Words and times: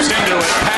Singler 0.00 0.36
with 0.36 0.46
pass. 0.46 0.77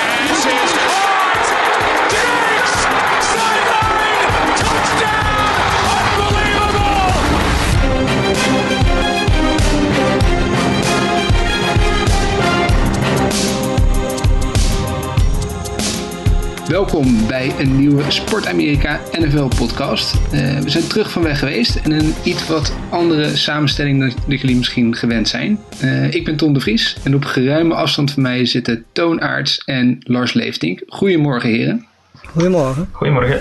Welkom 16.80 17.26
bij 17.26 17.52
een 17.58 17.76
nieuwe 17.76 18.10
Sport 18.10 18.46
Amerika 18.46 19.00
NFL 19.12 19.48
podcast. 19.58 20.14
Eh, 20.14 20.58
we 20.58 20.70
zijn 20.70 20.88
terug 20.88 21.10
van 21.10 21.22
weg 21.22 21.38
geweest 21.38 21.76
en 21.76 21.92
een 21.92 22.14
iets 22.24 22.46
wat 22.46 22.76
andere 22.90 23.36
samenstelling 23.36 24.00
dan 24.00 24.38
jullie 24.38 24.56
misschien 24.56 24.96
gewend 24.96 25.28
zijn. 25.28 25.58
Eh, 25.80 26.14
ik 26.14 26.24
ben 26.24 26.36
Tom 26.36 26.52
de 26.52 26.60
Vries 26.60 26.96
en 27.04 27.14
op 27.14 27.24
geruime 27.24 27.74
afstand 27.74 28.12
van 28.12 28.22
mij 28.22 28.46
zitten 28.46 28.84
Toon 28.92 29.20
Aarts 29.20 29.62
en 29.64 29.98
Lars 30.00 30.32
Leeftink. 30.32 30.82
Goedemorgen 30.86 31.50
heren. 31.50 31.86
Goedemorgen. 32.26 32.88
Goedemorgen. 32.92 33.40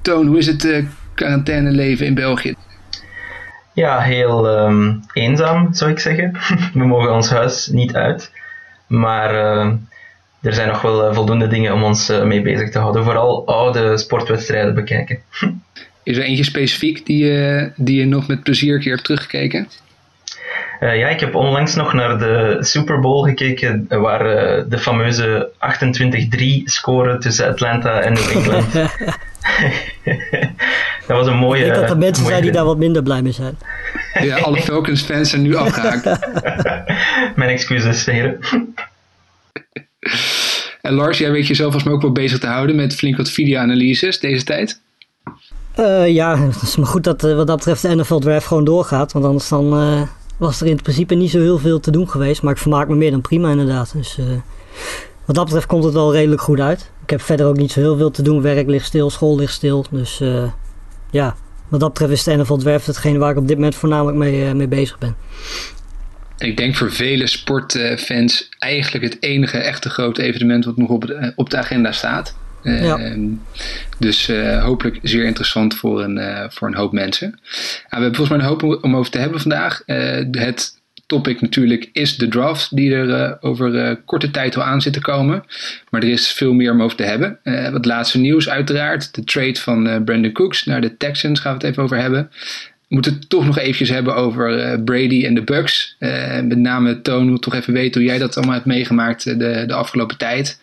Toon, 0.00 0.26
hoe 0.26 0.38
is 0.38 0.46
het 0.46 0.64
uh, 0.64 0.84
quarantaineleven 1.14 2.06
in 2.06 2.14
België? 2.14 2.54
Ja, 3.74 4.00
heel 4.00 4.48
ehm, 4.48 4.94
eenzaam 5.12 5.74
zou 5.74 5.90
ik 5.90 5.98
zeggen. 5.98 6.32
We 6.74 6.84
mogen 6.84 7.12
ons 7.12 7.30
huis 7.30 7.66
niet 7.66 7.94
uit. 7.94 8.32
Maar 8.86 9.34
ehm, 9.34 9.74
er 10.42 10.52
zijn 10.54 10.68
nog 10.68 10.82
wel 10.82 11.08
eh, 11.08 11.14
voldoende 11.14 11.46
dingen 11.46 11.72
om 11.72 11.82
ons 11.82 12.08
eh, 12.08 12.22
mee 12.22 12.42
bezig 12.42 12.70
te 12.70 12.78
houden. 12.78 13.04
Vooral 13.04 13.46
oude 13.46 13.96
sportwedstrijden 13.98 14.74
bekijken. 14.74 15.18
Is 16.04 16.16
er 16.16 16.22
eentje 16.24 16.44
specifiek 16.44 17.06
die, 17.06 17.24
je- 17.24 17.72
die 17.76 17.98
je 17.98 18.06
nog 18.06 18.26
met 18.28 18.42
plezier 18.42 18.74
een 18.74 18.80
keer 18.80 18.92
hebt 18.92 19.04
teruggekeken? 19.04 19.68
Eh, 20.80 20.98
ja, 20.98 21.08
ik 21.08 21.20
heb 21.20 21.34
onlangs 21.34 21.74
nog 21.74 21.92
naar 21.92 22.18
de 22.18 22.56
Super 22.60 23.00
Bowl 23.00 23.22
gekeken, 23.24 23.86
eh, 23.88 24.00
waar 24.00 24.26
eh, 24.26 24.64
de 24.68 24.78
fameuze 24.78 25.50
28-3 25.58 26.62
score 26.64 27.18
tussen 27.18 27.48
Atlanta 27.48 28.00
en 28.00 28.12
New 28.12 28.30
England. 28.30 28.72
dat 31.06 31.16
was 31.16 31.26
een 31.26 31.36
mooie. 31.36 31.58
ik 31.64 31.66
denk 31.72 31.80
dat 31.80 31.90
er 31.90 31.98
mensen 31.98 32.26
zijn 32.26 32.42
die 32.42 32.50
daar 32.52 32.64
wat 32.64 32.78
minder 32.78 33.02
blij 33.02 33.22
mee 33.22 33.32
zijn. 33.32 33.58
Ja, 34.20 34.36
alle 34.38 34.60
Falcons 34.60 35.02
fans 35.02 35.30
zijn 35.30 35.42
nu 35.42 35.56
afgehaakt. 35.56 36.26
Mijn 37.36 37.50
excuses, 37.50 38.06
heren. 38.06 38.38
En 40.80 40.94
Lars, 40.94 41.18
jij 41.18 41.30
weet 41.30 41.46
jezelf 41.46 41.72
volgens 41.72 41.84
mij 41.84 41.92
ook 41.92 42.02
wel 42.02 42.12
bezig 42.12 42.38
te 42.38 42.46
houden 42.46 42.76
met 42.76 42.94
flink 42.94 43.16
wat 43.16 43.30
video-analyses 43.30 44.20
deze 44.20 44.44
tijd. 44.44 44.80
Eh, 45.74 46.08
ja, 46.08 46.38
het 46.38 46.62
is 46.62 46.76
maar 46.76 46.86
goed 46.86 47.04
dat 47.04 47.24
eh, 47.24 47.36
wat 47.36 47.46
dat 47.46 47.56
betreft 47.56 47.82
de 47.82 47.94
NFL 47.94 48.18
Draft 48.18 48.46
gewoon 48.46 48.64
doorgaat. 48.64 49.12
Want 49.12 49.24
anders 49.24 49.48
dan, 49.48 49.72
eh, 49.72 50.02
was 50.36 50.60
er 50.60 50.66
in 50.66 50.82
principe 50.82 51.14
niet 51.14 51.30
zo 51.30 51.38
heel 51.38 51.58
veel 51.58 51.80
te 51.80 51.90
doen 51.90 52.08
geweest. 52.08 52.42
Maar 52.42 52.52
ik 52.52 52.58
vermaak 52.58 52.88
me 52.88 52.94
meer 52.94 53.10
dan 53.10 53.20
prima 53.20 53.50
inderdaad. 53.50 53.92
Dus 53.92 54.18
wat 55.24 55.36
dat 55.36 55.44
betreft 55.44 55.66
komt 55.66 55.84
het 55.84 55.92
wel 55.92 56.12
redelijk 56.12 56.40
goed 56.40 56.60
uit. 56.60 56.90
Ik 57.02 57.10
heb 57.10 57.20
verder 57.20 57.46
ook 57.46 57.56
niet 57.56 57.72
zo 57.72 57.80
heel 57.80 57.96
veel 57.96 58.10
te 58.10 58.22
doen. 58.22 58.42
Werk 58.42 58.68
ligt 58.68 58.86
stil, 58.86 59.10
school 59.10 59.36
ligt 59.36 59.52
stil. 59.52 59.84
Dus 59.90 60.20
ja, 61.10 61.36
wat 61.68 61.80
dat 61.80 61.88
betreft 61.88 62.12
is 62.12 62.24
de 62.24 62.36
NFL 62.36 62.56
Draft 62.56 62.86
hetgeen 62.86 63.18
waar 63.18 63.30
ik 63.30 63.36
op 63.36 63.48
dit 63.48 63.56
moment 63.56 63.74
voornamelijk 63.74 64.18
mee, 64.18 64.54
mee 64.54 64.68
bezig 64.68 64.98
ben. 64.98 65.16
Ik 66.42 66.56
denk 66.56 66.74
voor 66.76 66.92
vele 66.92 67.26
sportfans 67.26 68.48
eigenlijk 68.58 69.04
het 69.04 69.22
enige 69.22 69.58
echte 69.58 69.90
grote 69.90 70.22
evenement 70.22 70.64
wat 70.64 70.76
nog 70.76 70.88
op 70.88 71.06
de, 71.06 71.32
op 71.36 71.50
de 71.50 71.56
agenda 71.56 71.92
staat. 71.92 72.34
Eh, 72.62 72.84
Ja. 72.84 73.16
Dus 73.98 74.28
eh, 74.28 74.64
hopelijk 74.64 74.98
zeer 75.02 75.24
interessant 75.24 75.74
voor 75.74 76.02
een, 76.02 76.18
eh, 76.18 76.44
voor 76.48 76.68
een 76.68 76.74
hoop 76.74 76.92
mensen. 76.92 77.28
Ah, 77.28 77.98
we 77.98 78.02
hebben 78.02 78.14
volgens 78.14 78.28
mij 78.28 78.38
een 78.38 78.52
hoop 78.52 78.82
om, 78.82 78.96
over 78.96 79.10
te 79.10 79.18
hebben 79.18 79.40
vandaag. 79.40 79.82
Eh, 79.86 80.24
het 80.30 80.80
topic 81.06 81.40
natuurlijk 81.40 81.90
is 81.92 82.16
de 82.16 82.28
draft 82.28 82.76
die 82.76 82.94
er 82.94 83.36
over 83.42 83.96
korte 84.04 84.30
tijd 84.30 84.56
al 84.56 84.62
aan 84.62 84.80
zit 84.80 84.92
te 84.92 85.00
komen. 85.00 85.44
Maar 85.90 86.02
er 86.02 86.08
is 86.08 86.32
veel 86.32 86.52
meer 86.52 86.72
om 86.72 86.82
over 86.82 86.96
te 86.96 87.02
hebben. 87.02 87.38
Wat 87.72 87.84
laatste 87.84 88.18
nieuws 88.18 88.48
uiteraard. 88.48 89.14
De 89.14 89.24
trade 89.24 89.54
van 89.54 90.04
Brandon 90.04 90.32
Cooks 90.32 90.64
naar 90.64 90.80
de 90.80 90.96
Texans 90.96 91.40
gaan 91.40 91.52
we 91.52 91.58
het 91.58 91.66
even 91.70 91.82
over 91.82 91.96
hebben. 91.96 92.30
Moeten 92.92 93.12
het 93.12 93.28
toch 93.28 93.44
nog 93.44 93.58
eventjes 93.58 93.88
hebben 93.88 94.14
over 94.14 94.58
eh, 94.58 94.82
Brady 94.84 95.24
en 95.26 95.34
de 95.34 95.42
Bucks. 95.42 95.96
Eh, 95.98 96.40
met 96.40 96.58
name 96.58 97.02
Toon, 97.02 97.26
wil 97.26 97.38
toch 97.38 97.54
even 97.54 97.72
weten 97.72 98.00
hoe 98.00 98.10
jij 98.10 98.18
dat 98.18 98.36
allemaal 98.36 98.54
hebt 98.54 98.66
meegemaakt 98.66 99.26
eh, 99.26 99.38
de, 99.38 99.64
de 99.66 99.74
afgelopen 99.74 100.16
tijd. 100.16 100.60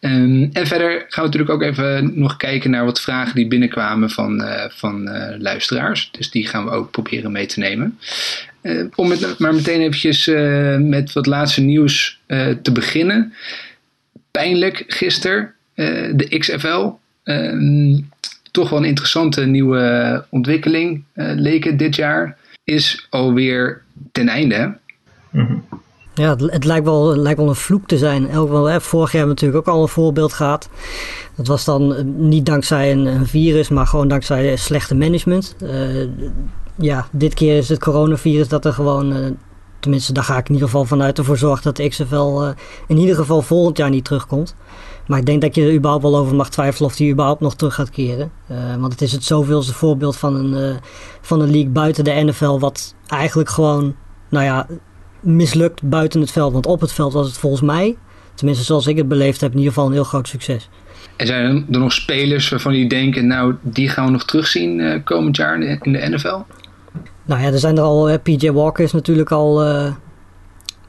Ehm, 0.00 0.48
en 0.52 0.66
verder 0.66 0.90
gaan 0.90 1.24
we 1.24 1.30
natuurlijk 1.30 1.50
ook 1.50 1.62
even 1.62 2.12
nog 2.14 2.36
kijken 2.36 2.70
naar 2.70 2.84
wat 2.84 3.00
vragen 3.00 3.34
die 3.34 3.46
binnenkwamen 3.46 4.10
van, 4.10 4.42
van 4.70 5.10
luisteraars. 5.38 6.08
Dus 6.10 6.30
die 6.30 6.46
gaan 6.46 6.64
we 6.64 6.70
ook 6.70 6.90
proberen 6.90 7.32
mee 7.32 7.46
te 7.46 7.58
nemen. 7.58 7.98
Om 8.94 9.08
met, 9.08 9.38
maar 9.38 9.54
meteen 9.54 9.80
eventjes 9.80 10.26
met 10.78 11.12
wat 11.12 11.26
laatste 11.26 11.60
nieuws 11.60 12.18
te 12.62 12.72
beginnen. 12.72 13.34
Pijnlijk 14.30 14.84
gisteren, 14.86 15.52
de 16.14 16.36
XFL. 16.38 16.90
Ehm, 17.24 17.94
toch 18.52 18.70
wel 18.70 18.78
een 18.78 18.84
interessante 18.84 19.46
nieuwe 19.46 20.24
ontwikkeling, 20.30 21.04
eh, 21.12 21.32
leek 21.34 21.64
het 21.64 21.78
dit 21.78 21.96
jaar. 21.96 22.36
Is 22.64 23.06
alweer 23.10 23.82
ten 24.12 24.28
einde. 24.28 24.54
hè? 24.54 24.68
Ja, 26.14 26.30
het, 26.30 26.40
het 26.40 26.64
lijkt, 26.64 26.84
wel, 26.84 27.08
het 27.08 27.18
lijkt 27.18 27.38
wel 27.38 27.48
een 27.48 27.54
vloek 27.54 27.86
te 27.86 27.98
zijn. 27.98 28.28
Elk 28.28 28.50
wel, 28.50 28.64
hè, 28.64 28.80
vorig 28.80 29.12
jaar 29.12 29.20
hebben 29.20 29.36
we 29.36 29.42
natuurlijk 29.42 29.68
ook 29.68 29.74
al 29.74 29.82
een 29.82 29.88
voorbeeld 29.88 30.32
gehad. 30.32 30.68
Dat 31.36 31.46
was 31.46 31.64
dan 31.64 31.94
eh, 31.94 32.04
niet 32.04 32.46
dankzij 32.46 32.92
een, 32.92 33.06
een 33.06 33.26
virus, 33.26 33.68
maar 33.68 33.86
gewoon 33.86 34.08
dankzij 34.08 34.56
slechte 34.56 34.94
management. 34.94 35.56
Eh, 35.60 36.08
ja, 36.76 37.06
dit 37.10 37.34
keer 37.34 37.56
is 37.56 37.68
het 37.68 37.78
coronavirus 37.78 38.48
dat 38.48 38.64
er 38.64 38.72
gewoon, 38.72 39.12
eh, 39.12 39.30
tenminste 39.80 40.12
daar 40.12 40.24
ga 40.24 40.38
ik 40.38 40.48
in 40.48 40.54
ieder 40.54 40.68
geval 40.68 40.84
vanuit, 40.84 41.18
ervoor 41.18 41.38
zorgt 41.38 41.64
dat 41.64 41.76
de 41.76 41.88
XFL 41.88 42.42
eh, 42.42 42.50
in 42.86 42.96
ieder 42.96 43.16
geval 43.16 43.42
volgend 43.42 43.76
jaar 43.76 43.90
niet 43.90 44.04
terugkomt. 44.04 44.54
Maar 45.06 45.18
ik 45.18 45.26
denk 45.26 45.40
dat 45.40 45.54
je 45.54 45.62
er 45.62 45.74
überhaupt 45.74 46.02
wel 46.02 46.16
over 46.16 46.34
mag 46.34 46.50
twijfelen 46.50 46.88
of 46.90 46.96
die 46.96 47.12
überhaupt 47.12 47.40
nog 47.40 47.54
terug 47.54 47.74
gaat 47.74 47.90
keren. 47.90 48.32
Eh, 48.46 48.56
want 48.76 48.92
het 48.92 49.02
is 49.02 49.12
het 49.12 49.24
zoveelste 49.24 49.74
voorbeeld 49.74 50.16
van 50.16 50.34
een, 50.34 50.54
eh, 50.54 50.76
van 51.20 51.40
een 51.40 51.50
league 51.50 51.70
buiten 51.70 52.04
de 52.04 52.10
NFL, 52.10 52.58
wat 52.58 52.94
eigenlijk 53.06 53.48
gewoon, 53.48 53.94
nou 54.28 54.44
ja, 54.44 54.66
mislukt 55.20 55.82
buiten 55.82 56.20
het 56.20 56.30
veld. 56.30 56.52
Want 56.52 56.66
op 56.66 56.80
het 56.80 56.92
veld 56.92 57.12
was 57.12 57.26
het 57.26 57.38
volgens 57.38 57.62
mij, 57.62 57.96
tenminste 58.34 58.64
zoals 58.64 58.86
ik 58.86 58.96
het 58.96 59.08
beleefd 59.08 59.40
heb, 59.40 59.50
in 59.50 59.58
ieder 59.58 59.72
geval 59.72 59.88
een 59.88 59.94
heel 59.94 60.04
groot 60.04 60.28
succes. 60.28 60.68
En 61.16 61.26
zijn 61.26 61.66
er 61.70 61.78
nog 61.78 61.92
spelers 61.92 62.48
waarvan 62.48 62.72
jullie 62.72 62.88
denken, 62.88 63.26
nou, 63.26 63.54
die 63.60 63.88
gaan 63.88 64.04
we 64.04 64.10
nog 64.10 64.24
terugzien 64.24 64.80
eh, 64.80 65.04
komend 65.04 65.36
jaar 65.36 65.54
in 65.54 65.60
de, 65.60 65.78
in 65.80 65.92
de 65.92 66.08
NFL? 66.16 66.38
Nou 67.24 67.42
ja, 67.42 67.46
er 67.46 67.58
zijn 67.58 67.76
er 67.76 67.82
al, 67.82 68.18
PJ 68.18 68.50
Walker 68.50 68.84
is 68.84 68.92
natuurlijk 68.92 69.30
al 69.30 69.62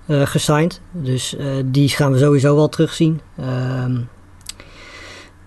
eh 0.05 0.25
gesigned. 0.25 0.81
Dus 0.91 1.35
eh, 1.35 1.47
die 1.65 1.89
gaan 1.89 2.11
we 2.11 2.17
sowieso 2.17 2.55
wel 2.55 2.69
terugzien. 2.69 3.21
Ehm 3.37 3.95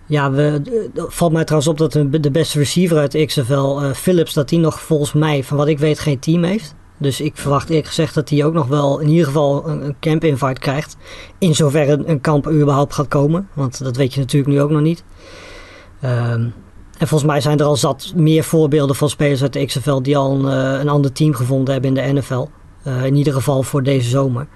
ja, 0.06 0.30
we, 0.30 0.62
valt 0.94 1.32
mij 1.32 1.44
trouwens 1.44 1.70
op 1.70 1.78
dat 1.78 1.92
de 2.22 2.30
beste 2.30 2.58
receiver 2.58 2.98
uit 2.98 3.24
XFL, 3.26 3.80
eh, 3.80 3.92
Phillips, 3.92 4.32
dat 4.32 4.48
die 4.48 4.58
nog 4.58 4.80
volgens 4.80 5.12
mij, 5.12 5.44
van 5.44 5.56
wat 5.56 5.66
ik 5.66 5.78
weet, 5.78 5.98
geen 5.98 6.18
team 6.18 6.42
heeft. 6.42 6.74
Dus 6.98 7.20
ik 7.20 7.36
verwacht 7.36 7.68
eerlijk 7.68 7.86
gezegd 7.86 8.14
dat 8.14 8.28
hij 8.30 8.44
ook 8.44 8.52
nog 8.52 8.66
wel 8.66 8.98
in 8.98 9.08
ieder 9.08 9.26
geval 9.26 9.68
een, 9.68 9.84
een 9.84 9.96
camp 10.00 10.24
invite 10.24 10.60
krijgt. 10.60 10.96
In 11.38 11.54
zoverre 11.54 12.02
een, 12.06 12.20
kamp 12.20 12.48
überhaupt 12.48 12.94
gaat 12.94 13.08
komen. 13.08 13.48
Want 13.52 13.84
dat 13.84 13.96
weet 13.96 14.14
je 14.14 14.20
natuurlijk 14.20 14.52
nu 14.52 14.60
ook 14.60 14.70
nog 14.70 14.80
niet. 14.80 15.04
Ehm, 16.00 16.40
en 16.98 17.08
volgens 17.08 17.30
mij 17.30 17.40
zijn 17.40 17.58
er 17.58 17.64
al 17.64 17.76
zat 17.76 18.12
meer 18.14 18.44
voorbeelden 18.44 18.96
van 18.96 19.10
spelers 19.10 19.42
uit 19.42 19.52
de 19.52 19.64
XFL 19.64 20.00
die 20.00 20.16
al 20.16 20.32
een, 20.32 20.44
een 20.80 20.88
ander 20.88 21.12
team 21.12 21.34
gevonden 21.34 21.72
hebben 21.72 21.96
in 21.96 22.06
de 22.06 22.20
NFL. 22.20 22.46
Eh, 22.86 23.04
in 23.04 23.16
ieder 23.16 23.32
geval 23.32 23.62
voor 23.62 23.82
deze 23.82 24.08
zomer. 24.08 24.46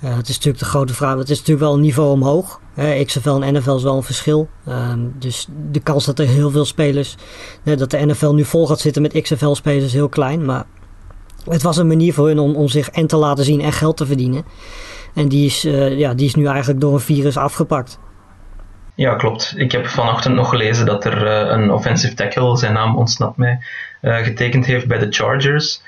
Eh, 0.00 0.16
het 0.16 0.28
is 0.28 0.34
natuurlijk 0.34 0.64
de 0.64 0.70
grote 0.70 0.94
vraag. 0.94 1.18
Het 1.18 1.30
is 1.30 1.38
natuurlijk 1.38 1.66
wel 1.66 1.74
een 1.74 1.80
niveau 1.80 2.10
omhoog. 2.10 2.60
XFL 3.04 3.40
en 3.40 3.54
NFL 3.54 3.74
is 3.74 3.82
wel 3.82 3.96
een 3.96 4.02
verschil. 4.02 4.48
Ehm, 4.66 5.00
dus 5.18 5.46
de 5.70 5.80
kans 5.80 6.04
dat 6.04 6.18
er 6.18 6.26
heel 6.26 6.50
veel 6.50 6.64
spelers. 6.64 7.16
dat 7.62 7.90
de 7.90 8.06
NFL 8.06 8.30
nu 8.30 8.44
vol 8.44 8.66
gaat 8.66 8.80
zitten 8.80 9.02
met 9.02 9.22
XFL-spelers 9.22 9.84
is 9.84 9.92
heel 9.92 10.08
klein. 10.08 10.44
Maar 10.44 10.64
het 11.44 11.62
was 11.62 11.76
een 11.76 11.86
manier 11.86 12.12
voor 12.14 12.26
hun 12.26 12.38
om, 12.38 12.54
om 12.54 12.68
zich 12.68 12.88
en 12.90 13.06
te 13.06 13.16
laten 13.16 13.44
zien 13.44 13.60
en 13.60 13.72
geld 13.72 13.96
te 13.96 14.06
verdienen. 14.06 14.44
En 15.14 15.28
die 15.28 15.46
is, 15.46 15.64
eh, 15.64 15.98
ja, 15.98 16.14
die 16.14 16.26
is 16.26 16.34
nu 16.34 16.46
eigenlijk 16.46 16.80
door 16.80 16.92
een 16.92 17.00
virus 17.00 17.36
afgepakt. 17.36 17.98
Ja, 18.94 19.14
klopt. 19.14 19.54
Ik 19.56 19.72
heb 19.72 19.86
vanochtend 19.86 20.34
nog 20.34 20.48
gelezen 20.48 20.86
dat 20.86 21.04
er 21.04 21.26
een 21.26 21.70
offensive 21.70 22.14
tackle, 22.14 22.56
zijn 22.56 22.72
naam 22.72 22.96
ontsnapt 22.96 23.36
mij, 23.36 23.58
getekend 24.00 24.66
heeft 24.66 24.86
bij 24.86 24.98
de 24.98 25.06
Chargers. 25.10 25.82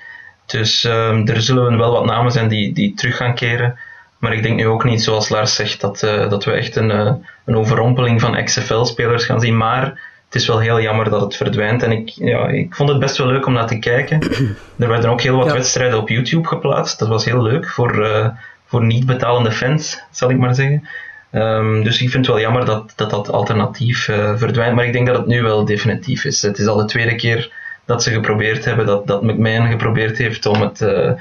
Dus 0.48 0.84
ehm, 0.84 1.26
er 1.26 1.42
zullen 1.42 1.78
wel 1.78 1.92
wat 1.92 2.04
namen 2.04 2.32
zijn 2.32 2.48
die, 2.48 2.72
die 2.72 2.94
terug 2.94 3.16
gaan 3.16 3.34
keren. 3.34 3.78
Maar 4.18 4.32
ik 4.32 4.42
denk 4.42 4.56
nu 4.56 4.66
ook 4.66 4.84
niet, 4.84 5.02
zoals 5.02 5.28
Lars 5.28 5.54
zegt, 5.54 5.80
dat, 5.80 6.02
eh, 6.02 6.30
dat 6.30 6.44
we 6.44 6.50
echt 6.52 6.76
een, 6.76 6.90
eh, 6.90 7.12
een 7.44 7.56
overrompeling 7.56 8.20
van 8.20 8.44
XFL-spelers 8.44 9.24
gaan 9.24 9.40
zien. 9.40 9.56
Maar 9.56 9.84
het 10.24 10.34
is 10.34 10.46
wel 10.46 10.58
heel 10.58 10.80
jammer 10.80 11.10
dat 11.10 11.20
het 11.20 11.36
verdwijnt. 11.36 11.82
En 11.82 11.92
ik, 11.92 12.08
ja, 12.08 12.48
ik 12.48 12.74
vond 12.74 12.88
het 12.88 12.98
best 12.98 13.16
wel 13.16 13.26
leuk 13.26 13.46
om 13.46 13.52
naar 13.52 13.66
te 13.66 13.78
kijken. 13.78 14.18
Er 14.78 14.88
werden 14.88 15.10
ook 15.10 15.20
heel 15.22 15.36
wat 15.36 15.46
Ja. 15.46 15.52
wedstrijden 15.52 15.98
op 15.98 16.08
YouTube 16.08 16.48
geplaatst. 16.48 16.98
Dat 16.98 17.08
was 17.08 17.24
heel 17.24 17.42
leuk 17.42 17.68
voor, 17.68 18.04
eh, 18.04 18.28
voor 18.66 18.84
niet 18.84 19.06
betalende 19.06 19.52
fans, 19.52 20.02
zal 20.10 20.30
ik 20.30 20.38
maar 20.38 20.54
zeggen. 20.54 20.88
Ehm, 21.30 21.82
dus 21.82 22.02
ik 22.02 22.10
vind 22.10 22.26
het 22.26 22.34
wel 22.34 22.44
jammer 22.44 22.64
dat 22.64 22.92
dat, 22.96 23.10
dat 23.10 23.30
alternatief 23.30 24.04
verdwijnt. 24.36 24.74
Maar 24.74 24.86
ik 24.86 24.92
denk 24.92 25.06
dat 25.06 25.16
het 25.16 25.26
nu 25.26 25.42
wel 25.42 25.64
definitief 25.64 26.24
is. 26.24 26.42
Het 26.42 26.58
is 26.58 26.66
al 26.66 26.76
de 26.76 26.84
tweede 26.84 27.14
keer 27.14 27.52
dat 27.88 28.02
ze 28.02 28.10
geprobeerd 28.10 28.64
hebben, 28.64 28.86
dat, 28.86 29.06
dat 29.06 29.22
McMahon 29.22 29.70
geprobeerd 29.70 30.18
heeft 30.18 30.46
om 30.46 30.60
het, 30.60 30.80
eh, 30.80 31.12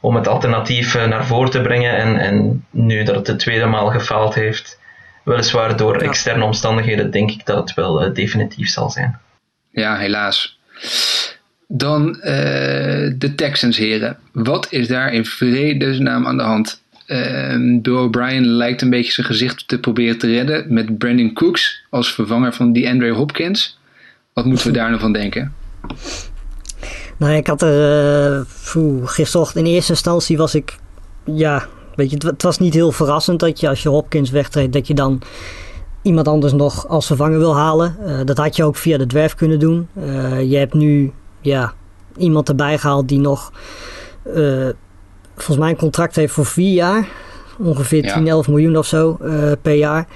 om 0.00 0.14
het 0.14 0.28
alternatief 0.28 0.94
naar 0.94 1.26
voren 1.26 1.50
te 1.50 1.60
brengen. 1.60 1.96
En, 1.96 2.16
en 2.16 2.64
nu 2.70 3.02
dat 3.02 3.14
het 3.14 3.26
de 3.26 3.36
tweede 3.36 3.66
maal 3.66 3.90
gefaald 3.90 4.34
heeft, 4.34 4.78
weliswaar 5.24 5.76
door 5.76 5.96
externe 5.96 6.44
omstandigheden, 6.44 7.10
denk 7.10 7.30
ik 7.30 7.46
dat 7.46 7.56
het 7.56 7.74
wel 7.74 8.12
definitief 8.12 8.68
zal 8.68 8.90
zijn. 8.90 9.18
Ja, 9.70 9.96
helaas. 9.96 10.58
Dan 11.68 12.12
de 12.12 13.32
Texans, 13.36 13.76
heren. 13.76 14.18
Wat 14.32 14.66
is 14.70 14.88
daar 14.88 15.12
in 15.12 15.24
vredesnaam 15.24 16.26
aan 16.26 16.36
de 16.36 16.42
hand? 16.42 16.82
Uh, 17.06 17.80
Bill 17.82 17.94
O'Brien 17.94 18.46
lijkt 18.46 18.82
een 18.82 18.90
beetje 18.90 19.12
zijn 19.12 19.26
gezicht 19.26 19.68
te 19.68 19.78
proberen 19.78 20.18
te 20.18 20.26
redden 20.26 20.72
met 20.72 20.98
Brandon 20.98 21.32
Cooks 21.32 21.82
als 21.90 22.14
vervanger 22.14 22.52
van 22.52 22.72
DeAndre 22.72 23.10
Hopkins. 23.10 23.78
Wat 24.32 24.44
moeten 24.44 24.66
we 24.66 24.72
daar 24.72 24.88
nou 24.88 25.00
van 25.00 25.12
denken? 25.12 25.54
Nou, 27.16 27.32
ik 27.32 27.46
had 27.46 27.62
er 27.62 28.38
uh, 28.38 29.04
gisterochtend 29.04 29.66
in 29.66 29.72
eerste 29.72 29.92
instantie 29.92 30.36
was 30.36 30.54
ik, 30.54 30.78
ja, 31.24 31.66
weet 31.94 32.10
je, 32.10 32.16
het, 32.26 32.42
was 32.42 32.58
niet 32.58 32.74
heel 32.74 32.92
verrassend 32.92 33.40
dat 33.40 33.60
je 33.60 33.68
als 33.68 33.82
je 33.82 33.88
Hopkins 33.88 34.30
wegtreedt, 34.30 34.72
dat 34.72 34.86
je 34.86 34.94
dan 34.94 35.22
iemand 36.02 36.28
anders 36.28 36.52
nog 36.52 36.88
als 36.88 37.06
vervanger 37.06 37.38
wil 37.38 37.56
halen. 37.56 37.96
Uh, 38.06 38.20
dat 38.24 38.36
had 38.36 38.56
je 38.56 38.64
ook 38.64 38.76
via 38.76 38.98
de 38.98 39.06
dwerf 39.06 39.34
kunnen 39.34 39.58
doen. 39.58 39.88
Uh, 39.98 40.50
je 40.50 40.56
hebt 40.56 40.74
nu, 40.74 41.12
ja, 41.40 41.72
iemand 42.16 42.48
erbij 42.48 42.78
gehaald 42.78 43.08
die 43.08 43.20
nog 43.20 43.52
volgens 45.34 45.58
mij 45.58 45.70
een 45.70 45.76
contract 45.76 46.16
heeft 46.16 46.32
voor 46.32 46.46
vier 46.46 46.72
jaar. 46.72 47.08
Ongeveer 47.58 48.12
10, 48.12 48.28
11 48.28 48.48
miljoen 48.48 48.76
of 48.76 48.86
zo 48.86 49.18
per 49.62 49.74
jaar. 49.74 50.06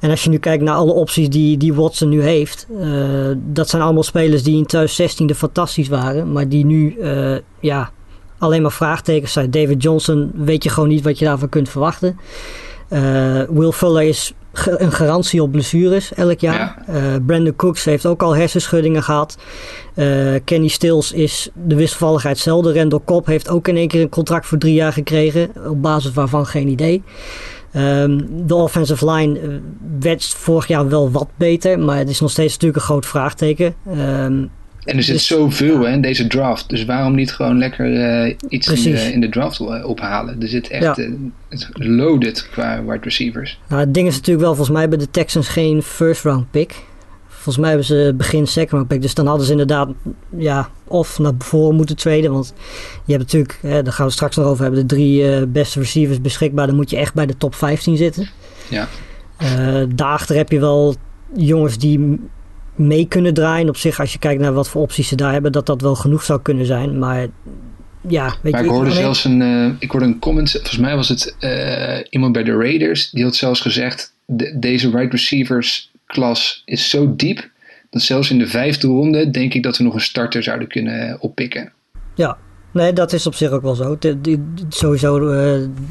En 0.00 0.10
als 0.10 0.24
je 0.24 0.30
nu 0.30 0.38
kijkt 0.38 0.62
naar 0.62 0.74
alle 0.74 0.92
opties 0.92 1.28
die, 1.28 1.56
die 1.56 1.74
Watson 1.74 2.08
nu 2.08 2.22
heeft. 2.22 2.66
Uh, 2.70 3.30
dat 3.36 3.68
zijn 3.68 3.82
allemaal 3.82 4.02
spelers 4.02 4.42
die 4.42 4.56
in 4.56 4.66
2016 4.66 5.34
fantastisch 5.34 5.88
waren. 5.88 6.32
Maar 6.32 6.48
die 6.48 6.64
nu 6.64 6.96
uh, 6.98 7.36
ja, 7.60 7.90
alleen 8.38 8.62
maar 8.62 8.72
vraagtekens 8.72 9.32
zijn. 9.32 9.50
David 9.50 9.82
Johnson 9.82 10.30
weet 10.34 10.62
je 10.62 10.70
gewoon 10.70 10.88
niet 10.88 11.04
wat 11.04 11.18
je 11.18 11.24
daarvan 11.24 11.48
kunt 11.48 11.68
verwachten. 11.68 12.18
Will 13.48 13.72
Fuller 13.72 14.02
is 14.02 14.32
een 14.64 14.92
garantie 14.92 15.42
op 15.42 15.52
blessures 15.52 16.14
elk 16.14 16.40
jaar. 16.40 16.84
Ja. 16.86 17.20
Brandon 17.20 17.56
Cooks 17.56 17.84
heeft 17.84 18.06
ook 18.06 18.22
al 18.22 18.36
hersenschuddingen 18.36 19.02
gehad. 19.02 19.36
Uh, 19.94 20.34
Kenny 20.44 20.68
Stills 20.68 21.12
is 21.12 21.48
de 21.54 21.74
wisselvalligheid 21.74 22.38
zelden. 22.38 22.74
Randall 22.74 23.00
Cobb 23.04 23.26
heeft 23.26 23.48
ook 23.48 23.68
in 23.68 23.76
één 23.76 23.88
keer 23.88 24.00
een 24.00 24.08
contract 24.08 24.46
voor 24.46 24.58
drie 24.58 24.74
jaar 24.74 24.92
gekregen. 24.92 25.50
Op 25.68 25.82
basis 25.82 26.12
waarvan 26.12 26.46
geen 26.46 26.68
idee. 26.68 27.02
Um, 27.76 28.46
de 28.46 28.54
offensive 28.54 29.10
line 29.10 29.40
uh, 29.40 29.54
werd 30.00 30.24
vorig 30.24 30.66
jaar 30.66 30.88
wel 30.88 31.10
wat 31.10 31.28
beter. 31.36 31.78
Maar 31.78 31.98
het 31.98 32.08
is 32.08 32.20
nog 32.20 32.30
steeds 32.30 32.52
natuurlijk 32.52 32.80
een 32.80 32.86
groot 32.86 33.06
vraagteken. 33.06 33.74
Um, 33.88 34.50
en 34.84 34.96
er 34.96 35.02
zit 35.02 35.14
dus, 35.14 35.26
zoveel 35.26 35.80
hè, 35.80 35.92
in 35.92 36.00
deze 36.00 36.26
draft. 36.26 36.68
Dus 36.68 36.84
waarom 36.84 37.14
niet 37.14 37.32
gewoon 37.32 37.58
lekker 37.58 37.92
uh, 38.26 38.34
iets 38.48 38.68
in 38.68 38.94
de, 38.94 39.12
in 39.12 39.20
de, 39.20 39.28
draft 39.28 39.84
ophalen? 39.84 40.42
Er 40.42 40.48
zit 40.48 40.68
echt 40.68 40.96
ja. 40.96 40.96
uh, 40.98 41.58
loaded 41.74 42.48
qua 42.50 42.84
wide 42.84 43.02
receivers. 43.02 43.60
Nou, 43.68 43.80
het 43.80 43.94
ding 43.94 44.06
is 44.06 44.14
natuurlijk 44.14 44.46
wel 44.46 44.54
volgens 44.54 44.76
mij 44.76 44.88
bij 44.88 44.98
de 44.98 45.10
Texans 45.10 45.48
geen 45.48 45.82
first 45.82 46.22
round 46.22 46.50
pick. 46.50 46.74
Volgens 47.46 47.66
mij 47.66 47.74
hebben 47.74 47.86
ze 47.86 48.14
begin 48.16 48.46
second 48.46 48.70
round 48.70 48.88
pick. 48.88 49.02
Dus 49.02 49.14
dan 49.14 49.26
hadden 49.26 49.46
ze 49.46 49.52
inderdaad 49.52 49.88
ja, 50.36 50.70
of 50.84 51.18
naar 51.18 51.32
voren 51.38 51.76
moeten 51.76 51.96
traden. 51.96 52.32
Want 52.32 52.54
je 53.04 53.12
hebt 53.12 53.24
natuurlijk, 53.24 53.58
hè, 53.62 53.82
daar 53.82 53.92
gaan 53.92 54.06
we 54.06 54.12
straks 54.12 54.36
nog 54.36 54.46
over 54.46 54.62
hebben, 54.62 54.80
de 54.80 54.94
drie 54.94 55.22
uh, 55.22 55.42
beste 55.48 55.78
receivers 55.80 56.20
beschikbaar. 56.20 56.66
Dan 56.66 56.76
moet 56.76 56.90
je 56.90 56.96
echt 56.96 57.14
bij 57.14 57.26
de 57.26 57.36
top 57.36 57.54
15 57.54 57.96
zitten. 57.96 58.28
Ja. 58.68 58.88
Uh, 59.42 59.82
daarachter 59.94 60.36
heb 60.36 60.50
je 60.50 60.60
wel 60.60 60.94
jongens 61.34 61.78
die 61.78 62.20
mee 62.74 63.08
kunnen 63.08 63.34
draaien. 63.34 63.68
Op 63.68 63.76
zich, 63.76 64.00
als 64.00 64.12
je 64.12 64.18
kijkt 64.18 64.40
naar 64.40 64.52
wat 64.52 64.68
voor 64.68 64.82
opties 64.82 65.08
ze 65.08 65.16
daar 65.16 65.32
hebben, 65.32 65.52
dat 65.52 65.66
dat 65.66 65.80
wel 65.80 65.94
genoeg 65.94 66.22
zou 66.22 66.42
kunnen 66.42 66.66
zijn. 66.66 66.98
Maar 66.98 67.26
ja, 68.08 68.34
weet 68.42 68.52
maar 68.52 68.62
je, 68.62 68.68
ik 68.68 68.74
hoorde 68.74 68.90
zelfs 68.90 69.24
een, 69.24 69.40
uh, 69.40 69.72
ik 69.78 69.90
hoorde 69.90 70.06
een 70.06 70.18
comment, 70.18 70.50
volgens 70.50 70.78
mij 70.78 70.96
was 70.96 71.08
het 71.08 71.36
iemand 72.10 72.32
bij 72.32 72.42
de 72.42 72.56
Raiders, 72.56 73.10
die 73.10 73.24
had 73.24 73.36
zelfs 73.36 73.60
gezegd, 73.60 74.14
de, 74.24 74.56
deze 74.58 74.90
wide 74.90 75.10
receivers 75.10 75.90
klas 76.06 76.62
is 76.64 76.90
zo 76.90 77.16
diep 77.16 77.50
dat 77.90 78.02
zelfs 78.02 78.30
in 78.30 78.38
de 78.38 78.46
vijfde 78.46 78.86
ronde 78.86 79.30
denk 79.30 79.54
ik 79.54 79.62
dat 79.62 79.76
we 79.76 79.84
nog 79.84 79.94
een 79.94 80.00
starter 80.00 80.42
zouden 80.42 80.68
kunnen 80.68 81.20
oppikken. 81.20 81.72
Ja, 82.14 82.38
nee, 82.72 82.92
dat 82.92 83.12
is 83.12 83.26
op 83.26 83.34
zich 83.34 83.50
ook 83.50 83.62
wel 83.62 83.74
zo. 83.74 83.96
De, 83.98 84.20
de, 84.20 84.38
sowieso, 84.68 85.18
uh, 85.18 85.30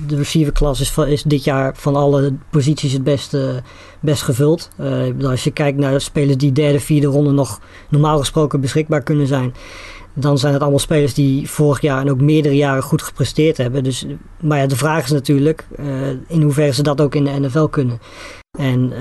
de 0.07 0.15
receiverklas 0.15 0.79
is, 0.79 0.97
is 0.97 1.23
dit 1.23 1.43
jaar 1.43 1.75
van 1.75 1.95
alle 1.95 2.33
posities 2.49 2.93
het 2.93 3.03
best, 3.03 3.37
best 3.99 4.21
gevuld. 4.21 4.69
Uh, 4.79 5.29
als 5.29 5.43
je 5.43 5.51
kijkt 5.51 5.77
naar 5.77 6.01
spelers 6.01 6.37
die 6.37 6.51
derde, 6.51 6.79
vierde 6.79 7.07
ronde 7.07 7.31
nog 7.31 7.61
normaal 7.89 8.17
gesproken 8.17 8.61
beschikbaar 8.61 9.03
kunnen 9.03 9.27
zijn. 9.27 9.53
Dan 10.13 10.37
zijn 10.37 10.53
het 10.53 10.61
allemaal 10.61 10.79
spelers 10.79 11.13
die 11.13 11.49
vorig 11.49 11.81
jaar 11.81 12.01
en 12.01 12.09
ook 12.09 12.21
meerdere 12.21 12.55
jaren 12.55 12.83
goed 12.83 13.01
gepresteerd 13.01 13.57
hebben. 13.57 13.83
Dus, 13.83 14.05
maar 14.41 14.59
ja, 14.59 14.67
de 14.67 14.75
vraag 14.75 15.03
is 15.03 15.11
natuurlijk 15.11 15.67
in 16.27 16.41
hoeverre 16.41 16.73
ze 16.73 16.83
dat 16.83 17.01
ook 17.01 17.15
in 17.15 17.23
de 17.23 17.39
NFL 17.39 17.65
kunnen. 17.65 17.99
En 18.57 18.93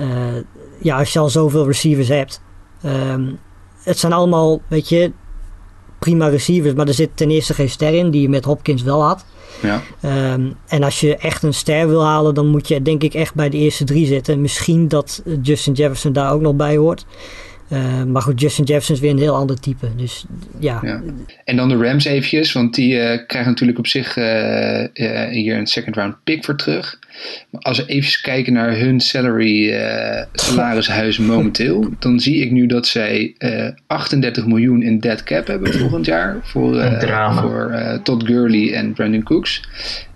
ja, 0.77 0.97
als 0.97 1.13
je 1.13 1.19
al 1.19 1.29
zoveel 1.29 1.65
receivers 1.65 2.07
hebt. 2.07 2.41
Um, 2.85 3.39
het 3.83 3.99
zijn 3.99 4.13
allemaal, 4.13 4.61
weet 4.67 4.89
je, 4.89 5.11
prima 5.99 6.27
receivers. 6.27 6.73
Maar 6.73 6.87
er 6.87 6.93
zit 6.93 7.09
ten 7.13 7.29
eerste 7.29 7.53
geen 7.53 7.69
ster 7.69 7.93
in, 7.93 8.09
die 8.09 8.21
je 8.21 8.29
met 8.29 8.45
Hopkins 8.45 8.81
wel 8.81 9.03
had. 9.03 9.25
Ja. 9.61 9.81
Um, 10.33 10.55
en 10.67 10.83
als 10.83 10.99
je 10.99 11.17
echt 11.17 11.43
een 11.43 11.53
ster 11.53 11.87
wil 11.87 12.03
halen, 12.03 12.33
dan 12.33 12.47
moet 12.47 12.67
je 12.67 12.81
denk 12.81 13.03
ik 13.03 13.13
echt 13.13 13.33
bij 13.33 13.49
de 13.49 13.57
eerste 13.57 13.83
drie 13.83 14.05
zitten. 14.05 14.41
Misschien 14.41 14.87
dat 14.87 15.23
Justin 15.41 15.73
Jefferson 15.73 16.13
daar 16.13 16.31
ook 16.31 16.41
nog 16.41 16.55
bij 16.55 16.77
hoort. 16.77 17.05
Uh, 17.71 18.03
maar 18.03 18.21
goed, 18.21 18.41
Justin 18.41 18.65
Jefferson 18.65 18.95
is 18.95 19.01
weer 19.01 19.11
een 19.11 19.17
heel 19.17 19.35
ander 19.35 19.59
type. 19.59 19.95
Dus 19.95 20.25
ja. 20.59 20.79
ja. 20.83 21.01
En 21.43 21.55
dan 21.55 21.69
de 21.69 21.77
Rams 21.77 22.05
eventjes, 22.05 22.51
want 22.51 22.75
die 22.75 22.93
uh, 22.93 23.17
krijgen 23.27 23.51
natuurlijk 23.51 23.77
op 23.77 23.87
zich 23.87 24.17
uh, 24.17 24.25
hier 25.29 25.57
een 25.57 25.67
second 25.67 25.95
round 25.95 26.15
pick 26.23 26.45
voor 26.45 26.55
terug. 26.55 26.99
Maar 27.49 27.61
als 27.61 27.77
we 27.77 27.85
even 27.85 28.21
kijken 28.21 28.53
naar 28.53 28.77
hun 28.77 28.99
salary 28.99 29.73
salarishuis 30.33 31.17
momenteel, 31.33 31.89
dan 31.99 32.19
zie 32.19 32.41
ik 32.41 32.51
nu 32.51 32.65
dat 32.65 32.87
zij 32.87 33.35
38 33.87 34.45
miljoen 34.45 34.81
in 34.81 34.99
dead 34.99 35.23
cap 35.23 35.47
hebben 35.47 35.73
volgend 35.73 36.05
jaar 36.05 36.37
voor, 36.43 36.97
voor 37.33 37.99
Todd 38.03 38.25
Gurley 38.25 38.73
en 38.73 38.93
Brandon 38.93 39.23
Cooks. 39.23 39.63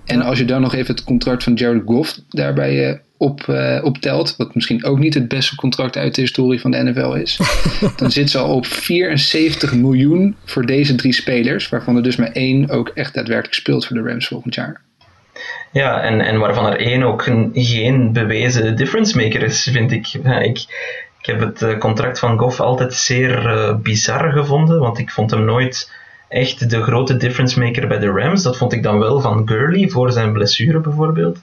En 0.06 0.22
als 0.22 0.38
je 0.38 0.46
dan 0.46 0.62
nog 0.62 0.76
even 0.76 0.96
het 0.96 1.04
contract 1.04 1.44
van 1.44 1.54
Jared 1.54 1.82
Goff 1.86 2.20
daarbij 2.30 3.02
op, 3.20 3.46
uh, 3.50 3.80
optelt, 3.84 4.36
wat 4.38 4.56
misschien 4.56 4.86
ook 4.86 5.00
niet 5.00 5.14
het 5.14 5.28
beste 5.28 5.56
contract 5.56 5.98
uit 5.98 6.16
de 6.16 6.22
historie 6.22 6.60
van 6.60 6.72
de 6.72 6.84
NFL 6.84 7.14
is, 7.14 7.40
dan 7.96 8.12
zit 8.12 8.30
ze 8.30 8.38
al 8.38 8.56
op 8.56 8.66
74 8.66 9.74
miljoen 9.74 10.36
voor 10.46 10.66
deze 10.66 10.96
drie 10.96 11.14
spelers, 11.14 11.70
waarvan 11.70 11.96
er 11.96 12.04
dus 12.04 12.16
maar 12.16 12.32
één 12.32 12.70
ook 12.70 12.92
echt 12.94 13.14
daadwerkelijk 13.14 13.56
speelt 13.56 13.86
voor 13.86 13.96
de 13.96 14.10
Rams 14.10 14.28
volgend 14.28 14.56
jaar. 14.56 14.82
Ja, 15.72 16.02
en, 16.02 16.22
en 16.22 16.40
waarvan 16.40 16.66
er 16.66 16.80
één 16.80 17.04
ook 17.04 17.26
een, 17.26 17.52
geen 17.54 18.14
bewezen 18.14 18.76
difference 18.76 19.18
maker 19.18 19.44
is, 19.44 19.70
vind 19.72 19.92
ik. 19.92 20.14
ik, 20.24 20.58
ik 21.20 21.26
heb 21.26 21.40
het 21.40 21.62
eh, 21.62 21.78
contract 21.78 22.20
van 22.20 22.40
Goff 22.40 22.60
altijd 22.60 22.94
zeer 22.94 23.46
uh, 23.46 23.76
bizar 23.76 24.32
gevonden, 24.32 24.80
want 24.80 25.00
ik 25.00 25.10
vond 25.10 25.32
hem 25.32 25.46
nooit 25.46 25.92
echt 26.28 26.70
de 26.70 26.82
grote 26.82 27.18
difference 27.18 27.60
maker 27.60 27.88
bij 27.88 28.00
de 28.00 28.12
Rams. 28.12 28.44
Dat 28.44 28.58
vond 28.58 28.74
ik 28.74 28.84
dan 28.84 29.00
wel 29.00 29.20
van 29.20 29.48
Gurley 29.48 29.90
voor 29.90 30.12
zijn 30.12 30.34
blessure 30.34 30.80
bijvoorbeeld. 30.80 31.40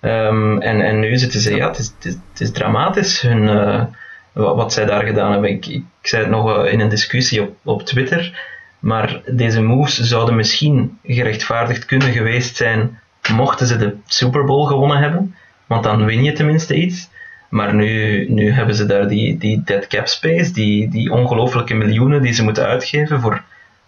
Um, 0.00 0.60
en, 0.60 0.80
en 0.80 0.98
nu 0.98 1.18
zitten 1.18 1.40
ze, 1.40 1.56
ja, 1.56 1.68
het 1.68 1.78
is, 1.78 1.92
het 2.00 2.40
is, 2.40 2.50
dramatisch 2.50 3.20
hun, 3.20 3.42
uh, 3.42 3.84
wat, 4.32 4.72
zij 4.72 4.84
daar 4.84 5.04
gedaan 5.04 5.32
hebben. 5.32 5.50
Ik, 5.50 5.82
zei 6.02 6.22
het 6.22 6.30
nog 6.30 6.64
uh, 6.64 6.72
in 6.72 6.80
een 6.80 6.88
discussie 6.88 7.42
op, 7.42 7.56
op 7.64 7.82
Twitter, 7.82 8.40
maar 8.78 9.20
deze 9.26 9.62
moves 9.62 10.00
zouden 10.00 10.36
misschien 10.36 10.98
gerechtvaardigd 11.04 11.84
kunnen 11.84 12.12
geweest 12.12 12.56
zijn 12.56 12.98
mochten 13.32 13.66
ze 13.66 13.76
de 13.76 13.96
Super 14.06 14.44
Bowl 14.44 14.66
gewonnen 14.66 14.98
hebben, 14.98 15.34
want 15.66 15.84
dan 15.84 16.04
win 16.04 16.22
je 16.22 16.32
tenminste 16.32 16.74
iets. 16.74 17.08
Maar 17.48 17.74
nu, 17.74 18.26
nu 18.30 18.52
hebben 18.52 18.74
ze 18.74 18.86
daar 18.86 19.08
die, 19.08 19.38
die 19.38 19.62
dead 19.64 19.86
cap 19.86 20.06
space, 20.06 20.52
die, 20.52 20.88
die 20.88 21.12
ongelooflijke 21.12 21.74
miljoenen 21.74 22.22
die 22.22 22.32
ze 22.32 22.44
moeten 22.44 22.66
uitgeven, 22.66 23.20
voor, 23.20 23.42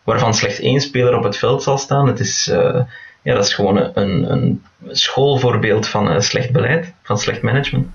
waarvan 0.04 0.34
slechts 0.34 0.60
één 0.60 0.80
speler 0.80 1.16
op 1.16 1.22
het 1.22 1.36
veld 1.36 1.62
zal 1.62 1.78
staan. 1.78 2.06
Het 2.06 2.20
is, 2.20 2.48
uh, 2.48 2.80
ja, 3.22 3.34
dat 3.34 3.46
is 3.46 3.54
gewoon 3.54 3.90
een, 3.94 4.32
een 4.32 4.62
schoolvoorbeeld 4.88 5.88
van 5.88 6.12
uh, 6.12 6.20
slecht 6.20 6.50
beleid, 6.50 6.92
van 7.02 7.18
slecht 7.18 7.42
management. 7.42 7.86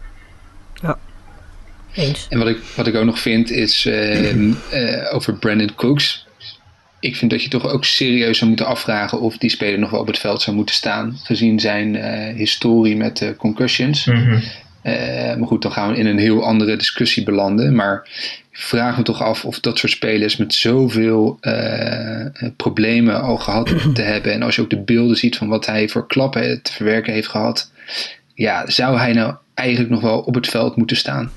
Ja. 0.82 0.98
Eens. 1.94 2.28
En 2.30 2.38
wat 2.38 2.48
ik, 2.48 2.58
wat 2.76 2.88
ik 2.88 2.96
ook 2.96 3.06
nog 3.06 3.20
vind 3.20 3.52
is 3.52 3.86
uh, 3.86 5.14
over 5.16 5.34
Brandon 5.34 5.76
Cooks. 5.76 6.26
Ik 7.00 7.16
vind 7.16 7.32
dat 7.32 7.44
je 7.44 7.50
toch 7.50 7.68
ook 7.68 7.86
serieus 7.86 8.38
zou 8.38 8.50
moeten 8.50 8.68
afvragen 8.68 9.20
of 9.20 9.38
die 9.38 9.50
speler 9.50 9.80
nog 9.80 9.90
wel 9.90 10.00
op 10.00 10.08
het 10.08 10.20
veld 10.20 10.42
zou 10.42 10.56
moeten 10.56 10.76
staan, 10.76 11.18
gezien 11.24 11.60
zijn 11.60 11.96
historie 12.36 12.96
met 12.96 13.34
concussions. 13.38 14.06
Mm 14.06 14.24
-hmm. 14.24 14.42
Maar 15.38 15.48
goed, 15.48 15.62
dan 15.62 15.72
gaan 15.72 15.92
we 15.92 15.98
in 15.98 16.06
een 16.06 16.18
heel 16.18 16.44
andere 16.44 16.76
discussie 16.76 17.24
belanden. 17.24 17.76
Maar 17.76 18.10
ik 18.52 18.58
vraag 18.60 18.98
me 18.98 19.04
toch 19.04 19.22
af 19.22 19.46
of 19.46 19.60
dat 19.60 19.78
soort 19.78 19.92
spelers 19.92 20.38
met 20.38 20.54
zoveel 20.54 21.38
uh, 21.42 22.26
problemen 22.56 23.22
al 23.22 23.38
gehad 23.38 23.74
te 23.94 24.02
hebben. 24.02 24.34
En 24.34 24.42
als 24.42 24.56
je 24.56 24.62
ook 24.62 24.70
de 24.70 24.82
beelden 24.82 25.18
ziet 25.18 25.38
van 25.38 25.48
wat 25.48 25.66
hij 25.66 25.90
voor 25.90 26.08
klappen 26.08 26.62
te 26.62 26.74
verwerken 26.74 27.14
heeft 27.14 27.28
gehad. 27.28 27.72
Ja, 28.34 28.70
zou 28.70 28.98
hij 28.98 29.14
nou 29.14 29.36
eigenlijk 29.54 29.90
nog 29.90 30.02
wel 30.02 30.20
op 30.20 30.36
het 30.36 30.48
veld 30.48 30.76
moeten 30.76 30.98
staan? 30.98 31.32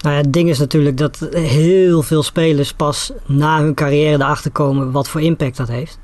Nou 0.00 0.16
ja, 0.16 0.22
het 0.22 0.32
ding 0.32 0.48
is 0.48 0.58
natuurlijk 0.58 0.96
dat 0.96 1.28
heel 1.32 2.02
veel 2.02 2.22
spelers 2.22 2.72
pas 2.72 3.12
na 3.26 3.60
hun 3.60 3.74
carrière 3.74 4.14
erachter 4.14 4.50
komen 4.50 4.90
wat 4.90 5.08
voor 5.08 5.20
impact 5.20 5.56
dat 5.56 5.68
heeft. 5.68 5.98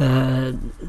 Uh, 0.00 0.36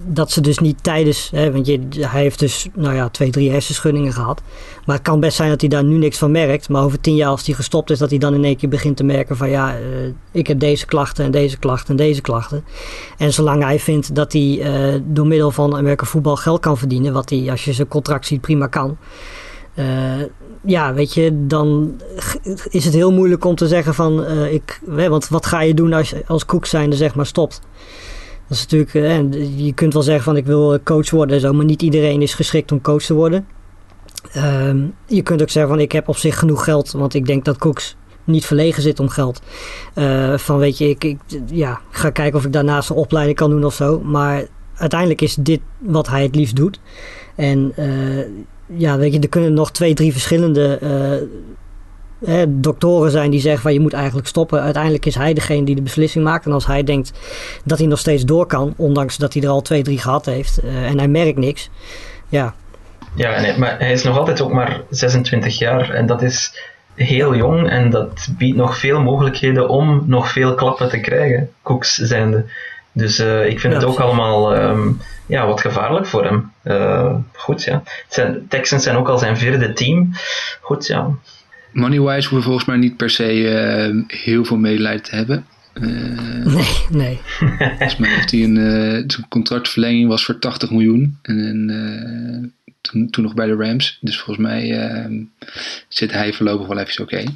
dat 0.05 0.31
ze 0.31 0.41
dus 0.41 0.57
niet 0.57 0.83
tijdens, 0.83 1.29
hè, 1.31 1.51
want 1.51 1.65
je, 1.65 1.79
hij 1.99 2.21
heeft 2.21 2.39
dus 2.39 2.67
nou 2.73 2.95
ja, 2.95 3.09
twee, 3.09 3.29
drie 3.29 3.51
hersenschuddingen 3.51 4.13
gehad. 4.13 4.41
Maar 4.85 4.95
het 4.95 5.05
kan 5.05 5.19
best 5.19 5.35
zijn 5.35 5.49
dat 5.49 5.61
hij 5.61 5.69
daar 5.69 5.83
nu 5.83 5.97
niks 5.97 6.17
van 6.17 6.31
merkt. 6.31 6.69
Maar 6.69 6.83
over 6.83 7.01
tien 7.01 7.15
jaar 7.15 7.29
als 7.29 7.45
hij 7.45 7.55
gestopt 7.55 7.89
is, 7.89 7.97
dat 7.97 8.09
hij 8.09 8.19
dan 8.19 8.33
in 8.33 8.43
één 8.43 8.57
keer 8.57 8.69
begint 8.69 8.97
te 8.97 9.03
merken 9.03 9.37
van 9.37 9.49
ja, 9.49 9.79
uh, 9.79 9.85
ik 10.31 10.47
heb 10.47 10.59
deze 10.59 10.85
klachten 10.85 11.25
en 11.25 11.31
deze 11.31 11.57
klachten 11.57 11.89
en 11.89 11.95
deze 11.95 12.21
klachten. 12.21 12.63
En 13.17 13.33
zolang 13.33 13.63
hij 13.63 13.79
vindt 13.79 14.15
dat 14.15 14.33
hij 14.33 14.41
uh, 14.41 15.01
door 15.05 15.27
middel 15.27 15.51
van 15.51 15.75
Amerika 15.75 16.05
voetbal 16.05 16.35
geld 16.35 16.59
kan 16.59 16.77
verdienen, 16.77 17.13
wat 17.13 17.29
hij 17.29 17.51
als 17.51 17.65
je 17.65 17.73
zijn 17.73 17.87
contract 17.87 18.25
ziet 18.25 18.41
prima 18.41 18.67
kan. 18.67 18.97
ja, 20.65 20.93
weet 20.93 21.13
je, 21.13 21.45
dan 21.47 22.01
is 22.69 22.85
het 22.85 22.93
heel 22.93 23.11
moeilijk 23.11 23.45
om 23.45 23.55
te 23.55 23.67
zeggen 23.67 23.93
van 23.93 24.25
ik, 24.45 24.81
want 24.85 25.27
wat 25.27 25.45
ga 25.45 25.61
je 25.61 25.73
doen 25.73 25.93
als, 25.93 26.13
als 26.27 26.45
Koek 26.45 26.65
zijnde 26.65 26.95
zeg 26.95 27.15
maar 27.15 27.25
stopt. 27.25 27.61
Dat 28.47 28.57
is 28.57 28.61
natuurlijk, 28.61 28.93
eh, 28.93 29.65
je 29.65 29.73
kunt 29.73 29.93
wel 29.93 30.01
zeggen 30.01 30.23
van 30.23 30.37
ik 30.37 30.45
wil 30.45 30.79
coach 30.83 31.09
worden 31.09 31.35
en 31.35 31.41
zo, 31.41 31.53
maar 31.53 31.65
niet 31.65 31.81
iedereen 31.81 32.21
is 32.21 32.33
geschikt 32.33 32.71
om 32.71 32.81
coach 32.81 33.03
te 33.03 33.13
worden. 33.13 33.47
Ehm, 34.31 34.85
je 35.05 35.21
kunt 35.21 35.41
ook 35.41 35.49
zeggen 35.49 35.71
van 35.71 35.81
ik 35.81 35.91
heb 35.91 36.07
op 36.07 36.17
zich 36.17 36.39
genoeg 36.39 36.63
geld, 36.63 36.91
want 36.91 37.13
ik 37.13 37.25
denk 37.25 37.45
dat 37.45 37.57
Cooks 37.57 37.95
niet 38.23 38.45
verlegen 38.45 38.81
zit 38.81 38.99
om 38.99 39.09
geld. 39.09 39.41
Uh, 39.95 40.37
van 40.37 40.57
weet 40.57 40.77
je, 40.77 40.89
ik, 40.89 41.03
ik 41.03 41.19
ja, 41.45 41.81
ga 41.89 42.09
kijken 42.09 42.39
of 42.39 42.45
ik 42.45 42.53
daarnaast 42.53 42.89
een 42.89 42.95
opleiding 42.95 43.37
kan 43.37 43.49
doen 43.49 43.65
of 43.65 43.73
zo. 43.73 43.99
Maar 43.99 44.45
uiteindelijk 44.75 45.21
is 45.21 45.35
dit 45.35 45.59
wat 45.79 46.07
hij 46.07 46.23
het 46.23 46.35
liefst 46.35 46.55
doet. 46.55 46.79
En 47.35 47.73
ja, 48.65 48.97
weet 48.97 49.13
je, 49.13 49.19
er 49.19 49.29
kunnen 49.29 49.53
nog 49.53 49.71
twee, 49.71 49.93
drie 49.93 50.11
verschillende 50.11 50.79
hè, 52.25 52.59
doktoren 52.59 53.11
zijn 53.11 53.31
die 53.31 53.39
zeggen 53.39 53.61
van 53.61 53.73
je 53.73 53.79
moet 53.79 53.93
eigenlijk 53.93 54.27
stoppen. 54.27 54.61
Uiteindelijk 54.61 55.05
is 55.05 55.15
hij 55.15 55.33
degene 55.33 55.65
die 55.65 55.75
de 55.75 55.81
beslissing 55.81 56.23
maakt. 56.23 56.45
En 56.45 56.51
als 56.51 56.65
hij 56.65 56.83
denkt 56.83 57.11
dat 57.65 57.77
hij 57.77 57.87
nog 57.87 57.99
steeds 57.99 58.23
door 58.23 58.45
kan, 58.45 58.73
ondanks 58.77 59.17
dat 59.17 59.33
hij 59.33 59.43
er 59.43 59.49
al 59.49 59.61
twee, 59.61 59.83
drie 59.83 59.99
gehad 59.99 60.25
heeft 60.25 60.63
uh, 60.63 60.85
en 60.89 60.97
hij 60.97 61.07
merkt 61.07 61.37
niks, 61.37 61.69
ja. 62.29 62.53
Ja, 63.15 63.41
nee, 63.41 63.57
maar 63.57 63.79
hij 63.79 63.91
is 63.91 64.03
nog 64.03 64.17
altijd 64.17 64.41
ook 64.41 64.51
maar 64.51 64.81
26 64.89 65.57
jaar 65.57 65.89
en 65.89 66.05
dat 66.05 66.21
is 66.21 66.61
heel 66.95 67.35
jong 67.35 67.69
en 67.69 67.89
dat 67.89 68.27
biedt 68.37 68.57
nog 68.57 68.77
veel 68.77 69.01
mogelijkheden 69.01 69.69
om 69.69 70.03
nog 70.05 70.31
veel 70.31 70.55
klappen 70.55 70.89
te 70.89 70.99
krijgen, 70.99 71.51
Cooks 71.61 71.95
zijnde. 71.95 72.45
Dus 72.91 73.19
uh, 73.19 73.45
ik 73.45 73.59
vind 73.59 73.73
ja, 73.73 73.79
het 73.79 73.87
ook 73.87 73.99
allemaal 73.99 74.57
um, 74.57 75.01
ja, 75.25 75.47
wat 75.47 75.61
gevaarlijk 75.61 76.05
voor 76.05 76.23
hem. 76.23 76.51
Uh, 76.63 77.15
goed, 77.31 77.63
ja. 77.63 77.83
Zijn, 78.07 78.45
Texans 78.49 78.83
zijn 78.83 78.97
ook 78.97 79.09
al 79.09 79.17
zijn 79.17 79.37
vierde 79.37 79.73
team. 79.73 80.11
Goed, 80.61 80.87
ja. 80.87 81.09
Moneywise 81.73 82.29
hoeven 82.29 82.37
we 82.37 82.43
volgens 82.43 82.65
mij 82.65 82.77
niet 82.77 82.97
per 82.97 83.09
se 83.09 83.33
uh, 83.33 84.03
heel 84.07 84.45
veel 84.45 84.57
medelijden 84.57 85.03
te 85.03 85.15
hebben. 85.15 85.45
Uh, 85.73 86.45
nee, 86.45 86.65
nee. 86.89 87.19
Volgens 87.57 87.97
mij 87.97 88.09
heeft 88.09 88.31
hij 88.31 88.43
een, 88.43 88.55
uh, 88.55 89.03
zijn 89.07 89.27
contractverlenging 89.29 90.07
was 90.07 90.25
voor 90.25 90.39
80 90.39 90.71
miljoen. 90.71 91.17
En 91.21 92.53
toen, 92.81 93.09
toen, 93.09 93.23
nog 93.23 93.33
bij 93.33 93.47
de 93.47 93.55
Rams. 93.55 93.97
Dus 94.01 94.19
volgens 94.19 94.47
mij 94.47 94.91
zit 95.87 96.11
hij 96.11 96.33
voorlopig 96.33 96.67
wel 96.67 96.77
even 96.77 97.03
oké. 97.03 97.13
Okay. 97.13 97.27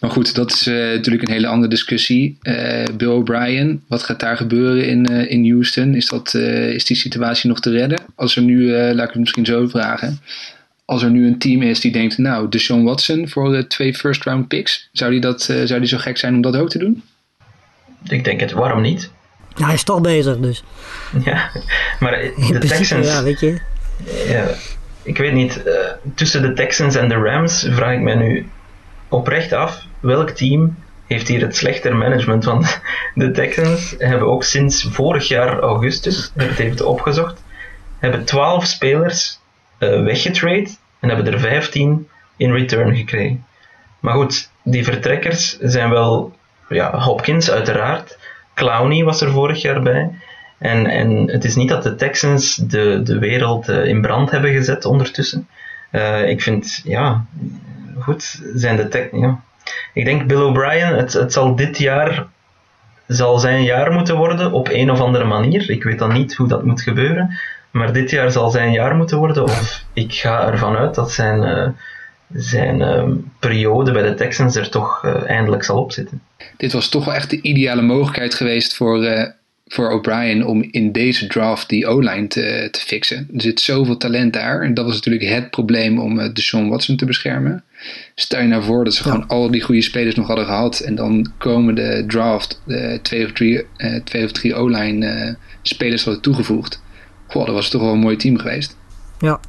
Maar 0.00 0.10
goed, 0.10 0.34
dat 0.34 0.52
is 0.52 0.64
natuurlijk 0.66 1.28
een 1.28 1.34
hele 1.34 1.46
andere 1.46 1.68
discussie. 1.70 2.38
Bill 2.96 3.08
O'Brien, 3.08 3.84
wat 3.88 4.02
gaat 4.02 4.20
daar 4.20 4.36
gebeuren 4.36 4.88
in, 4.88 5.04
in 5.28 5.50
Houston? 5.50 5.94
Is, 5.94 6.06
dat, 6.06 6.34
is 6.34 6.84
die 6.84 6.96
situatie 6.96 7.48
nog 7.48 7.60
te 7.60 7.70
redden? 7.70 8.02
Als 8.14 8.36
er 8.36 8.42
nu, 8.42 8.70
laat 8.70 9.06
ik 9.06 9.12
het 9.12 9.18
misschien 9.18 9.46
zo 9.46 9.66
vragen 9.66 10.18
als 10.86 11.02
er 11.02 11.10
nu 11.10 11.26
een 11.26 11.38
team 11.38 11.62
is 11.62 11.80
die 11.80 11.92
denkt, 11.92 12.18
nou, 12.18 12.48
Deshaun 12.48 12.84
Watson 12.84 13.28
voor 13.28 13.52
de 13.52 13.66
twee 13.66 13.94
first 13.94 14.24
round 14.24 14.48
picks, 14.48 14.88
zou 14.92 15.10
die, 15.10 15.20
dat, 15.20 15.48
uh, 15.50 15.64
zou 15.64 15.80
die 15.80 15.88
zo 15.88 15.98
gek 15.98 16.16
zijn 16.16 16.34
om 16.34 16.40
dat 16.40 16.56
ook 16.56 16.68
te 16.68 16.78
doen? 16.78 17.02
Ik 18.08 18.24
denk 18.24 18.40
het, 18.40 18.52
waarom 18.52 18.80
niet? 18.80 19.10
Ja, 19.56 19.64
hij 19.64 19.74
is 19.74 19.82
toch 19.82 20.00
bezig 20.00 20.38
dus. 20.38 20.64
Ja, 21.24 21.50
maar 22.00 22.30
de 22.50 22.58
Texans... 22.58 23.06
Ja, 23.06 23.22
weet 23.22 23.40
je. 23.40 23.60
Ja, 24.26 24.48
ik 25.02 25.18
weet 25.18 25.32
niet, 25.32 25.62
uh, 25.66 25.72
tussen 26.14 26.42
de 26.42 26.52
Texans 26.52 26.94
en 26.94 27.08
de 27.08 27.14
Rams 27.14 27.66
vraag 27.70 27.92
ik 27.92 28.00
mij 28.00 28.14
nu 28.14 28.48
oprecht 29.08 29.52
af, 29.52 29.84
welk 30.00 30.30
team 30.30 30.76
heeft 31.06 31.28
hier 31.28 31.40
het 31.40 31.56
slechter 31.56 31.96
management? 31.96 32.44
Want 32.44 32.80
de 33.14 33.30
Texans 33.30 33.94
hebben 33.98 34.28
ook 34.28 34.44
sinds 34.44 34.88
vorig 34.90 35.28
jaar 35.28 35.58
augustus, 35.58 36.30
heb 36.34 36.48
het 36.48 36.58
even 36.58 36.86
opgezocht, 36.86 37.42
hebben 37.98 38.24
12 38.24 38.66
spelers 38.66 39.38
uh, 39.78 40.02
weggetrade 40.02 40.68
en 41.00 41.08
hebben 41.08 41.32
er 41.32 41.40
15 41.40 42.08
in 42.36 42.52
return 42.52 42.96
gekregen. 42.96 43.44
Maar 44.00 44.14
goed, 44.14 44.50
die 44.62 44.84
vertrekkers 44.84 45.58
zijn 45.58 45.90
wel 45.90 46.36
ja, 46.68 46.98
Hopkins 46.98 47.50
uiteraard. 47.50 48.18
Clowney 48.54 49.04
was 49.04 49.20
er 49.20 49.30
vorig 49.30 49.62
jaar 49.62 49.82
bij. 49.82 50.10
En, 50.58 50.86
en 50.86 51.30
het 51.30 51.44
is 51.44 51.56
niet 51.56 51.68
dat 51.68 51.82
de 51.82 51.94
Texans 51.94 52.54
de, 52.54 53.00
de 53.02 53.18
wereld 53.18 53.68
uh, 53.68 53.84
in 53.84 54.00
brand 54.00 54.30
hebben 54.30 54.52
gezet 54.52 54.84
ondertussen. 54.84 55.48
Uh, 55.92 56.28
ik 56.28 56.42
vind, 56.42 56.80
ja, 56.84 57.24
goed, 57.98 58.42
zijn 58.54 58.76
de 58.76 59.08
ja. 59.12 59.40
Ik 59.92 60.04
denk 60.04 60.26
Bill 60.26 60.40
O'Brien, 60.40 60.86
het, 60.86 61.12
het 61.12 61.32
zal 61.32 61.56
dit 61.56 61.78
jaar 61.78 62.26
zal 63.06 63.38
zijn 63.38 63.62
jaar 63.62 63.92
moeten 63.92 64.16
worden 64.16 64.52
op 64.52 64.68
een 64.68 64.90
of 64.90 65.00
andere 65.00 65.24
manier. 65.24 65.70
Ik 65.70 65.84
weet 65.84 65.98
dan 65.98 66.12
niet 66.12 66.34
hoe 66.34 66.48
dat 66.48 66.64
moet 66.64 66.82
gebeuren. 66.82 67.38
Maar 67.76 67.92
dit 67.92 68.10
jaar 68.10 68.30
zal 68.30 68.50
zijn 68.50 68.72
jaar 68.72 68.96
moeten 68.96 69.18
worden, 69.18 69.42
of 69.42 69.84
ik 69.92 70.12
ga 70.12 70.50
ervan 70.50 70.76
uit 70.76 70.94
dat 70.94 71.12
zijn, 71.12 71.42
uh, 71.42 71.68
zijn 72.42 72.80
uh, 72.80 73.04
periode 73.38 73.92
bij 73.92 74.02
de 74.02 74.14
Texans 74.14 74.56
er 74.56 74.70
toch 74.70 75.04
uh, 75.04 75.30
eindelijk 75.30 75.64
zal 75.64 75.78
opzitten. 75.82 76.22
Dit 76.56 76.72
was 76.72 76.88
toch 76.88 77.04
wel 77.04 77.14
echt 77.14 77.30
de 77.30 77.40
ideale 77.40 77.82
mogelijkheid 77.82 78.34
geweest 78.34 78.76
voor, 78.76 79.32
voor 79.66 79.90
O'Brien 79.90 80.46
om 80.46 80.68
in 80.70 80.92
deze 80.92 81.26
draft 81.26 81.68
die 81.68 81.86
O-line 81.86 82.26
te, 82.26 82.68
te 82.70 82.80
fixen. 82.80 83.28
Er 83.34 83.40
zit 83.40 83.60
zoveel 83.60 83.96
talent 83.96 84.32
daar 84.32 84.62
en 84.62 84.74
dat 84.74 84.84
was 84.84 84.94
natuurlijk 84.94 85.24
het 85.24 85.50
probleem 85.50 85.98
om 85.98 86.18
uh, 86.18 86.32
Deshaun 86.32 86.68
Watson 86.68 86.96
te 86.96 87.04
beschermen. 87.04 87.64
Stel 88.14 88.40
je 88.40 88.46
nou 88.46 88.62
voor 88.62 88.84
dat 88.84 88.94
ze 88.94 89.02
ja. 89.04 89.10
gewoon 89.10 89.28
al 89.28 89.50
die 89.50 89.62
goede 89.62 89.82
spelers 89.82 90.14
nog 90.14 90.26
hadden 90.26 90.46
gehad 90.46 90.80
en 90.80 90.94
dan 90.94 91.32
komen 91.38 91.74
de 91.74 92.04
draft 92.06 92.62
de 92.66 92.98
twee 93.02 93.24
of 93.24 93.32
drie, 93.32 93.66
twee 94.04 94.24
of 94.24 94.32
drie 94.32 94.54
O-line 94.54 95.36
spelers 95.62 96.04
hadden 96.04 96.22
toegevoegd 96.22 96.84
Goh, 97.26 97.46
dat 97.46 97.54
was 97.54 97.68
toch 97.68 97.82
wel 97.82 97.92
een 97.92 97.98
mooi 97.98 98.16
team 98.16 98.38
geweest. 98.38 98.76
Ja. 99.18 99.40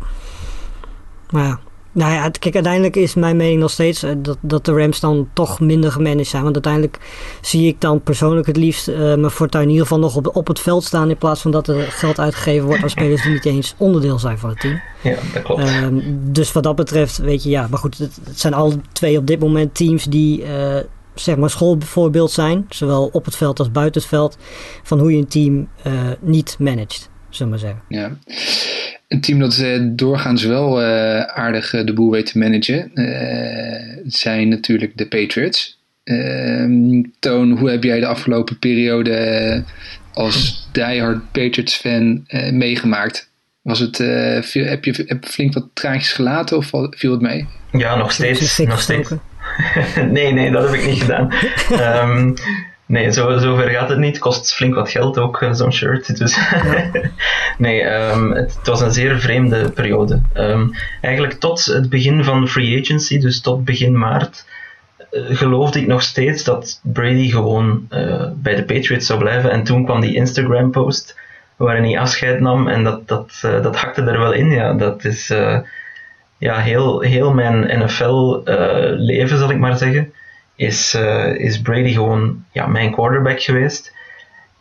Maar 1.30 1.44
ja. 1.44 1.60
Nou 1.98 2.14
ja, 2.14 2.30
kijk, 2.30 2.54
uiteindelijk 2.54 2.96
is 2.96 3.14
mijn 3.14 3.38
mening 3.38 3.60
nog 3.60 3.72
steeds 3.72 4.04
uh, 4.04 4.12
dat, 4.18 4.38
dat 4.42 4.66
de 4.66 4.74
Rams 4.74 5.00
dan 5.00 5.30
toch 5.34 5.60
minder 5.60 5.92
gemanaged 5.92 6.28
zijn. 6.28 6.44
Want 6.44 6.54
uiteindelijk 6.54 7.00
zie 7.42 7.68
ik 7.68 7.82
dan 7.82 8.02
persoonlijk 8.02 8.48
het 8.48 8.58
liefst 8.58 8.88
uh, 8.88 8.98
mijn 8.98 9.30
fortuin 9.30 9.64
in 9.64 9.70
ieder 9.70 9.86
geval 9.86 10.00
nog 10.00 10.16
op, 10.16 10.36
op 10.36 10.48
het 10.48 10.60
veld 10.60 10.84
staan. 10.84 11.10
In 11.10 11.18
plaats 11.18 11.42
van 11.42 11.52
dat 11.52 11.68
er 11.68 11.92
geld 11.92 12.20
uitgegeven 12.20 12.68
wordt 12.68 12.84
aan 12.84 12.90
spelers 12.90 13.24
die 13.24 13.32
niet 13.32 13.46
eens 13.46 13.76
onderdeel 13.78 14.20
zijn 14.20 14.38
van 14.38 14.50
het 14.50 14.60
team. 14.60 14.82
Ja, 15.04 15.16
dat 15.34 15.44
klopt. 15.44 15.62
Uh, 15.62 15.88
dus 16.14 16.52
wat 16.52 16.64
dat 16.64 16.76
betreft, 16.76 17.18
weet 17.18 17.44
je, 17.44 17.50
ja. 17.50 17.68
Maar 17.70 17.80
goed, 17.80 17.98
het, 17.98 18.20
het 18.24 18.40
zijn 18.40 18.54
alle 18.54 18.76
twee 18.92 19.18
op 19.18 19.28
dit 19.28 19.40
moment 19.40 19.76
teams 19.76 20.04
die 20.04 20.44
eh, 20.44 20.84
zeg 21.14 21.36
maar 21.38 21.50
schoolvoorbeeld 21.50 22.32
zijn. 22.32 22.66
Zowel 22.70 23.10
op 23.12 23.26
het 23.26 23.36
veld 23.36 23.60
als 23.60 23.72
buiten 23.72 24.02
het 24.02 24.10
veld. 24.10 24.38
Van 24.84 25.00
hoe 25.00 25.12
je 25.12 25.18
een 25.18 25.28
team 25.28 25.68
niet 26.20 26.56
managt 26.60 27.10
zullen 27.38 27.54
we 27.54 27.60
zeggen. 27.60 27.82
Ja. 27.90 28.18
Een 29.08 29.22
team 29.22 29.40
dat 29.40 29.58
uh, 29.58 29.80
doorgaans 29.82 30.44
wel 30.44 30.82
uh, 30.82 31.20
aardig 31.20 31.74
uh, 31.74 31.86
de 31.86 31.94
boel 31.94 32.12
weet 32.12 32.32
te 32.32 32.38
managen, 32.38 32.92
zijn 34.06 34.50
natuurlijk 34.50 34.98
de 34.98 35.08
Patriots. 35.08 35.80
Ehm, 36.04 37.02
Toon, 37.20 37.58
hoe 37.58 37.70
heb 37.70 37.84
jij 37.84 38.00
de 38.00 38.06
afgelopen 38.06 38.60
periode 38.60 39.64
als 40.14 40.68
diehard 40.72 41.32
Patriots-fan 41.32 42.26
meegemaakt? 42.52 43.30
Was 43.62 43.80
het, 43.80 43.96
viel, 44.46 44.66
heb, 44.66 44.86
je, 44.86 45.04
heb 45.06 45.24
je 45.24 45.30
flink 45.30 45.54
wat 45.54 45.68
traantjes 45.74 46.14
gelaten 46.14 46.58
of 46.58 46.70
viel 46.90 47.12
het 47.12 47.22
mee? 47.22 47.48
Ja, 47.72 47.96
nog 47.96 48.12
steeds. 48.12 48.58
Nog 48.58 48.82
steeds. 48.82 49.10
nee, 50.12 50.34
nee, 50.34 50.52
dat 50.52 50.70
heb 50.70 50.80
ik 50.80 50.88
niet 50.88 51.02
gedaan. 51.02 51.34
um, 52.10 52.34
Nee, 52.88 53.12
zo, 53.12 53.38
zover 53.38 53.70
gaat 53.70 53.90
het 53.90 53.98
niet. 53.98 54.20
Kost 54.20 54.54
flink 54.54 54.76
wat 54.76 54.90
geld 54.90 55.18
ook, 55.18 55.42
uh, 55.42 55.54
zo'n 55.54 55.72
shirt. 55.72 56.18
Dus 56.18 56.40
nee, 57.58 57.84
um, 57.84 58.32
het, 58.32 58.56
het, 58.56 58.68
was 58.68 58.82
een 58.82 58.92
zeer 58.92 59.20
vreemde 59.20 59.72
periode. 59.72 60.22
Um, 60.34 60.72
eigenlijk 61.02 61.34
tot 61.34 61.66
het 61.66 61.90
begin 61.90 62.24
van 62.24 62.42
de 62.42 62.48
free 62.48 62.82
agency, 62.82 63.20
dus 63.20 63.42
tot 63.42 63.66
begin 63.66 63.98
maart, 63.98 64.46
uh, 65.12 65.22
geloofde 65.30 65.80
ik 65.80 65.88
nog 65.88 66.02
steeds 66.02 66.44
dat 66.44 66.80
Brady 66.84 67.30
gewoon 67.30 67.88
uh, 67.90 68.26
bij 68.36 68.56
de 68.56 68.64
Patriots 68.64 69.06
zou 69.06 69.20
blijven. 69.20 69.52
En 69.52 69.64
toen 69.64 69.86
kwam 69.86 70.02
die 70.02 70.16
Instagram-post 70.16 71.20
waarin 71.56 71.84
hij 71.84 72.00
afscheid 72.00 72.40
nam 72.40 72.68
en 72.68 72.84
dat, 72.84 73.08
dat, 73.08 73.40
dat 73.42 73.80
hakte 73.80 74.02
er 74.02 74.20
wel 74.20 74.32
in. 74.32 74.50
Ja, 74.50 74.74
dat 74.74 75.06
is 75.06 75.28
ja, 76.38 76.60
heel, 76.60 77.00
heel 77.00 77.34
mijn 77.34 77.84
NFL-leven, 77.84 79.38
zal 79.38 79.52
ik 79.52 79.58
maar 79.58 79.78
zeggen 79.78 80.14
is, 80.58 80.96
uh, 80.96 81.36
is 81.36 81.62
Brady 81.62 81.94
gewoon 81.94 82.44
ja, 82.52 82.68
mijn 82.68 82.92
quarterback 82.92 83.42
geweest. 83.42 83.96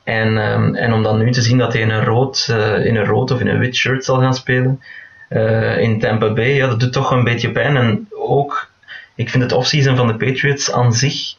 En, 0.05 0.37
um, 0.37 0.75
en 0.75 0.93
om 0.93 1.03
dan 1.03 1.19
nu 1.19 1.31
te 1.31 1.43
zien 1.43 1.59
dat 1.59 1.73
hij 1.73 1.83
in 1.83 1.91
een 1.91 2.05
rood, 2.05 2.49
uh, 2.51 2.85
in 2.87 2.97
een 2.97 3.05
rood 3.05 3.31
of 3.31 3.41
in 3.41 3.49
een 3.49 3.59
wit 3.59 3.77
shirt 3.77 4.05
zal 4.05 4.21
gaan 4.21 4.35
spelen 4.35 4.83
uh, 5.29 5.79
in 5.79 5.99
Tampa 5.99 6.33
Bay, 6.33 6.55
ja, 6.55 6.67
dat 6.67 6.81
doet 6.81 6.93
toch 6.93 7.11
een 7.11 7.25
beetje 7.25 7.51
pijn. 7.51 7.77
En 7.77 8.09
ook, 8.11 8.71
ik 9.15 9.31
vind 9.31 9.43
het 9.43 9.53
offseason 9.53 9.97
van 9.97 10.07
de 10.07 10.17
Patriots 10.17 10.73
aan 10.73 10.93
zich 10.93 11.35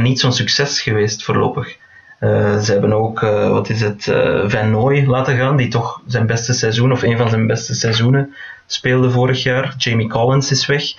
niet 0.00 0.20
zo'n 0.20 0.32
succes 0.32 0.80
geweest 0.80 1.24
voorlopig. 1.24 1.76
ze 2.20 2.66
hebben 2.66 2.92
ook, 2.92 3.20
wat 3.20 3.68
is 3.68 3.80
het, 3.80 4.04
Van 4.44 4.70
Nooy 4.70 5.04
laten 5.06 5.36
gaan, 5.36 5.56
die 5.56 5.68
toch 5.68 6.02
zijn 6.06 6.26
beste 6.26 6.52
seizoen, 6.52 6.92
of 6.92 7.02
een 7.02 7.16
van 7.16 7.28
zijn 7.28 7.46
beste 7.46 7.74
seizoenen, 7.74 8.34
speelde 8.66 9.10
vorig 9.10 9.42
jaar. 9.42 9.74
Jamie 9.78 10.08
Collins 10.08 10.50
is 10.50 10.66
weg. 10.66 10.94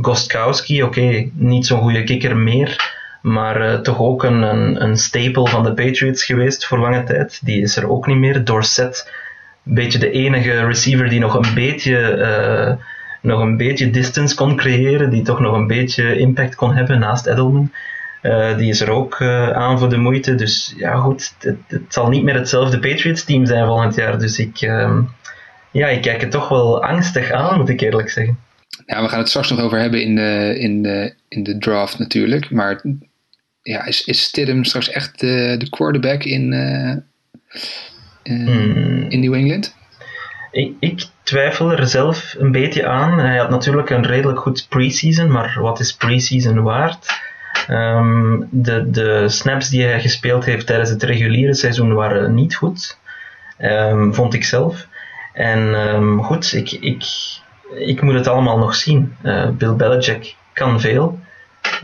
Gostkowski, 0.00 0.82
oké, 0.82 1.30
niet 1.32 1.66
zo'n 1.66 1.80
goede 1.80 2.04
kikker 2.04 2.36
meer, 2.36 2.94
maar 3.22 3.82
toch 3.82 3.98
ook 3.98 4.24
een, 4.24 4.42
een, 4.42 4.82
een 4.82 4.96
staple 4.96 5.48
van 5.48 5.62
de 5.62 5.74
Patriots 5.74 6.24
geweest 6.24 6.66
voor 6.66 6.78
lange 6.78 7.04
tijd. 7.04 7.40
Die 7.44 7.62
is 7.62 7.76
er 7.76 7.90
ook 7.90 8.06
niet 8.06 8.16
meer. 8.16 8.44
Dorset, 8.44 9.12
een 9.66 9.74
beetje 9.74 9.98
de 9.98 10.10
enige 10.10 10.66
receiver 10.66 11.08
die 11.08 11.20
nog 11.20 11.34
een 11.34 11.54
beetje 11.54 12.78
nog 13.24 13.40
een 13.40 13.56
beetje 13.56 13.90
distance 13.90 14.34
kon 14.34 14.56
creëren, 14.56 15.10
die 15.10 15.22
toch 15.22 15.40
nog 15.40 15.54
een 15.54 15.66
beetje 15.66 16.18
impact 16.18 16.54
kon 16.54 16.74
hebben 16.74 16.98
naast 16.98 17.26
Edelman. 17.26 17.72
Uh, 18.22 18.56
die 18.56 18.68
is 18.68 18.80
er 18.80 18.90
ook 18.90 19.22
aan 19.52 19.78
voor 19.78 19.88
de 19.88 19.96
moeite. 19.96 20.34
Dus 20.34 20.74
ja, 20.76 20.94
goed, 20.96 21.34
het, 21.38 21.56
het, 21.66 21.82
zal 21.88 22.08
niet 22.08 22.22
meer 22.22 22.34
hetzelfde 22.34 22.78
Patriots-team 22.78 23.46
zijn 23.46 23.66
volgend 23.66 23.94
jaar. 23.94 24.18
Dus 24.18 24.38
ik, 24.38 24.60
uh, 24.60 24.98
ja, 25.70 25.86
ik 25.86 26.02
kijk 26.02 26.20
het 26.20 26.30
toch 26.30 26.48
wel 26.48 26.82
angstig 26.82 27.30
aan, 27.30 27.58
moet 27.58 27.68
ik 27.68 27.80
eerlijk 27.80 28.10
zeggen. 28.10 28.38
Ja, 28.86 29.02
we 29.02 29.08
gaan 29.08 29.18
het 29.18 29.28
straks 29.28 29.50
nog 29.50 29.60
over 29.60 29.78
hebben 29.78 30.02
in 30.02 30.14
de, 30.14 30.56
in 30.58 30.82
de, 30.82 31.14
in 31.28 31.42
de 31.42 31.58
draft 31.58 31.98
natuurlijk. 31.98 32.50
Maar 32.50 32.82
ja, 33.62 33.84
is, 33.84 34.04
is 34.04 34.22
Stidham 34.22 34.64
straks 34.64 34.90
echt 34.90 35.20
de, 35.20 35.54
de 35.58 35.68
quarterback 35.68 36.24
in, 36.24 36.52
hmm. 38.22 39.06
in 39.08 39.20
New 39.20 39.34
England? 39.34 39.74
Ik, 40.50 40.72
ik 40.80 41.04
twijfel 41.22 41.72
er 41.72 41.86
zelf 41.86 42.34
een 42.38 42.52
beetje 42.52 42.86
aan. 42.86 43.18
Hij 43.18 43.36
had 43.36 43.50
natuurlijk 43.50 43.90
een 43.90 44.06
redelijk 44.06 44.38
goed 44.38 44.66
preseason, 44.68 45.30
maar 45.30 45.56
wat 45.60 45.80
is 45.80 45.94
preseason 45.94 46.62
waard? 46.62 47.06
Ehm, 47.68 48.40
de, 48.50 48.90
de 48.90 49.28
snaps 49.28 49.68
die 49.68 49.84
hij 49.84 50.00
gespeeld 50.00 50.44
heeft 50.44 50.66
tijdens 50.66 50.90
het 50.90 51.02
reguliere 51.02 51.54
seizoen 51.54 51.92
waren 51.92 52.34
niet 52.34 52.54
goed, 52.54 52.98
um, 53.58 54.14
vond 54.14 54.34
ik 54.34 54.44
zelf. 54.44 54.86
En 55.32 55.58
um, 55.58 56.22
goed, 56.22 56.52
ik, 56.52 56.70
ik, 56.70 57.04
ik 57.74 58.02
moet 58.02 58.14
het 58.14 58.28
allemaal 58.28 58.58
nog 58.58 58.74
zien. 58.74 59.16
Uh, 59.22 59.48
Bill 59.48 59.72
Belichick 59.74 60.36
kan 60.52 60.80
veel. 60.80 61.18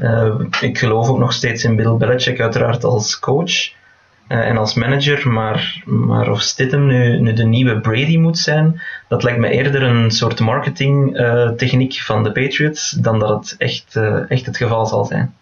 Uh, 0.00 0.34
ik 0.60 0.78
geloof 0.78 1.08
ook 1.08 1.18
nog 1.18 1.32
steeds 1.32 1.64
in 1.64 1.76
Bill 1.76 1.96
Belichick, 1.96 2.40
uiteraard 2.40 2.84
als 2.84 3.18
coach. 3.18 3.78
Eh, 4.26 4.38
en 4.38 4.56
als 4.56 4.74
manager, 4.74 5.28
maar, 5.28 5.82
maar 5.84 6.30
of 6.30 6.40
Stidham 6.40 6.86
nu, 6.86 7.32
de 7.32 7.44
nieuwe 7.44 7.80
Brady 7.80 8.16
moet 8.16 8.38
zijn, 8.38 8.80
dat 9.08 9.22
lijkt 9.22 9.38
me 9.38 9.48
eerder 9.48 9.82
een 9.82 10.10
soort 10.10 10.40
marketingtechniek 10.40 11.94
van 11.94 12.22
de 12.22 12.32
Patriots 12.32 12.90
dan 12.90 13.18
dat 13.18 13.28
het 13.28 13.54
echt, 13.58 13.96
echt 14.28 14.46
het 14.46 14.56
geval 14.56 14.86
zal 14.86 15.04
zijn. 15.04 15.34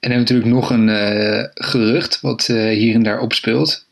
En 0.00 0.10
dan 0.10 0.18
natuurlijk 0.18 0.48
nog 0.48 0.70
een 0.70 0.88
gerucht 1.54 2.20
wat 2.20 2.46
hier 2.46 2.94
en 2.94 3.02
daar 3.02 3.20
opspeelt. 3.20 3.86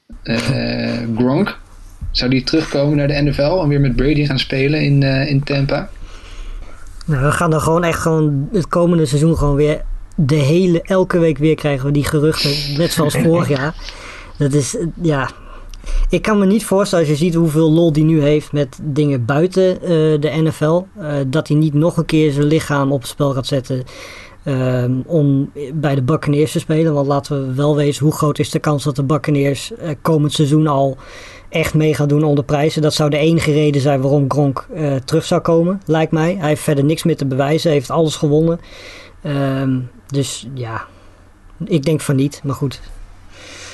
Gronk, 1.17 1.59
zou 2.11 2.31
die 2.31 2.45
terugkomen 2.45 2.97
naar 2.97 3.09
de 3.09 3.23
NFL 3.23 3.61
en 3.63 3.69
weer 3.69 3.81
met 3.81 3.97
Brady 3.97 4.27
gaan 4.27 4.39
spelen 4.39 4.83
in, 4.83 5.03
in 5.03 5.43
Tampa? 5.45 5.89
Nou, 7.05 7.25
we 7.25 7.33
gaan 7.33 7.51
dan 7.51 7.61
gewoon 7.61 7.85
echt 7.85 8.01
gewoon 8.01 8.49
het 8.53 8.69
komende 8.69 9.07
seizoen 9.07 9.37
gewoon 9.37 9.55
weer 9.55 9.83
de 10.15 10.35
hele, 10.35 10.83
elke 10.83 11.19
week 11.19 11.39
weer 11.39 11.55
krijgen 11.55 11.87
we 11.87 11.93
die 11.93 12.05
geruchten, 12.05 12.79
net 12.79 12.93
zoals 12.93 13.17
vorig 13.25 13.49
jaar. 13.49 13.75
Dat 14.39 14.53
is, 14.53 14.77
ja... 15.03 15.31
Ik 16.09 16.23
kan 16.23 16.39
me 16.39 16.47
niet 16.47 16.65
voorstellen, 16.65 17.09
als 17.09 17.19
je 17.19 17.25
ziet 17.25 17.35
hoeveel 17.35 17.73
lol 17.73 17.93
die 17.93 18.05
nu 18.05 18.23
heeft 18.23 18.53
met 18.53 18.79
dingen 18.83 19.25
buiten 19.25 19.75
uh, 19.75 19.89
de 20.21 20.41
NFL, 20.43 20.83
uh, 21.01 21.13
dat 21.27 21.49
hij 21.49 21.57
niet 21.57 21.75
nog 21.75 21.97
een 21.97 22.05
keer 22.05 22.33
zijn 22.33 22.47
lichaam 22.47 22.93
op 22.93 23.01
het 23.01 23.09
spel 23.09 23.33
gaat 23.33 23.47
zetten 23.47 23.83
uh, 24.45 24.85
om 25.07 25.51
bij 25.75 25.95
de 25.95 26.03
Buccaneers 26.03 26.53
te 26.53 26.59
spelen. 26.59 26.95
Want 26.95 27.07
laten 27.07 27.47
we 27.47 27.55
wel 27.55 27.77
weten, 27.77 28.05
hoe 28.05 28.13
groot 28.13 28.39
is 28.39 28.51
de 28.51 28.59
kans 28.59 28.85
dat 28.85 28.97
de 28.97 29.03
Buccaneers 29.03 29.73
uh, 29.83 29.89
komend 30.03 30.33
seizoen 30.33 30.67
al 30.67 30.97
echt 31.49 31.75
mee 31.75 31.95
gaan 31.95 32.09
doen 32.09 32.25
onder 32.25 32.45
prijzen. 32.45 32.83
Dat 32.83 32.95
zou 32.95 33.11
de 33.11 33.19
enige 33.19 33.53
reden 33.53 33.81
zijn 33.81 34.01
waarom 34.01 34.31
Gronk 34.31 34.67
terug 35.05 35.25
zou 35.25 35.41
komen, 35.41 35.81
lijkt 35.87 36.13
mij. 36.13 36.37
Hij 36.39 36.49
heeft 36.49 36.63
verder 36.63 36.85
niks 36.85 37.03
meer 37.03 37.17
te 37.17 37.27
bewijzen, 37.27 37.69
hij 37.69 37.79
heeft 37.79 37.91
alles 37.91 38.17
gewonnen. 38.17 38.61
Ehm, 39.23 39.79
dus 40.07 40.47
ja, 40.55 40.85
ik 41.65 41.83
denk 41.83 42.01
van 42.01 42.17
niet, 42.17 42.41
maar 42.45 42.55
goed 42.55 42.81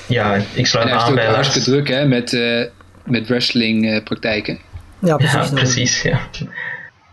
ja, 0.07 0.39
ik 0.53 0.67
sluit 0.67 0.87
me 0.87 0.93
aan 0.93 1.15
bij 1.15 1.23
Lars. 1.23 1.35
hartstikke 1.35 1.69
druk 1.69 1.87
hè, 1.87 2.05
met, 2.05 2.31
uh, 2.31 2.65
met 3.03 3.27
wrestling 3.27 4.03
praktijken. 4.03 4.59
Ja, 4.99 5.15
precies. 5.15 5.49
Ja, 5.49 5.53
precies 5.53 6.01
ja. 6.01 6.19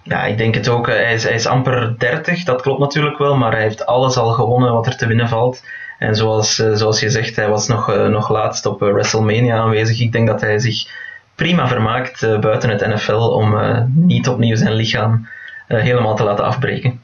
ja, 0.03 0.25
ik 0.25 0.39
denk 0.39 0.55
het 0.55 0.69
ook. 0.69 0.87
Hij 0.87 1.15
is, 1.15 1.23
hij 1.23 1.35
is 1.35 1.47
amper 1.47 1.95
30, 1.99 2.45
dat 2.45 2.63
klopt 2.63 2.81
natuurlijk 2.81 3.19
wel, 3.19 3.37
maar 3.37 3.53
hij 3.53 3.63
heeft 3.63 3.87
alles 3.87 4.17
al 4.17 4.31
gewonnen 4.31 4.73
wat 4.73 4.87
er 4.87 4.97
te 4.97 5.07
winnen 5.07 5.29
valt. 5.29 5.63
En 6.03 6.17
zoals, 6.17 6.59
uh, 6.59 6.75
zoals 6.75 7.01
je 7.01 7.11
zegt, 7.11 7.37
hij 7.37 7.49
was 7.49 7.69
nog, 7.69 7.91
uh, 7.91 8.09
nog 8.09 8.31
laatst 8.31 8.67
op 8.67 8.81
WrestleMania 8.81 9.57
aanwezig. 9.57 10.01
Ik 10.01 10.13
denk 10.13 10.27
dat 10.27 10.41
hij 10.41 10.59
zich 10.59 10.87
prima 11.35 11.69
vermaakt 11.69 12.21
buiten 12.41 12.71
het 12.71 12.87
NFL 12.87 13.13
om 13.13 13.57
niet 13.95 14.29
opnieuw 14.29 14.57
zijn 14.57 14.73
lichaam 14.73 15.29
helemaal 15.67 16.17
te 16.17 16.25
laten 16.25 16.45
afbreken. 16.45 17.01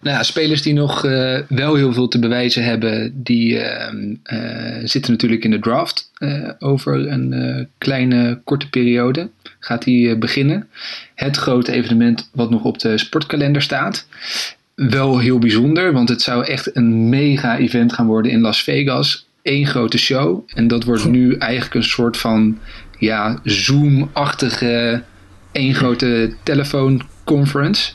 Nou 0.00 0.24
spelers 0.24 0.62
die 0.62 0.74
nog 0.74 1.02
wel 1.48 1.74
heel 1.74 1.92
veel 1.92 2.08
te 2.08 2.18
bewijzen 2.18 2.64
hebben, 2.64 3.22
die 3.22 3.54
uh, 3.54 3.88
zitten 4.84 5.12
natuurlijk 5.12 5.44
in 5.44 5.50
de 5.50 5.58
draft. 5.58 6.10
over 6.58 7.08
een 7.08 7.68
kleine, 7.78 8.40
korte 8.44 8.68
periode 8.70 9.30
gaat 9.58 9.84
die 9.84 10.16
beginnen. 10.16 10.68
Het 11.14 11.36
grote 11.36 11.72
evenement 11.72 12.30
wat 12.32 12.50
nog 12.50 12.64
op 12.64 12.78
de 12.78 12.98
sportkalender 12.98 13.62
staat. 13.62 14.06
Wel 14.78 15.18
heel 15.18 15.38
bijzonder, 15.38 15.92
want 15.92 16.08
het 16.08 16.22
zou 16.22 16.44
echt 16.44 16.76
een 16.76 17.08
mega 17.08 17.58
event 17.58 17.92
gaan 17.92 18.06
worden 18.06 18.32
in 18.32 18.40
Las 18.40 18.62
Vegas. 18.62 19.26
Eén 19.42 19.66
grote 19.66 19.98
show. 19.98 20.48
En 20.54 20.68
dat 20.68 20.84
wordt 20.84 21.08
nu 21.08 21.34
eigenlijk 21.34 21.74
een 21.74 21.84
soort 21.84 22.16
van 22.16 22.58
ja, 22.98 23.40
Zoom-achtige 23.44 25.02
één 25.52 25.74
grote 25.74 26.34
telefoon 26.42 27.02
conference. 27.24 27.92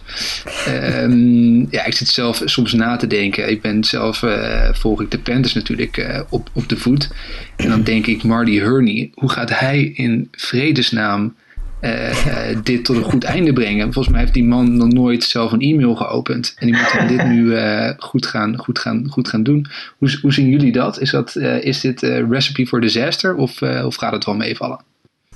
Um, 0.68 1.68
ja, 1.72 1.86
ik 1.86 1.94
zit 1.94 2.08
zelf 2.08 2.42
soms 2.46 2.74
na 2.74 2.96
te 2.96 3.08
denken. 3.08 3.50
Ik 3.50 3.62
ben 3.62 3.84
zelf, 3.84 4.22
uh, 4.22 4.70
volg 4.72 5.02
ik 5.02 5.12
de 5.12 5.20
Panthers 5.20 5.54
natuurlijk 5.54 5.98
uh, 5.98 6.20
op, 6.30 6.50
op 6.54 6.70
de 6.70 6.78
voet. 6.78 7.10
En 7.56 7.70
dan 7.70 7.84
denk 7.84 8.08
ik, 8.08 8.24
Marty 8.24 8.60
Hurney, 8.60 9.12
hoe 9.14 9.30
gaat 9.30 9.60
hij 9.60 9.84
in 9.84 10.28
vredesnaam 10.32 11.36
uh, 11.84 12.58
dit 12.64 12.86
tot 12.86 12.96
een 12.96 13.04
goed 13.04 13.24
einde 13.24 13.54
brengen? 13.54 13.94
Volgens 13.94 14.14
mij 14.14 14.20
heeft 14.22 14.34
die 14.34 14.44
man 14.44 14.78
nog 14.78 14.88
nooit 14.88 15.24
zelf 15.24 15.52
een 15.52 15.62
e-mail 15.62 15.96
geopend. 15.96 16.54
En 16.58 16.68
die 16.68 16.76
moet 16.76 17.08
dit 17.08 17.28
nu 17.28 17.58
goed, 17.98 18.26
gaan, 18.26 18.58
goed, 18.58 18.80
gaan, 18.80 19.08
goed 19.10 19.28
gaan 19.28 19.44
doen. 19.44 19.68
Hoe, 19.98 20.18
hoe 20.22 20.34
zien 20.34 20.50
jullie 20.50 20.72
dat? 20.72 21.00
Is, 21.00 21.12
dat, 21.12 21.36
is 21.62 21.82
dit 21.82 22.02
recipe 22.02 22.68
for 22.68 22.82
disaster 22.82 23.36
of, 23.36 23.62
of 23.62 23.96
gaat 23.96 24.14
het 24.14 24.26
wel 24.26 24.36
meevallen? 24.36 24.80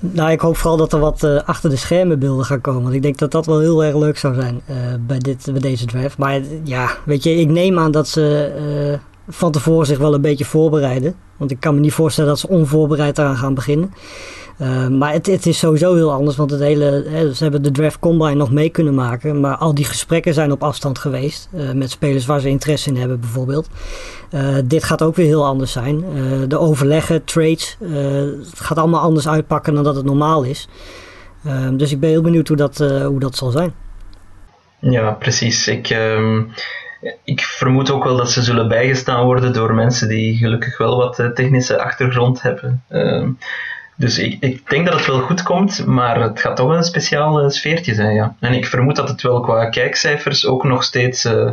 Nou, 0.00 0.30
ik 0.30 0.40
hoop 0.40 0.56
vooral 0.56 0.76
dat 0.76 0.92
er 0.92 0.98
wat 0.98 1.22
uh, 1.22 1.40
achter 1.44 1.70
de 1.70 1.76
schermen 1.76 2.18
beelden 2.18 2.44
gaan 2.44 2.60
komen. 2.60 2.82
Want 2.82 2.94
ik 2.94 3.02
denk 3.02 3.18
dat 3.18 3.30
dat 3.30 3.46
wel 3.46 3.60
heel 3.60 3.84
erg 3.84 3.96
leuk 3.96 4.18
zou 4.18 4.34
zijn 4.34 4.60
uh, 4.70 4.76
bij, 5.06 5.18
dit, 5.18 5.48
bij 5.52 5.60
deze 5.60 5.86
draft. 5.86 6.18
Maar 6.18 6.40
ja, 6.64 6.90
weet 7.04 7.22
je, 7.22 7.34
ik 7.34 7.48
neem 7.48 7.78
aan 7.78 7.90
dat 7.90 8.08
ze 8.08 8.52
uh, 8.92 8.98
van 9.28 9.52
tevoren 9.52 9.86
zich 9.86 9.98
wel 9.98 10.14
een 10.14 10.20
beetje 10.20 10.44
voorbereiden. 10.44 11.14
Want 11.36 11.50
ik 11.50 11.60
kan 11.60 11.74
me 11.74 11.80
niet 11.80 11.92
voorstellen 11.92 12.30
dat 12.30 12.38
ze 12.38 12.48
onvoorbereid 12.48 13.18
eraan 13.18 13.36
gaan 13.36 13.54
beginnen. 13.54 13.92
Uh, 14.60 14.88
maar 14.88 15.12
het, 15.12 15.26
het, 15.26 15.46
is 15.46 15.58
sowieso 15.58 15.94
heel 15.94 16.12
anders, 16.12 16.36
want 16.36 16.50
het 16.50 16.60
hele, 16.60 17.04
hè, 17.08 17.34
ze 17.34 17.42
hebben 17.42 17.62
de 17.62 17.70
draft 17.70 17.98
combine 17.98 18.34
nog 18.34 18.50
mee 18.50 18.68
kunnen 18.68 18.94
maken. 18.94 19.40
Maar 19.40 19.56
al 19.56 19.74
die 19.74 19.84
gesprekken 19.84 20.34
zijn 20.34 20.52
op 20.52 20.62
afstand 20.62 20.98
geweest. 20.98 21.48
Uh, 21.54 21.72
met 21.72 21.90
spelers 21.90 22.26
waar 22.26 22.40
ze 22.40 22.48
interesse 22.48 22.88
in 22.88 22.96
hebben 22.96 23.20
bijvoorbeeld. 23.20 23.68
Uh, 24.34 24.56
dit 24.64 24.84
gaat 24.84 25.02
ook 25.02 25.16
weer 25.16 25.26
heel 25.26 25.46
anders 25.46 25.72
zijn. 25.72 26.04
de 26.48 26.58
overleggen, 26.58 27.24
trades, 27.24 27.76
het 28.50 28.60
gaat 28.60 28.78
allemaal 28.78 29.00
anders 29.00 29.28
uitpakken 29.28 29.74
dan 29.74 29.84
dat 29.84 29.96
het 29.96 30.04
normaal 30.04 30.42
is. 30.42 30.68
Ehm, 31.44 31.76
dus 31.76 31.92
ik 31.92 32.00
ben 32.00 32.10
heel 32.10 32.22
benieuwd 32.22 32.48
hoe 32.48 32.56
dat, 32.56 32.78
hoe 33.06 33.20
dat 33.20 33.36
zal 33.36 33.50
zijn. 33.50 33.74
Ja, 34.80 35.10
precies. 35.10 35.68
Ik, 35.68 35.90
um, 35.90 36.50
ik 37.24 37.40
vermoed 37.40 37.90
ook 37.90 38.04
wel 38.04 38.16
dat 38.16 38.30
ze 38.30 38.42
zullen 38.42 38.68
bijgestaan 38.68 39.24
worden 39.24 39.52
door 39.52 39.74
mensen 39.74 40.08
die 40.08 40.36
gelukkig 40.36 40.78
wel 40.78 40.96
wat 40.96 41.30
technische 41.34 41.82
achtergrond 41.82 42.42
hebben. 42.42 42.82
Uh, 42.90 43.26
dus 43.96 44.18
ik, 44.18 44.36
ik 44.40 44.70
denk 44.70 44.86
dat 44.86 44.94
het 44.94 45.06
wel 45.06 45.20
goed 45.20 45.42
komt, 45.42 45.86
maar 45.86 46.20
het 46.20 46.40
gaat 46.40 46.56
toch 46.56 46.70
een 46.70 46.84
speciaal 46.84 47.44
uh, 47.44 47.48
sfeertje 47.48 47.94
zijn, 47.94 48.14
ja. 48.14 48.34
En 48.40 48.52
ik 48.52 48.66
vermoed 48.66 48.96
dat 48.96 49.08
het 49.08 49.22
wel 49.22 49.40
qua 49.40 49.68
kijkcijfers 49.68 50.46
ook 50.46 50.64
nog 50.64 50.84
steeds 50.84 51.24
uh, 51.24 51.50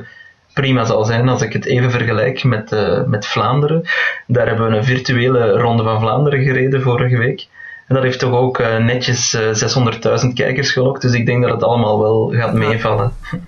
prima 0.53 0.86
zal 0.86 1.03
zijn 1.05 1.29
als 1.29 1.41
ik 1.41 1.53
het 1.53 1.65
even 1.65 1.91
vergelijk 1.91 2.43
met, 2.43 2.71
uh, 2.71 3.03
met 3.03 3.25
Vlaanderen. 3.25 3.84
Daar 4.27 4.47
hebben 4.47 4.69
we 4.69 4.77
een 4.77 4.84
virtuele 4.84 5.51
Ronde 5.51 5.84
van 5.84 5.99
Vlaanderen 5.99 6.43
gereden 6.43 6.81
vorige 6.81 7.17
week. 7.17 7.47
En 7.88 7.95
dat 7.95 8.03
heeft 8.03 8.19
toch 8.19 8.34
ook 8.34 8.60
netjes 8.79 9.38
600.000 9.38 10.34
kijkers 10.34 10.71
gelokt, 10.71 11.01
dus 11.01 11.13
ik 11.13 11.25
denk 11.25 11.43
dat 11.43 11.51
het 11.51 11.63
allemaal 11.63 11.99
wel 11.99 12.34
gaat 12.36 12.53
meevallen. 12.53 13.12
Ja, 13.31 13.39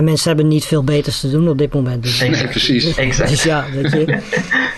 mensen 0.00 0.28
hebben 0.28 0.48
niet 0.48 0.64
veel 0.64 0.84
beters 0.84 1.20
te 1.20 1.30
doen 1.30 1.48
op 1.48 1.58
dit 1.58 1.74
moment. 1.74 2.02
Dus. 2.02 2.20
Exact, 2.20 2.50
precies. 2.50 2.96
Exact. 2.96 3.30
Dus 3.36 3.42
ja, 3.42 3.64
weet 3.72 3.92
je. 3.92 4.18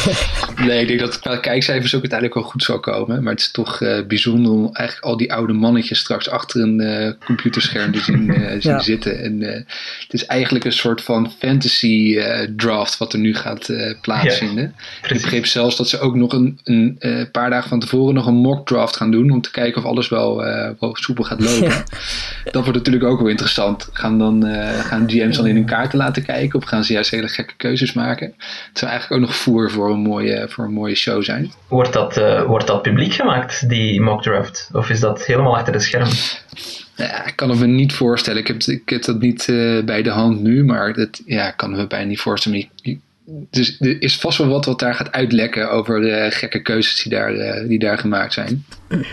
nee, 0.66 0.80
ik 0.80 0.88
denk 0.88 1.00
dat 1.00 1.18
qua 1.18 1.36
kijkcijfers 1.36 1.94
ook 1.94 2.00
uiteindelijk 2.00 2.40
wel 2.40 2.50
goed 2.50 2.62
zal 2.62 2.80
komen. 2.80 3.22
Maar 3.22 3.32
het 3.32 3.40
is 3.40 3.50
toch 3.50 3.80
uh, 3.80 4.06
bijzonder 4.06 4.52
om 4.52 4.70
eigenlijk 4.72 5.06
al 5.06 5.16
die 5.16 5.32
oude 5.32 5.52
mannetjes 5.52 5.98
straks 5.98 6.28
achter 6.28 6.60
een 6.60 6.80
uh, 6.80 7.12
computerscherm 7.24 7.92
te 7.92 8.00
zien, 8.00 8.28
uh, 8.28 8.50
zien 8.60 8.72
ja. 8.72 8.80
zitten. 8.80 9.22
En 9.22 9.40
het 9.40 10.12
is 10.12 10.26
eigenlijk 10.26 10.64
een 10.64 10.72
soort 10.72 11.02
van 11.02 11.32
fantasy 11.38 12.18
draft 12.56 12.98
wat 12.98 13.12
er 13.12 13.18
nu 13.18 13.34
gaat 13.34 13.72
plaatsvinden. 14.00 14.74
Ja, 15.02 15.08
ik 15.08 15.22
begreep 15.22 15.46
zelfs 15.46 15.76
dat 15.76 15.88
ze 15.88 15.98
ook 15.98 16.14
nog 16.14 16.32
een, 16.32 16.58
een 16.64 17.28
paar 17.32 17.50
dagen 17.50 17.68
van 17.68 17.80
tevoren 17.80 18.14
nog 18.14 18.26
een 18.26 18.34
mock 18.34 18.66
draft 18.66 18.96
gaan 18.96 19.10
doen. 19.10 19.30
Om 19.30 19.40
te 19.40 19.50
kijken 19.50 19.82
of 19.82 19.88
alles 19.88 20.08
wel, 20.08 20.36
wel 20.80 20.96
soepel 20.96 21.24
gaat 21.24 21.40
lopen. 21.40 21.68
Ja. 21.68 21.84
Dat 22.50 22.62
wordt 22.62 22.78
natuurlijk 22.78 23.04
ook 23.04 23.18
wel 23.18 23.28
interessant. 23.28 23.88
Gaan, 23.92 24.18
dan, 24.18 24.42
gaan 24.84 25.10
GM's 25.10 25.36
dan 25.36 25.46
in 25.46 25.54
hun 25.54 25.64
kaarten 25.64 25.98
laten 25.98 26.24
kijken? 26.24 26.58
Of 26.58 26.64
gaan 26.64 26.84
ze 26.84 26.92
juist 26.92 27.10
hele 27.10 27.28
gekke 27.28 27.54
keuzes 27.56 27.92
maken? 27.92 28.34
Het 28.68 28.78
zou 28.78 28.90
eigenlijk 28.90 29.22
ook 29.22 29.28
nog 29.28 29.36
voer 29.36 29.70
voor 29.70 29.81
een 29.90 30.00
mooie, 30.00 30.46
voor 30.48 30.64
een 30.64 30.72
mooie 30.72 30.94
show 30.94 31.22
zijn. 31.22 31.52
Wordt 31.68 31.92
dat, 31.92 32.18
uh, 32.18 32.42
wordt 32.42 32.66
dat 32.66 32.82
publiek 32.82 33.12
gemaakt, 33.12 33.68
die 33.68 34.00
mock 34.00 34.22
draft? 34.22 34.70
Of 34.72 34.90
is 34.90 35.00
dat 35.00 35.24
helemaal 35.24 35.56
achter 35.56 35.72
de 35.72 35.80
schermen? 35.80 36.16
Ja, 36.96 37.26
ik 37.26 37.36
kan 37.36 37.50
het 37.50 37.58
me 37.58 37.66
niet 37.66 37.92
voorstellen. 37.92 38.40
Ik 38.40 38.46
heb, 38.46 38.62
ik 38.62 38.88
heb 38.88 39.04
dat 39.04 39.20
niet 39.20 39.48
uh, 39.48 39.84
bij 39.84 40.02
de 40.02 40.10
hand 40.10 40.42
nu, 40.42 40.64
maar 40.64 40.92
dat 40.94 41.22
ja, 41.26 41.48
ik 41.48 41.56
kan 41.56 41.70
me 41.70 41.86
bijna 41.86 42.06
niet 42.06 42.20
voorstellen. 42.20 42.68
Dus 43.50 43.80
er 43.80 44.02
is 44.02 44.16
vast 44.16 44.38
wel 44.38 44.48
wat 44.48 44.64
wat 44.64 44.78
daar 44.78 44.94
gaat 44.94 45.12
uitlekken 45.12 45.70
over 45.70 46.00
de 46.00 46.28
gekke 46.30 46.62
keuzes 46.62 47.02
die 47.02 47.12
daar, 47.12 47.34
uh, 47.34 47.68
die 47.68 47.78
daar 47.78 47.98
gemaakt 47.98 48.32
zijn. 48.32 48.64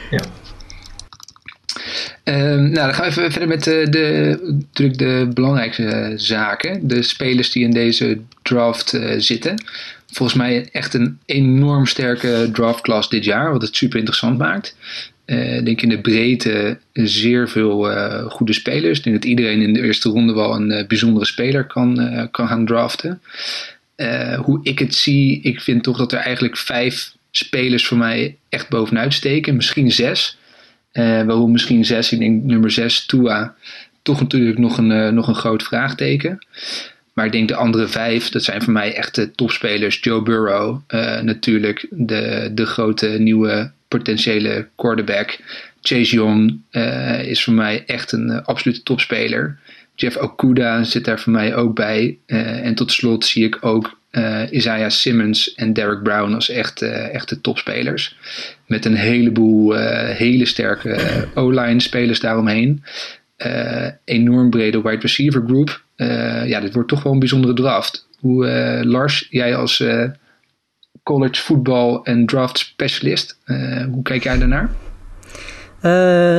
Ja. 0.09 0.23
Um, 2.23 2.61
nou, 2.61 2.73
dan 2.73 2.93
gaan 2.93 3.03
we 3.03 3.09
even 3.09 3.31
verder 3.31 3.49
met 3.49 3.63
de, 3.63 3.87
de, 3.89 4.39
natuurlijk 4.43 4.99
de 4.99 5.29
belangrijkste 5.33 6.13
zaken. 6.15 6.87
De 6.87 7.01
spelers 7.03 7.51
die 7.51 7.63
in 7.63 7.71
deze 7.71 8.19
draft 8.41 8.93
uh, 8.93 9.13
zitten. 9.17 9.63
Volgens 10.11 10.37
mij 10.37 10.69
echt 10.71 10.93
een 10.93 11.19
enorm 11.25 11.85
sterke 11.85 12.49
draft 12.53 12.81
class 12.81 13.09
dit 13.09 13.25
jaar, 13.25 13.51
wat 13.51 13.61
het 13.61 13.75
super 13.75 13.97
interessant 13.97 14.37
maakt. 14.37 14.75
Uh, 15.25 15.63
denk 15.63 15.81
in 15.81 15.89
de 15.89 16.01
breedte 16.01 16.77
zeer 16.93 17.49
veel 17.49 17.91
uh, 17.91 18.25
goede 18.25 18.53
spelers. 18.53 18.97
Ik 18.97 19.03
denk 19.03 19.15
dat 19.15 19.25
iedereen 19.25 19.61
in 19.61 19.73
de 19.73 19.81
eerste 19.81 20.09
ronde 20.09 20.33
wel 20.33 20.55
een 20.55 20.71
uh, 20.71 20.87
bijzondere 20.87 21.25
speler 21.25 21.65
kan, 21.65 22.27
kan 22.31 22.47
gaan 22.47 22.65
draften. 22.65 23.21
hoe 24.37 24.59
ik 24.63 24.79
het 24.79 24.95
zie, 24.95 25.41
ik 25.41 25.61
vind 25.61 25.83
toch 25.83 25.97
dat 25.97 26.11
er 26.11 26.19
eigenlijk 26.19 26.57
vijf 26.57 27.13
spelers 27.31 27.87
voor 27.87 27.97
mij 27.97 28.37
echt 28.49 28.69
bovenuit 28.69 29.13
steken. 29.13 29.55
Misschien 29.55 29.91
zes. 29.91 30.37
waarom 30.93 31.51
misschien 31.51 31.85
zes? 31.85 32.11
Ik 32.11 32.19
denk 32.19 32.43
nummer 32.43 32.71
zes, 32.71 33.05
Tua, 33.05 33.55
toch 34.01 34.19
natuurlijk 34.19 34.57
nog 34.57 34.77
een, 34.77 35.13
nog 35.13 35.27
een 35.27 35.35
groot 35.35 35.63
vraagteken. 35.63 36.45
Maar 37.19 37.27
ik 37.27 37.33
denk 37.33 37.47
de 37.47 37.55
andere 37.55 37.87
vijf, 37.87 38.29
dat 38.29 38.43
zijn 38.43 38.61
voor 38.61 38.73
mij 38.73 38.93
echte 38.93 39.31
topspelers. 39.31 39.99
Joe 40.01 40.21
Burrow, 40.21 40.81
uh, 40.87 41.21
natuurlijk 41.21 41.87
de, 41.89 42.51
de 42.53 42.65
grote 42.65 43.07
nieuwe 43.07 43.71
potentiële 43.87 44.67
quarterback. 44.75 45.37
Chase 45.81 46.15
Young 46.15 46.61
uh, 46.71 47.23
is 47.23 47.43
voor 47.43 47.53
mij 47.53 47.83
echt 47.85 48.11
een 48.11 48.29
uh, 48.29 48.41
absolute 48.43 48.83
topspeler. 48.83 49.59
Jeff 49.95 50.17
Okuda 50.17 50.83
zit 50.83 51.05
daar 51.05 51.19
voor 51.19 51.31
mij 51.31 51.55
ook 51.55 51.75
bij. 51.75 52.17
en 52.25 52.75
tot 52.75 52.91
slot 52.91 53.25
zie 53.25 53.45
ik 53.45 53.57
ook 53.61 53.97
Isaiah 54.51 54.89
Simmons 54.89 55.53
en 55.55 55.73
Derek 55.73 56.03
Brown 56.03 56.33
als 56.33 56.49
echt, 56.49 56.81
echte 56.81 57.41
topspelers. 57.41 58.15
Met 58.65 58.85
een 58.85 58.95
heleboel 58.95 59.75
hele 59.75 60.45
sterke 60.45 60.97
O-line 61.33 61.79
spelers 61.79 62.19
daaromheen. 62.19 62.83
Enorm 64.03 64.49
brede 64.49 64.81
wide 64.81 65.01
receiver 65.01 65.43
group. 65.45 65.81
Uh, 65.95 66.47
ja, 66.47 66.59
dit 66.59 66.73
wordt 66.73 66.89
toch 66.89 67.03
wel 67.03 67.13
een 67.13 67.19
bijzondere 67.19 67.53
draft. 67.53 68.07
Hoe, 68.19 68.45
uh, 68.45 68.91
Lars, 68.91 69.27
jij 69.29 69.55
als 69.55 69.83
college 71.03 71.41
voetbal 71.41 72.03
en 72.03 72.25
draft 72.25 72.57
specialist, 72.57 73.39
hoe 73.91 74.01
kijk 74.03 74.23
jij 74.23 74.37
daarnaar? 74.37 74.69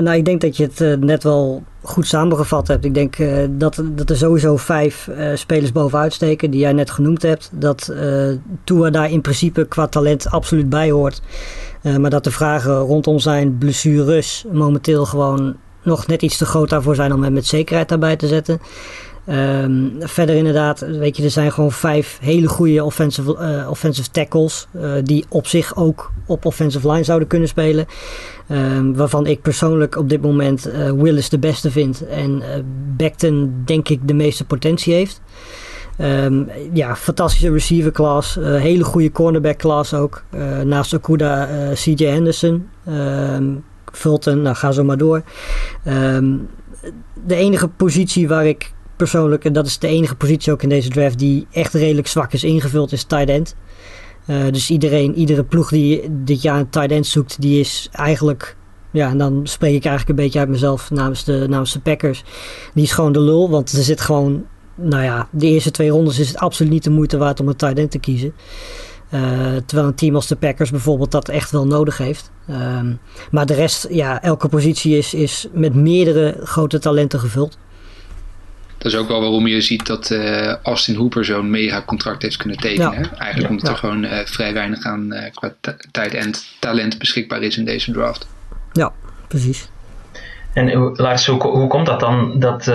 nou, 0.03 0.13
ik 0.13 0.25
denk 0.25 0.41
dat 0.41 0.57
je 0.57 0.71
het 0.73 1.01
net 1.01 1.23
wel 1.23 1.65
goed 1.83 2.07
samengevat 2.07 2.69
hebt. 2.69 2.85
Ik 2.85 2.95
denk 2.95 3.17
dat, 3.51 3.83
dat 3.85 4.11
er 4.11 4.17
sowieso 4.17 4.57
vijf 4.57 5.09
spelers 5.35 5.73
bovenuit 5.73 6.13
steken 6.13 6.51
die 6.51 6.61
jij 6.61 6.73
net 6.73 6.91
genoemd 6.91 7.23
hebt. 7.23 7.51
Dat 7.53 7.95
Tua 8.65 8.91
daar 8.91 9.11
in 9.11 9.21
principe 9.21 9.67
qua 9.69 9.87
talent 9.87 10.31
absoluut 10.31 10.69
bij 10.69 10.91
hoort. 10.91 11.23
maar 11.99 12.11
dat 12.11 12.25
de 12.25 12.31
vragen 12.31 12.79
rondom 12.79 13.19
zijn 13.19 13.59
blessures 13.59 14.45
momenteel 14.53 15.05
gewoon 15.05 15.57
nog 15.83 16.07
net 16.07 16.23
iets 16.23 16.37
te 16.37 16.47
groot 16.47 16.69
daarvoor 16.69 16.95
zijn 16.95 17.13
om 17.13 17.23
hem 17.23 17.33
met 17.33 17.47
zekerheid 17.47 17.89
daarbij 17.89 18.17
te 18.17 18.27
zetten. 18.27 18.61
Um, 19.29 19.97
verder 19.99 20.37
inderdaad, 20.37 20.81
weet 20.81 21.17
je, 21.17 21.23
er 21.23 21.31
zijn 21.31 21.53
gewoon 21.53 21.73
vijf 21.73 22.19
hele 22.21 22.49
goede 22.49 22.85
offensive, 22.85 23.37
uh, 23.41 23.71
offensive 23.71 24.11
tackles. 24.11 24.67
Uh, 24.77 24.93
die 25.03 25.25
op 25.29 25.47
zich 25.47 25.77
ook 25.77 26.13
op 26.27 26.45
offensive 26.45 26.91
line 26.91 27.05
zouden 27.05 27.29
kunnen 27.29 27.49
spelen. 27.49 27.87
Um, 28.51 28.97
waarvan 28.97 29.27
ik 29.27 29.43
persoonlijk 29.43 29.97
op 29.97 30.09
dit 30.09 30.23
moment 30.23 30.69
uh, 30.69 30.91
Willis 30.91 31.29
de 31.29 31.39
beste 31.39 31.71
vind. 31.71 32.07
En 32.07 32.43
Beckton 32.97 33.63
denk 33.65 33.89
ik 33.89 34.09
de 34.09 34.15
meeste 34.15 34.45
potentie 34.45 34.95
heeft. 34.95 35.21
Um, 36.01 36.49
ja, 36.73 36.97
fantastische 36.97 37.53
receiver 37.53 37.93
class. 37.93 38.35
hele 38.41 38.85
goede 38.85 39.13
cornerback 39.13 39.59
class 39.59 39.95
ook. 39.95 40.25
naast 40.65 40.95
Okuda, 40.95 41.49
CJ 41.75 42.05
Henderson. 42.05 42.69
Fulton, 43.93 44.43
nou 44.43 44.57
ga 44.57 44.73
zo 44.73 44.85
maar 44.85 44.99
door. 44.99 45.23
de 47.27 47.35
enige 47.35 47.69
positie 47.69 48.29
waar 48.29 48.47
ik 48.47 48.73
persoonlijk, 48.97 49.45
en 49.45 49.53
dat 49.53 49.67
is 49.67 49.79
de 49.79 49.87
enige 49.87 50.15
positie 50.15 50.53
ook 50.53 50.63
in 50.63 50.69
deze 50.69 50.89
draft 50.89 51.19
die 51.19 51.47
echt 51.51 51.75
redelijk 51.75 52.07
zwak 52.07 52.33
is 52.33 52.45
ingevuld, 52.45 52.93
is 52.93 53.05
tight 53.05 53.29
end. 53.29 53.55
Uh, 54.27 54.37
dus 54.51 54.71
iedereen, 54.71 55.15
iedere 55.15 55.45
ploeg 55.45 55.69
die 55.69 56.03
dit 56.25 56.43
jaar 56.43 56.59
een 56.59 56.69
tight 56.69 56.91
end 56.91 57.07
zoekt, 57.07 57.41
die 57.41 57.61
is 57.61 57.89
eigenlijk, 57.93 58.57
ja, 58.91 59.09
en 59.09 59.19
dan 59.19 59.41
spreek 59.43 59.75
ik 59.75 59.85
eigenlijk 59.85 60.19
een 60.19 60.25
beetje 60.25 60.39
uit 60.39 60.49
mezelf 60.49 60.91
namens 60.91 61.25
de, 61.25 61.47
namens 61.49 61.73
de 61.73 61.81
Packers. 61.81 62.25
Die 62.75 62.85
is 62.85 62.93
gewoon 62.93 63.13
de 63.13 63.21
lul, 63.21 63.51
want 63.51 63.73
er 63.73 63.83
zit 63.83 64.01
gewoon, 64.01 64.45
nou 64.75 65.03
ja, 65.03 65.29
de 65.31 65.47
eerste 65.47 65.71
twee 65.71 65.91
rondes 65.91 66.19
is 66.19 66.29
het 66.29 66.39
absoluut 66.39 66.73
niet 66.73 66.85
de 66.85 66.91
moeite 66.91 67.17
waard 67.17 67.41
om 67.41 67.49
een 67.49 67.57
tight 67.57 67.79
end 67.79 67.91
te 67.91 67.99
kiezen. 67.99 68.33
Uh, 69.15 69.21
terwijl 69.67 69.89
een 69.89 69.95
team 69.95 70.15
als 70.15 70.27
de 70.27 70.37
Packers 70.37 70.71
bijvoorbeeld 70.71 71.11
dat 71.11 71.29
echt 71.29 71.51
wel 71.51 71.67
nodig 71.67 71.99
heeft. 71.99 72.31
Um, 72.51 72.99
maar 73.31 73.47
de 73.47 73.55
rest, 73.55 73.87
ja, 73.91 74.23
elke 74.23 74.49
positie 74.49 74.97
is, 74.97 75.15
is 75.15 75.47
met 75.53 75.75
meerdere 75.75 76.41
grote 76.43 76.79
talenten 76.79 77.21
gevuld 77.21 77.59
dat 78.83 78.93
is 78.93 78.99
ook 78.99 79.09
wel 79.09 79.21
waarom 79.21 79.47
je 79.47 79.61
ziet 79.61 79.87
dat 79.87 80.11
uh, 80.11 80.55
Austin 80.63 80.95
Hooper 80.95 81.25
zo'n 81.25 81.51
mega 81.51 81.83
contract 81.83 82.23
heeft 82.23 82.37
kunnen 82.37 82.57
tekenen. 82.57 83.19
Eigenlijk 83.19 83.51
omdat 83.51 83.69
er 83.69 83.77
gewoon 83.77 84.05
uh, 84.05 84.19
vrij 84.25 84.53
weinig 84.53 84.85
aan 84.85 85.13
uh, 85.13 85.23
qua 85.35 85.55
tijd 85.91 86.15
en 86.15 86.33
talent 86.61 86.99
beschikbaar 86.99 87.43
is 87.43 87.57
in 87.57 87.65
deze 87.65 87.93
draft. 87.93 88.27
Ja, 88.73 88.93
precies. 89.29 89.69
En 90.53 90.93
Lars, 90.97 91.27
hoe, 91.27 91.43
hoe 91.43 91.69
komt 91.69 91.87
dat 91.87 92.01
dan 92.01 92.39
dat 92.39 92.73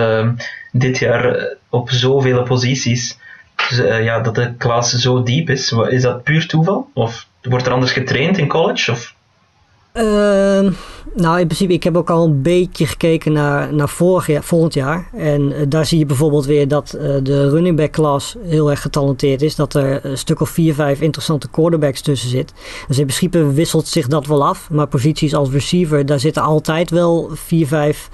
dit 0.72 0.98
jaar 0.98 1.48
op 1.68 1.90
zoveel 1.90 2.42
posities 2.42 3.18
ja, 4.02 4.20
dat 4.20 4.34
de 4.34 4.54
klas 4.58 4.92
zo 4.92 5.22
diep 5.22 5.50
is? 5.50 5.72
Is 5.88 6.02
dat 6.02 6.22
puur 6.22 6.46
toeval? 6.46 6.88
Of 6.92 7.26
wordt 7.42 7.66
er 7.66 7.72
anders 7.72 7.92
getraind 7.92 8.38
in 8.38 8.48
college? 8.48 8.90
Of 8.90 9.14
uh, 9.96 10.72
nou, 11.14 11.40
in 11.40 11.46
principe, 11.46 11.72
ik 11.72 11.84
heb 11.84 11.96
ook 11.96 12.10
al 12.10 12.24
een 12.24 12.42
beetje 12.42 12.86
gekeken 12.86 13.32
naar, 13.32 13.74
naar 13.74 13.88
vorig 13.88 14.44
volgend 14.44 14.74
jaar. 14.74 15.08
En 15.12 15.52
uh, 15.52 15.56
daar 15.68 15.86
zie 15.86 15.98
je 15.98 16.06
bijvoorbeeld 16.06 16.46
weer 16.46 16.68
dat 16.68 16.94
uh, 16.96 17.02
de 17.22 17.50
running 17.50 17.76
back 17.76 17.90
class 17.90 18.36
heel 18.42 18.70
erg 18.70 18.80
getalenteerd 18.82 19.42
is. 19.42 19.54
Dat 19.54 19.74
er 19.74 20.04
een 20.04 20.18
stuk 20.18 20.40
of 20.40 20.50
vier, 20.50 20.74
vijf 20.74 21.00
interessante 21.00 21.48
quarterbacks 21.50 22.00
tussen 22.00 22.28
zit. 22.28 22.52
Dus 22.88 22.98
in 22.98 23.06
principe 23.06 23.52
wisselt 23.52 23.86
zich 23.86 24.06
dat 24.06 24.26
wel 24.26 24.46
af. 24.46 24.70
Maar 24.70 24.86
posities 24.86 25.34
als 25.34 25.50
receiver, 25.50 26.06
daar 26.06 26.20
zitten 26.20 26.42
altijd 26.42 26.90
wel 26.90 27.30
vier, 27.32 27.66
vijf... 27.66 28.08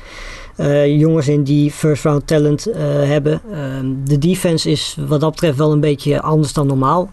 Uh, 0.56 0.98
jongens 0.98 1.28
in 1.28 1.42
die 1.42 1.70
first 1.70 2.04
round 2.04 2.26
talent 2.26 2.68
uh, 2.68 2.74
hebben. 3.02 3.40
Uh, 3.50 3.58
de 4.04 4.18
defense 4.18 4.70
is 4.70 4.96
wat 5.06 5.20
dat 5.20 5.30
betreft 5.30 5.58
wel 5.58 5.72
een 5.72 5.80
beetje 5.80 6.20
anders 6.20 6.52
dan 6.52 6.66
normaal. 6.66 7.10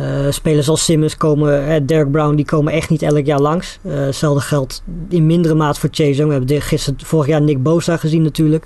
Uh, 0.00 0.30
spelers 0.30 0.68
als 0.68 0.84
Simmons 0.84 1.16
komen, 1.16 1.68
uh, 1.68 1.76
Derek 1.86 2.10
Brown, 2.10 2.34
die 2.34 2.44
komen 2.44 2.72
echt 2.72 2.90
niet 2.90 3.02
elk 3.02 3.26
jaar 3.26 3.40
langs. 3.40 3.78
Uh, 3.82 3.94
hetzelfde 3.94 4.40
geldt 4.40 4.82
in 5.08 5.26
mindere 5.26 5.54
maat 5.54 5.78
voor 5.78 5.88
Chase 5.92 6.14
Young. 6.14 6.28
We 6.28 6.34
hebben 6.34 6.62
gisteren, 6.62 7.00
vorig 7.04 7.26
jaar 7.26 7.42
Nick 7.42 7.62
Bosa 7.62 7.96
gezien 7.96 8.22
natuurlijk. 8.22 8.64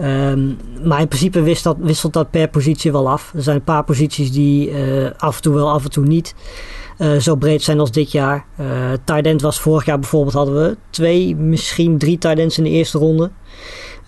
Um, 0.00 0.58
maar 0.84 1.00
in 1.00 1.08
principe 1.08 1.42
wisselt 1.42 1.76
dat, 1.76 1.86
wisselt 1.86 2.12
dat 2.12 2.30
per 2.30 2.48
positie 2.48 2.92
wel 2.92 3.10
af. 3.10 3.32
Er 3.34 3.42
zijn 3.42 3.56
een 3.56 3.64
paar 3.64 3.84
posities 3.84 4.32
die 4.32 4.72
af 5.16 5.36
en 5.36 5.42
toe 5.42 5.54
wel, 5.54 5.70
af 5.70 5.84
en 5.84 5.90
toe 5.90 6.04
niet 6.04 6.34
zo 7.20 7.34
breed 7.34 7.62
zijn 7.62 7.80
als 7.80 7.90
dit 7.90 8.12
jaar. 8.12 8.46
Uh, 8.60 9.32
was 9.36 9.60
vorig 9.60 9.84
jaar 9.84 9.98
bijvoorbeeld 9.98 10.34
hadden 10.34 10.54
we 10.54 10.76
twee, 10.90 11.36
misschien 11.36 11.98
drie 11.98 12.18
tight 12.18 12.58
in 12.58 12.64
de 12.64 12.70
eerste 12.70 12.98
ronde. 12.98 13.30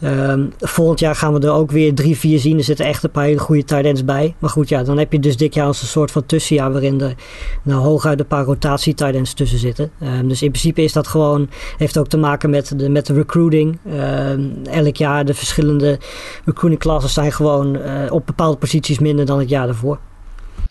Um, 0.04 0.52
volgend 0.58 1.00
jaar 1.00 1.14
gaan 1.14 1.32
we 1.32 1.46
er 1.46 1.52
ook 1.52 1.70
weer 1.70 1.94
drie, 1.94 2.16
vier 2.16 2.38
zien. 2.38 2.58
Er 2.58 2.64
zitten 2.64 2.86
echt 2.86 3.02
een 3.02 3.10
paar 3.10 3.24
hele 3.24 3.38
goede 3.38 3.64
tight 3.64 4.04
bij. 4.04 4.34
Maar 4.38 4.50
goed, 4.50 4.68
ja, 4.68 4.82
dan 4.82 4.98
heb 4.98 5.12
je 5.12 5.18
dus 5.18 5.36
dit 5.36 5.54
jaar 5.54 5.66
als 5.66 5.82
een 5.82 5.88
soort 5.88 6.10
van 6.10 6.26
tussenjaar 6.26 6.72
waarin 6.72 7.00
er 7.00 7.14
nou, 7.62 7.80
hooguit 7.80 8.20
een 8.20 8.26
paar 8.26 8.44
rotatie 8.44 8.94
tight 8.94 9.36
tussen 9.36 9.58
zitten. 9.58 9.90
Um, 10.02 10.28
dus 10.28 10.42
in 10.42 10.50
principe 10.50 10.82
is 10.82 10.92
dat 10.92 11.06
gewoon, 11.06 11.50
heeft 11.76 11.98
ook 11.98 12.08
te 12.08 12.16
maken 12.16 12.50
met 12.50 12.78
de, 12.78 12.88
met 12.88 13.06
de 13.06 13.14
recruiting. 13.14 13.78
Um, 13.86 14.52
elk 14.64 14.96
jaar 14.96 15.24
de 15.24 15.34
verschillende 15.34 15.98
recruiting 16.44 16.82
classes 16.82 17.12
zijn 17.12 17.32
gewoon 17.32 17.76
uh, 17.76 18.12
op 18.12 18.26
bepaalde 18.26 18.56
posities 18.56 18.98
minder 18.98 19.26
dan 19.26 19.38
het 19.38 19.48
jaar 19.48 19.66
daarvoor. 19.66 19.98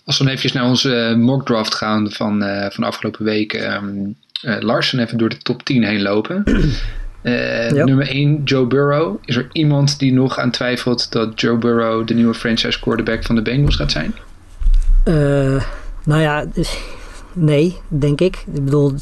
Als 0.06 0.18
we 0.18 0.30
even 0.30 0.50
naar 0.54 0.70
onze 0.70 1.16
mock 1.18 1.46
draft 1.46 1.76
gaan 1.76 2.12
van, 2.12 2.40
van 2.72 2.84
de 2.84 2.86
afgelopen 2.86 3.26
week. 3.26 3.80
Larsen 4.42 5.00
even 5.00 5.18
door 5.18 5.30
de 5.30 5.38
top 5.38 5.64
10 5.64 5.84
heen 5.84 6.02
lopen. 6.02 6.44
Nummer 7.22 8.08
1, 8.08 8.44
Joe 8.44 8.66
Burrow. 8.66 9.18
Is 9.26 9.36
er 9.36 9.48
iemand 9.52 10.00
die 10.00 10.14
nog 10.14 10.38
aan 10.38 10.52
twijfelt 10.52 11.12
dat 11.12 11.42
Joe 11.42 11.58
Burrow 11.58 12.08
de 12.08 12.14
nieuwe 12.14 12.34
franchise 12.34 12.80
quarterback 12.80 13.24
van 13.24 13.36
de 13.36 13.42
Bengals 13.42 13.76
gaat 13.76 13.92
zijn? 13.92 14.16
nou 16.04 16.22
ja, 16.22 16.46
nee, 17.34 17.78
denk 17.88 18.22
ik. 18.22 18.44
Ik 18.54 18.66
bedoel, 18.66 18.94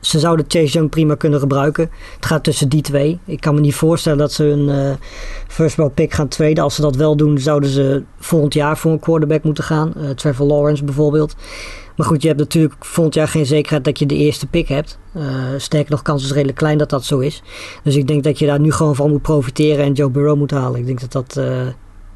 ze 0.00 0.18
zouden 0.18 0.44
Chase 0.48 0.72
Young 0.72 0.90
prima 0.90 1.14
kunnen 1.14 1.40
gebruiken. 1.40 1.90
Het 2.16 2.26
gaat 2.26 2.44
tussen 2.44 2.68
die 2.68 2.82
twee. 2.82 3.18
Ik 3.24 3.40
kan 3.40 3.54
me 3.54 3.60
niet 3.60 3.74
voorstellen 3.74 4.18
dat 4.18 4.32
ze 4.32 4.44
een 4.44 4.68
uh, 4.68 4.92
first 5.48 5.76
round 5.76 5.94
pick 5.94 6.12
gaan 6.12 6.28
traden. 6.28 6.64
Als 6.64 6.74
ze 6.74 6.80
dat 6.80 6.96
wel 6.96 7.16
doen, 7.16 7.38
zouden 7.38 7.70
ze 7.70 8.02
volgend 8.18 8.54
jaar 8.54 8.78
voor 8.78 8.92
een 8.92 9.00
quarterback 9.00 9.42
moeten 9.42 9.64
gaan. 9.64 9.92
Uh, 9.96 10.10
Trevor 10.10 10.46
Lawrence 10.46 10.84
bijvoorbeeld. 10.84 11.36
Maar 11.96 12.06
goed, 12.06 12.22
je 12.22 12.28
hebt 12.28 12.40
natuurlijk 12.40 12.74
volgend 12.84 13.14
jaar 13.14 13.28
geen 13.28 13.46
zekerheid 13.46 13.84
dat 13.84 13.98
je 13.98 14.06
de 14.06 14.16
eerste 14.16 14.46
pick 14.46 14.68
hebt. 14.68 14.98
Uh, 15.16 15.24
sterker 15.56 15.90
nog, 15.90 16.02
kans 16.02 16.24
is 16.24 16.32
redelijk 16.32 16.58
klein 16.58 16.78
dat 16.78 16.90
dat 16.90 17.04
zo 17.04 17.18
is. 17.18 17.42
Dus 17.82 17.96
ik 17.96 18.06
denk 18.06 18.24
dat 18.24 18.38
je 18.38 18.46
daar 18.46 18.60
nu 18.60 18.72
gewoon 18.72 18.96
van 18.96 19.10
moet 19.10 19.22
profiteren 19.22 19.84
en 19.84 19.92
Joe 19.92 20.10
Burrow 20.10 20.38
moet 20.38 20.50
halen. 20.50 20.80
Ik 20.80 20.86
denk 20.86 21.00
dat 21.00 21.12
dat 21.12 21.44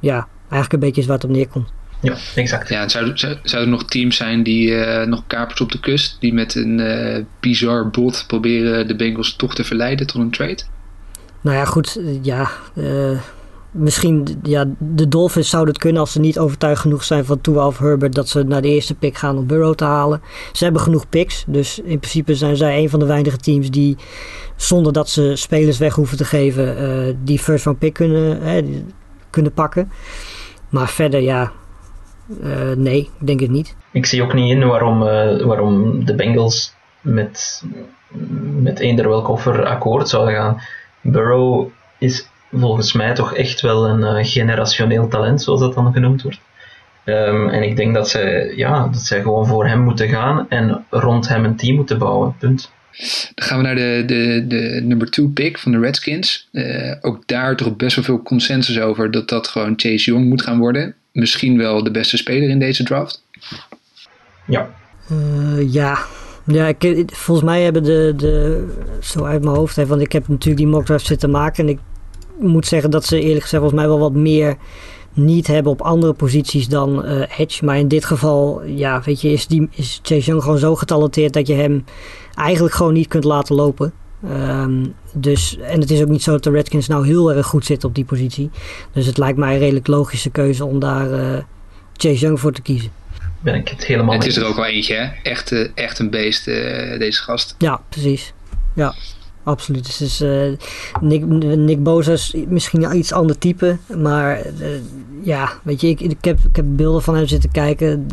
ja, 0.01 0.29
eigenlijk 0.41 0.73
een 0.73 0.79
beetje 0.79 1.01
is 1.01 1.07
waar 1.07 1.17
het 1.17 1.25
op 1.25 1.31
neerkomt. 1.31 1.73
Ja, 2.05 2.17
exact. 2.35 2.69
Ja, 2.69 2.89
zou, 2.89 3.13
zou, 3.15 3.63
er 3.63 3.69
nog 3.69 3.85
teams 3.85 4.17
zijn 4.17 4.43
die 4.43 4.69
uh, 4.69 5.03
nog 5.07 5.25
kapers 5.27 5.61
op 5.61 5.73
de 5.73 5.81
kust, 5.81 6.17
die 6.21 6.35
met 6.35 6.55
een 6.55 6.79
uh, 6.79 7.25
bizar 7.41 7.91
bot 7.91 8.25
proberen 8.27 8.89
de 8.89 8.97
Bengals 8.97 9.37
toch 9.37 9.55
te 9.55 9.65
verleiden 9.65 10.07
tot 10.07 10.21
een 10.21 10.31
trade? 10.31 10.63
Nou 11.41 11.57
ja, 11.57 11.65
goed, 11.65 11.99
ja. 12.23 12.51
Uh, 12.75 13.19
misschien, 13.71 14.27
ja, 14.43 14.65
de 14.79 15.09
Dolphins 15.09 15.49
zouden 15.49 15.73
het 15.73 15.83
kunnen 15.83 16.01
als 16.01 16.13
ze 16.13 16.21
niet 16.21 16.39
overtuigd 16.39 16.81
genoeg 16.81 17.05
zijn 17.05 17.25
van 17.25 17.41
Tua 17.41 17.67
of 17.67 17.79
Herbert 17.79 18.15
dat 18.15 18.29
ze 18.29 18.43
naar 18.43 18.63
de 18.63 18.69
eerste 18.69 18.95
pick 18.95 19.17
gaan 19.17 19.39
om 19.39 19.47
Burrow 19.47 19.75
te 19.75 19.85
halen. 19.85 20.23
Ze 20.53 20.65
hebben 20.65 20.83
genoeg 20.83 21.09
picks, 21.09 21.45
dus 21.47 21.79
in 21.79 21.99
principe 21.99 22.35
zijn 22.35 22.57
zij 22.57 22.79
een 22.79 22.91
van 22.91 22.99
de 22.99 23.07
weinige 23.07 23.37
teams 23.37 23.71
die 23.71 23.97
zonder 24.57 24.93
dat 24.93 25.09
ze 25.09 25.33
spelers 25.35 25.79
weg 25.79 25.95
hoeven 25.95 26.17
te 26.17 26.25
geven, 26.25 27.19
die 27.25 27.39
first 27.39 27.65
round 27.65 27.79
pick 27.79 27.93
kunnen, 27.95 28.41
kunnen 29.31 29.53
pakken. 29.53 29.91
Maar 30.69 30.89
verder, 30.89 31.21
ja, 31.21 31.53
uh, 32.43 32.73
nee, 32.77 33.11
ik 33.21 33.27
denk 33.27 33.41
het 33.41 33.51
niet. 33.51 33.77
Ik 33.93 34.07
zie 34.07 34.23
ook 34.23 34.35
niet 34.35 34.51
in 34.51 34.67
waarom, 34.67 35.03
uh, 35.03 35.43
waarom 35.43 36.05
de 36.05 36.15
Bengals 36.15 36.75
met, 37.01 37.65
met 38.61 38.79
eender 38.79 39.09
welk 39.09 39.29
offer 39.29 39.65
akkoord 39.65 40.09
zouden 40.09 40.35
gaan. 40.35 40.61
Burrow 41.01 41.69
is 41.99 42.29
volgens 42.53 42.93
mij 42.93 43.15
toch 43.15 43.35
echt 43.35 43.61
wel 43.61 43.89
een 43.89 44.19
uh, 44.19 44.31
generationeel 44.31 45.09
talent, 45.09 45.43
zoals 45.43 45.61
dat 45.61 45.75
dan 45.75 45.93
genoemd 45.93 46.23
wordt. 46.23 46.41
Um, 47.05 47.49
en 47.49 47.63
ik 47.63 47.77
denk 47.77 47.95
dat 47.95 48.09
zij, 48.09 48.53
ja, 48.57 48.89
dat 48.89 49.01
zij 49.01 49.23
gewoon 49.23 49.47
voor 49.47 49.67
hem 49.67 49.81
moeten 49.81 50.09
gaan 50.09 50.47
en 50.49 50.85
rond 50.91 51.29
hem 51.29 51.45
een 51.45 51.57
team 51.57 51.77
moeten 51.77 51.99
bouwen. 51.99 52.37
Punt. 52.39 52.71
Dan 53.35 53.47
gaan 53.47 53.59
we 53.59 53.65
naar 53.65 53.75
de, 53.75 54.03
de, 54.07 54.45
de 54.49 54.81
number 54.83 55.11
2 55.11 55.29
pick 55.29 55.59
van 55.59 55.73
de 55.73 55.79
Redskins. 55.79 56.49
Uh, 56.53 56.95
ook 57.01 57.23
daar 57.27 57.57
toch 57.57 57.77
best 57.77 57.97
wel 57.97 58.05
veel 58.05 58.23
consensus 58.23 58.81
over 58.81 59.11
dat 59.11 59.29
dat 59.29 59.49
gewoon 59.49 59.73
Chase 59.77 60.11
Young 60.11 60.29
moet 60.29 60.43
gaan 60.43 60.59
worden 60.59 60.95
misschien 61.15 61.59
wel 61.59 61.83
de 61.85 61.91
beste 61.91 62.17
speler 62.17 62.49
in 62.49 62.59
deze 62.59 62.85
draft? 62.85 63.25
Ja. 64.47 64.75
Uh, 65.13 65.73
ja. 65.73 65.99
Ja, 66.47 66.67
ik, 66.79 67.05
volgens 67.13 67.47
mij 67.47 67.63
hebben 67.63 67.83
de, 67.83 68.13
de, 68.17 68.67
zo 69.01 69.25
uit 69.25 69.45
mijn 69.45 69.57
hoofd, 69.57 69.77
hè, 69.77 69.87
want 69.87 70.01
ik 70.01 70.13
heb 70.13 70.29
natuurlijk 70.29 70.57
die 70.57 70.67
mock 70.67 70.85
draft 70.85 71.07
zitten 71.07 71.31
maken 71.31 71.65
en 71.65 71.71
ik 71.71 71.79
moet 72.39 72.67
zeggen 72.67 72.91
dat 72.91 73.05
ze 73.05 73.21
eerlijk 73.21 73.43
gezegd 73.43 73.63
volgens 73.63 73.81
mij 73.81 73.89
wel 73.89 73.99
wat 73.99 74.13
meer 74.13 74.57
niet 75.13 75.47
hebben 75.47 75.73
op 75.73 75.81
andere 75.81 76.13
posities 76.13 76.69
dan 76.69 77.05
uh, 77.07 77.39
Edge. 77.39 77.65
Maar 77.65 77.79
in 77.79 77.89
dit 77.89 78.05
geval, 78.05 78.63
ja, 78.65 79.03
weet 79.05 79.21
je, 79.21 79.33
is, 79.33 79.47
die, 79.47 79.69
is 79.71 80.01
Chase 80.03 80.27
Young 80.27 80.43
gewoon 80.43 80.59
zo 80.59 80.75
getalenteerd 80.75 81.33
dat 81.33 81.47
je 81.47 81.55
hem 81.55 81.85
eigenlijk 82.35 82.75
gewoon 82.75 82.93
niet 82.93 83.09
kunt 83.09 83.25
laten 83.25 83.55
lopen. 83.55 83.93
Um, 84.31 84.95
dus, 85.13 85.59
en 85.59 85.81
het 85.81 85.91
is 85.91 86.03
ook 86.03 86.09
niet 86.09 86.23
zo 86.23 86.31
dat 86.31 86.43
de 86.43 86.51
Redskins 86.51 86.89
nou 86.89 87.07
heel 87.07 87.33
erg 87.33 87.47
goed 87.47 87.65
zitten 87.65 87.89
op 87.89 87.95
die 87.95 88.05
positie. 88.05 88.51
Dus 88.93 89.07
het 89.07 89.19
lijkt 89.19 89.39
mij 89.39 89.53
een 89.53 89.59
redelijk 89.59 89.87
logische 89.87 90.31
keuze 90.31 90.65
om 90.65 90.79
daar 90.79 91.11
uh, 91.11 91.39
Chase 91.97 92.19
Young 92.19 92.41
voor 92.41 92.53
te 92.53 92.63
kiezen. 92.63 92.91
Ben 93.41 93.55
ik 93.55 93.69
het 93.69 93.85
helemaal 93.85 94.15
Het 94.15 94.27
is 94.27 94.37
er 94.37 94.45
ook 94.45 94.57
wel 94.57 94.65
eentje, 94.65 94.95
hè? 94.95 95.31
Echt, 95.31 95.73
echt 95.75 95.99
een 95.99 96.11
beest, 96.11 96.49
uh, 96.49 96.99
deze 96.99 97.23
gast. 97.23 97.55
Ja, 97.59 97.81
precies. 97.89 98.33
Ja, 98.75 98.95
absoluut. 99.45 99.87
Dus, 99.87 99.97
dus 99.97 100.25
Nick, 101.01 101.25
Nick 101.57 101.83
Boza 101.83 102.13
is 102.13 102.35
misschien 102.49 102.97
iets 102.97 103.13
ander 103.13 103.39
type. 103.39 103.77
Maar 103.97 104.47
ja, 105.23 105.53
weet 105.63 105.81
je, 105.81 105.89
ik, 105.89 106.01
ik, 106.01 106.25
heb, 106.25 106.39
ik 106.49 106.57
heb 106.57 106.65
beelden 106.69 107.03
van 107.03 107.15
hem 107.15 107.27
zitten 107.27 107.51
kijken. 107.51 108.07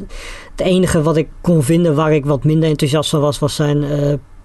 Het 0.52 0.68
enige 0.68 1.02
wat 1.02 1.18
ik 1.18 1.28
kon 1.42 1.64
vinden 1.64 1.96
waar 1.96 2.14
ik 2.14 2.26
wat 2.26 2.44
minder 2.44 2.70
enthousiast 2.70 3.10
van 3.10 3.22
was, 3.22 3.40
was 3.40 3.56
zijn 3.56 3.84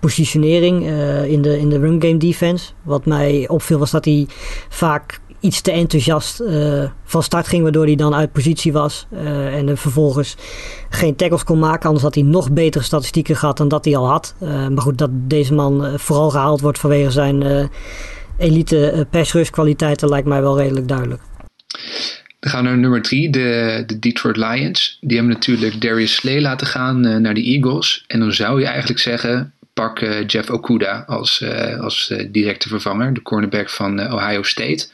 positionering 0.01 0.83
uh, 0.83 1.25
in, 1.25 1.43
de, 1.43 1.59
in 1.59 1.69
de 1.69 1.79
run 1.79 2.03
game 2.03 2.17
defense. 2.17 2.73
Wat 2.83 3.07
mij 3.07 3.49
opviel 3.49 3.79
was 3.79 3.91
dat 3.91 4.05
hij 4.05 4.27
vaak 4.69 5.21
iets 5.41 5.61
te 5.61 5.73
enthousiast 5.73 6.41
uh, 6.41 6.85
van 7.05 7.23
start 7.23 7.49
ging, 7.49 7.63
waardoor 7.63 7.85
hij 7.85 7.95
dan 7.95 8.15
uit 8.15 8.33
positie 8.33 8.73
was. 8.73 9.07
Uh, 9.13 9.57
en 9.57 9.69
er 9.69 9.77
vervolgens 9.77 10.37
geen 10.91 11.17
tackles 11.17 11.45
kon 11.45 11.59
maken. 11.59 11.85
Anders 11.85 12.05
had 12.05 12.15
hij 12.15 12.25
nog 12.25 12.51
betere 12.51 12.85
statistieken 12.85 13.37
gehad 13.37 13.57
dan 13.57 13.69
dat 13.69 13.85
hij 13.85 13.97
al 13.97 14.09
had. 14.09 14.35
maar 14.41 14.81
goed, 14.83 14.99
dat 14.99 15.11
deze 15.13 15.55
man 15.55 15.99
vooral 15.99 16.31
gehaald 16.31 16.61
wordt 16.61 16.79
vanwege 16.79 17.11
zijn 17.11 17.71
elite 18.39 19.07
pass 19.11 19.33
lijkt 20.01 20.27
mij 20.27 20.41
wel 20.41 20.59
redelijk 20.59 20.89
duidelijk. 20.89 21.23
Dan 22.41 22.51
gaan 22.51 22.63
we 22.63 22.69
naar 22.69 22.79
nummer 22.79 23.03
drie, 23.03 23.31
de, 23.31 23.83
de 23.87 23.99
Detroit 23.99 24.37
Lions. 24.37 24.99
Die 25.01 25.17
hebben 25.17 25.35
natuurlijk 25.35 25.81
Darius 25.81 26.15
Slay 26.15 26.41
laten 26.41 26.67
gaan 26.67 27.01
naar 27.23 27.35
de 27.35 27.43
Eagles. 27.43 28.05
En 28.07 28.21
dan 28.21 28.33
zou 28.33 28.61
je 28.61 28.67
eigenlijk 28.67 29.01
zeggen, 29.01 29.53
pak 29.75 29.99
Jeff 30.27 30.51
Okuda 30.51 31.05
als, 31.07 31.45
als 31.81 32.15
directe 32.31 32.69
vervanger, 32.69 33.15
de 33.15 33.23
cornerback 33.23 33.71
van 33.71 34.13
Ohio 34.13 34.43
State. 34.43 34.89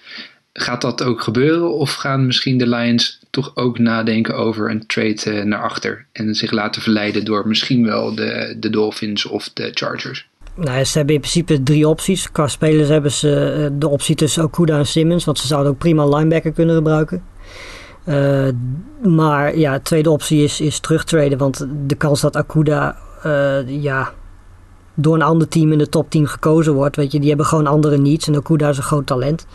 Gaat 0.53 0.81
dat 0.81 1.03
ook 1.03 1.23
gebeuren 1.23 1.75
of 1.75 1.95
gaan 1.95 2.27
misschien 2.27 2.59
de 2.59 2.69
Lions 2.69 3.21
toch 3.31 3.57
ook 3.57 3.79
nadenken 3.79 4.37
over 4.37 4.71
een 4.71 4.87
trade 4.87 5.45
naar 5.45 5.63
achter 5.63 6.07
en 6.13 6.35
zich 6.35 6.51
laten 6.51 6.83
verleiden 6.83 7.25
door 7.25 7.49
misschien 7.49 7.85
wel 7.85 8.15
de, 8.15 8.57
de 8.61 8.71
Dolphins 8.71 9.27
of 9.27 9.51
de 9.55 9.71
Chargers? 9.75 10.29
Nou, 10.55 10.85
ze 10.85 10.97
hebben 10.97 11.15
in 11.15 11.21
principe 11.21 11.63
drie 11.63 11.89
opties. 11.89 12.31
Qua 12.33 12.49
spelers 12.49 12.89
hebben 12.89 13.13
ze 13.13 13.71
de 13.79 13.89
optie 13.89 14.15
tussen 14.15 14.43
Okuda 14.43 14.79
en 14.79 14.87
Simmons, 14.87 15.25
want 15.25 15.39
ze 15.39 15.47
zouden 15.47 15.73
ook 15.73 15.79
prima 15.79 16.07
linebacker 16.07 16.53
kunnen 16.53 16.75
gebruiken. 16.75 17.23
Uh, 18.07 18.49
maar 19.03 19.59
ja, 19.59 19.75
de 19.75 19.83
tweede 19.83 20.11
optie 20.11 20.43
is, 20.43 20.61
is 20.61 20.81
terugtraden, 20.81 21.39
want 21.39 21.67
de 21.87 21.95
kans 21.95 22.21
dat 22.21 22.37
Akuda 22.37 22.97
ja, 23.67 24.13
door 24.95 25.15
een 25.15 25.23
ander 25.23 25.49
team 25.49 25.73
in 25.73 25.79
de 25.79 25.89
top 25.89 26.11
10 26.11 26.29
gekozen 26.29 26.75
wordt. 26.75 26.97
Weet 26.97 27.13
je, 27.13 27.19
die 27.19 27.29
hebben 27.29 27.47
gewoon 27.47 27.67
andere 27.67 27.99
needs. 27.99 28.29
En 28.29 28.37
Okuda 28.37 28.69
is 28.69 28.77
een 28.77 28.83
groot 28.83 29.07
talent. 29.07 29.47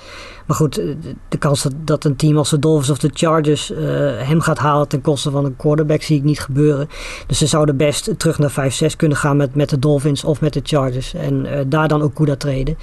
Maar 0.46 0.58
goed, 0.58 0.78
eh, 0.78 0.86
de 1.30 1.38
kans 1.38 1.64
dat, 1.64 1.74
dat 1.78 2.04
een 2.04 2.16
team 2.16 2.38
als 2.38 2.50
de 2.50 2.60
Dolphins 2.60 2.90
of 2.90 2.98
de 2.98 3.10
Chargers 3.14 3.72
uh, 3.72 3.78
hem 4.18 4.42
gaat 4.42 4.58
halen 4.58 4.88
ten 4.88 5.02
koste 5.02 5.32
van 5.32 5.46
een 5.46 5.56
quarterback 5.56 6.02
zie 6.02 6.18
ik 6.18 6.24
niet 6.24 6.40
gebeuren. 6.40 6.90
Dus 7.28 7.38
ze 7.38 7.48
zouden 7.48 7.78
best 7.78 8.20
terug 8.20 8.40
naar 8.40 8.72
5-6 8.92 8.96
kunnen 8.98 9.18
gaan 9.18 9.38
met, 9.38 9.56
met 9.56 9.70
de 9.70 9.80
Dolphins 9.80 10.24
of 10.24 10.42
met 10.42 10.54
de 10.54 10.62
Chargers. 10.64 11.14
En 11.14 11.46
uh, 11.46 11.60
daar 11.68 11.88
dan 11.88 12.02
Okuda 12.02 12.36
treden. 12.36 12.78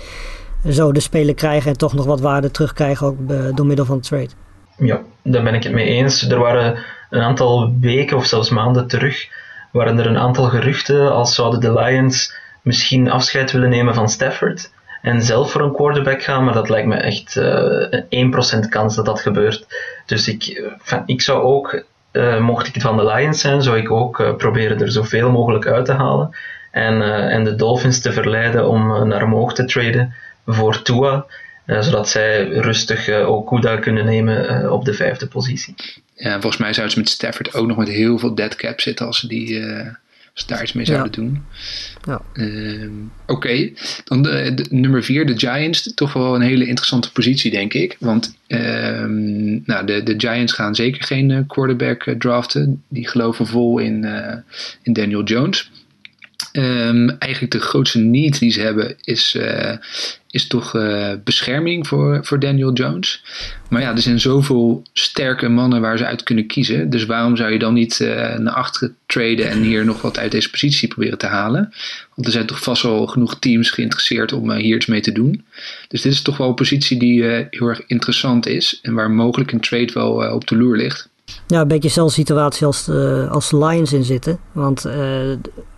Zo 0.71 0.93
de 0.93 1.01
speler 1.01 1.35
krijgen 1.35 1.71
en 1.71 1.77
toch 1.77 1.95
nog 1.95 2.07
wat 2.07 2.21
waarde 2.21 2.51
terugkrijgen 2.51 3.07
ook 3.07 3.17
door 3.55 3.67
middel 3.67 3.85
van 3.85 4.01
trade. 4.01 4.29
Ja, 4.77 5.03
daar 5.23 5.43
ben 5.43 5.55
ik 5.55 5.63
het 5.63 5.73
mee 5.73 5.87
eens. 5.87 6.29
Er 6.29 6.39
waren 6.39 6.79
een 7.11 7.21
aantal 7.21 7.75
weken 7.81 8.17
of 8.17 8.27
zelfs 8.27 8.51
maanden 8.51 8.87
terug 8.87 9.29
waren 9.75 9.99
er 9.99 10.07
een 10.07 10.19
aantal 10.19 10.45
geruchten 10.45 11.13
als 11.13 11.35
zouden 11.35 11.61
de 11.61 11.73
Lions 11.73 12.35
misschien 12.65 13.11
afscheid 13.11 13.53
willen 13.53 13.71
nemen 13.71 13.95
van 13.95 14.09
Stafford 14.09 14.73
en 15.03 15.23
zelf 15.23 15.51
voor 15.51 15.61
een 15.61 15.73
quarterback 15.73 16.23
gaan, 16.23 16.45
maar 16.45 16.55
dat 16.55 16.69
lijkt 16.69 16.89
me 16.89 16.97
echt 16.97 17.37
uh, 17.37 18.63
1% 18.65 18.69
kans 18.69 18.97
dat 18.97 19.05
dat 19.05 19.21
gebeurt. 19.21 19.67
Dus 20.07 20.29
ik, 20.29 20.71
van, 20.79 21.03
ik 21.07 21.23
zou 21.23 21.43
ook, 21.43 21.85
uh, 22.13 22.41
mocht 22.41 22.67
ik 22.67 22.81
van 22.81 22.97
de 22.97 23.05
Lions 23.05 23.41
zijn, 23.41 23.63
zou 23.63 23.79
ik 23.79 23.91
ook 23.91 24.35
proberen 24.37 24.81
er 24.81 24.93
zoveel 24.93 25.31
mogelijk 25.31 25.67
uit 25.67 25.85
te 25.85 25.93
halen 25.93 26.37
en, 26.71 27.03
en 27.31 27.45
de 27.45 27.55
Dolphins 27.55 28.01
te 28.01 28.13
verleiden 28.13 28.69
om 28.69 29.09
naar 29.09 29.23
omhoog 29.23 29.55
te 29.55 29.65
traden 29.65 30.15
voor 30.47 30.83
Tua, 30.83 31.27
zodat 31.67 32.09
zij 32.09 32.49
rustig 32.49 33.09
Okuda 33.09 33.77
kunnen 33.77 34.05
nemen 34.05 34.73
op 34.73 34.85
de 34.85 34.95
vijfde 34.95 35.27
positie. 35.27 35.75
Ja, 36.15 36.33
volgens 36.33 36.57
mij 36.57 36.73
zouden 36.73 36.95
ze 36.95 37.01
met 37.01 37.09
Stafford 37.09 37.55
ook 37.55 37.67
nog 37.67 37.77
met 37.77 37.89
heel 37.89 38.19
veel 38.19 38.35
dead 38.35 38.57
cap 38.57 38.81
zitten 38.81 39.07
als 39.07 39.19
ze 39.19 39.27
die 39.27 39.65
als 40.35 40.47
daar 40.47 40.63
iets 40.63 40.73
mee 40.73 40.85
zouden 40.85 41.13
doen. 41.13 41.45
Ja. 42.05 42.23
Uh, 42.35 42.91
Oké, 43.27 43.33
okay. 43.33 43.75
dan 44.05 44.23
de, 44.23 44.55
de, 44.55 44.67
nummer 44.71 45.05
vier, 45.05 45.27
de 45.27 45.39
Giants. 45.39 45.95
Toch 45.95 46.13
wel 46.13 46.35
een 46.35 46.41
hele 46.41 46.67
interessante 46.67 47.13
positie, 47.13 47.51
denk 47.51 47.75
ik. 47.75 47.97
Want 47.99 48.37
uh, 48.49 48.59
nou, 49.65 49.87
de, 49.87 50.03
de 50.03 50.15
Giants 50.17 50.53
gaan 50.53 50.75
zeker 50.75 51.05
geen 51.05 51.31
uh, 51.31 51.39
quarterback 51.47 52.07
uh, 52.07 52.15
draften. 52.15 52.83
Die 52.89 53.09
geloven 53.09 53.47
vol 53.47 53.79
in, 53.79 54.05
uh, 54.05 54.35
in 54.83 54.93
Daniel 54.93 55.23
Jones. 55.23 55.71
Um, 56.53 57.11
eigenlijk 57.11 57.53
de 57.53 57.61
grootste 57.61 57.99
need 57.99 58.39
die 58.39 58.51
ze 58.51 58.61
hebben 58.61 58.97
is, 59.01 59.39
is 60.35 60.47
toch 60.47 60.75
uh, 60.75 61.13
bescherming 61.25 61.87
voor, 61.87 62.19
voor 62.23 62.39
Daniel 62.39 62.73
Jones. 62.73 63.25
Maar 63.69 63.81
ja, 63.81 63.93
er 63.93 64.01
zijn 64.01 64.21
zoveel 64.21 64.83
sterke 64.93 65.49
mannen 65.49 65.81
waar 65.81 65.99
ze 65.99 66.07
uit 66.07 66.23
kunnen 66.23 66.47
kiezen. 66.47 66.91
Dus 66.91 67.07
waarom 67.07 67.37
zou 67.37 67.53
je 67.53 67.59
dan 67.59 67.75
niet 67.75 68.01
uh, 68.01 68.09
naar 68.37 68.55
achteren 68.55 68.97
traden 69.07 69.51
en 69.51 69.63
hier 69.63 69.85
nog 69.85 70.03
wat 70.03 70.19
uit 70.19 70.31
deze 70.31 70.51
positie 70.51 70.89
proberen 70.89 71.19
te 71.19 71.27
halen? 71.27 71.73
Want 72.15 72.27
er 72.27 72.33
zijn 72.33 72.47
toch 72.47 72.63
vast 72.63 72.83
wel 72.83 73.07
genoeg 73.07 73.39
teams 73.39 73.71
geïnteresseerd 73.71 74.33
om 74.33 74.51
uh, 74.51 74.57
hier 74.57 74.77
iets 74.77 74.87
mee 74.87 75.01
te 75.01 75.13
doen. 75.13 75.45
Dus 75.89 76.03
dit 76.03 76.13
is 76.13 76.23
toch 76.23 76.37
wel 76.37 76.49
een 76.49 76.55
positie 76.55 76.99
die 76.99 77.23
heel 77.23 77.69
erg 77.69 77.83
interessant 77.87 78.47
is 78.47 78.79
en 78.83 78.95
waar 78.95 79.11
mogelijk 79.11 79.53
een 79.53 79.61
trade 79.61 79.93
wel 79.93 80.33
op 80.33 80.47
de 80.47 80.57
loer 80.57 80.77
ligt. 80.77 81.09
Ja, 81.47 81.61
een 81.61 81.69
beetje 81.69 81.89
dezelfde 81.89 82.15
situatie 82.15 82.67
als 82.67 82.85
de, 82.85 83.27
als 83.31 83.51
de 83.51 83.59
Lions 83.59 83.93
in 83.93 84.05
zitten. 84.05 84.39
Want 84.53 84.85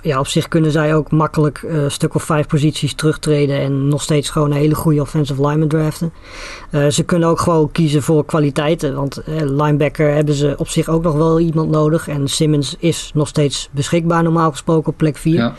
ja, 0.07 0.19
op 0.19 0.27
zich 0.27 0.49
kunnen 0.49 0.71
zij 0.71 0.95
ook 0.95 1.11
makkelijk 1.11 1.63
uh, 1.63 1.83
een 1.83 1.91
stuk 1.91 2.15
of 2.15 2.23
vijf 2.23 2.47
posities 2.47 2.95
terugtreden 2.95 3.61
en 3.61 3.89
nog 3.89 4.03
steeds 4.03 4.31
gewoon 4.31 4.51
een 4.51 4.57
hele 4.57 4.75
goede 4.75 5.01
offensive 5.01 5.47
lineman 5.47 5.69
draften. 5.69 6.13
Uh, 6.71 6.87
ze 6.89 7.03
kunnen 7.03 7.29
ook 7.29 7.41
gewoon 7.41 7.71
kiezen 7.73 8.03
voor 8.03 8.25
kwaliteiten. 8.25 8.95
Want 8.95 9.23
linebacker 9.27 10.15
hebben 10.15 10.35
ze 10.35 10.55
op 10.57 10.69
zich 10.69 10.89
ook 10.89 11.03
nog 11.03 11.15
wel 11.15 11.41
iemand 11.41 11.71
nodig. 11.71 12.09
En 12.09 12.29
Simmons 12.29 12.77
is 12.79 13.11
nog 13.15 13.29
steeds 13.29 13.69
beschikbaar 13.73 14.23
normaal 14.23 14.51
gesproken 14.51 14.93
op 14.93 14.97
plek 14.97 15.17
4. 15.17 15.35
Ja. 15.35 15.55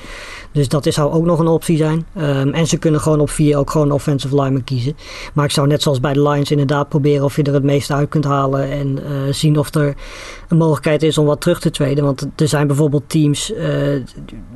Dus 0.51 0.67
dat 0.67 0.85
zou 0.89 1.11
ook 1.11 1.25
nog 1.25 1.39
een 1.39 1.47
optie 1.47 1.77
zijn. 1.77 2.05
Um, 2.17 2.53
en 2.53 2.67
ze 2.67 2.77
kunnen 2.77 3.01
gewoon 3.01 3.19
op 3.19 3.29
4 3.29 3.57
ook 3.57 3.71
gewoon 3.71 3.91
offensive 3.91 4.35
lineman 4.35 4.63
kiezen. 4.63 4.95
Maar 5.33 5.45
ik 5.45 5.51
zou 5.51 5.67
net 5.67 5.81
zoals 5.81 5.99
bij 5.99 6.13
de 6.13 6.29
Lions 6.29 6.51
inderdaad 6.51 6.89
proberen 6.89 7.25
of 7.25 7.35
je 7.35 7.43
er 7.43 7.53
het 7.53 7.63
meeste 7.63 7.93
uit 7.93 8.09
kunt 8.09 8.25
halen. 8.25 8.71
En 8.71 8.99
zien 9.33 9.57
of 9.57 9.73
er 9.73 9.95
een 10.47 10.57
mogelijkheid 10.57 11.03
is 11.03 11.17
om 11.17 11.25
wat 11.25 11.41
terug 11.41 11.59
te 11.59 11.69
traden. 11.69 12.03
Want 12.03 12.27
er 12.35 12.47
zijn 12.47 12.67
bijvoorbeeld 12.67 13.09
teams, 13.09 13.53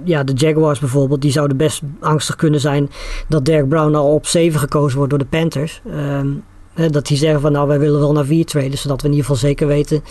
ja, 0.04 0.24
de 0.24 0.34
Jaguars 0.34 0.80
bijvoorbeeld, 0.80 1.22
die 1.22 1.32
zouden 1.32 1.58
best 1.58 1.82
angstig 2.00 2.36
kunnen 2.36 2.60
zijn 2.60 2.90
dat 3.28 3.46
Derek 3.46 3.70
Brown 3.70 3.96
al 3.96 4.14
op 4.14 4.26
7 4.26 4.60
gekozen 4.60 4.96
wordt 4.98 5.10
door 5.10 5.20
de 5.20 5.38
Panthers. 5.38 5.82
Um, 5.96 6.44
dat 6.90 7.08
die 7.08 7.18
zeggen 7.18 7.42
van 7.42 7.52
nou 7.52 7.68
wij 7.68 7.80
willen 7.80 8.00
wel 8.00 8.12
naar 8.12 8.26
4 8.26 8.46
traden, 8.46 8.78
zodat 8.78 9.02
we 9.02 9.08
in 9.08 9.14
ieder 9.14 9.30
geval 9.30 9.48
zeker 9.48 9.68
weten 9.68 10.04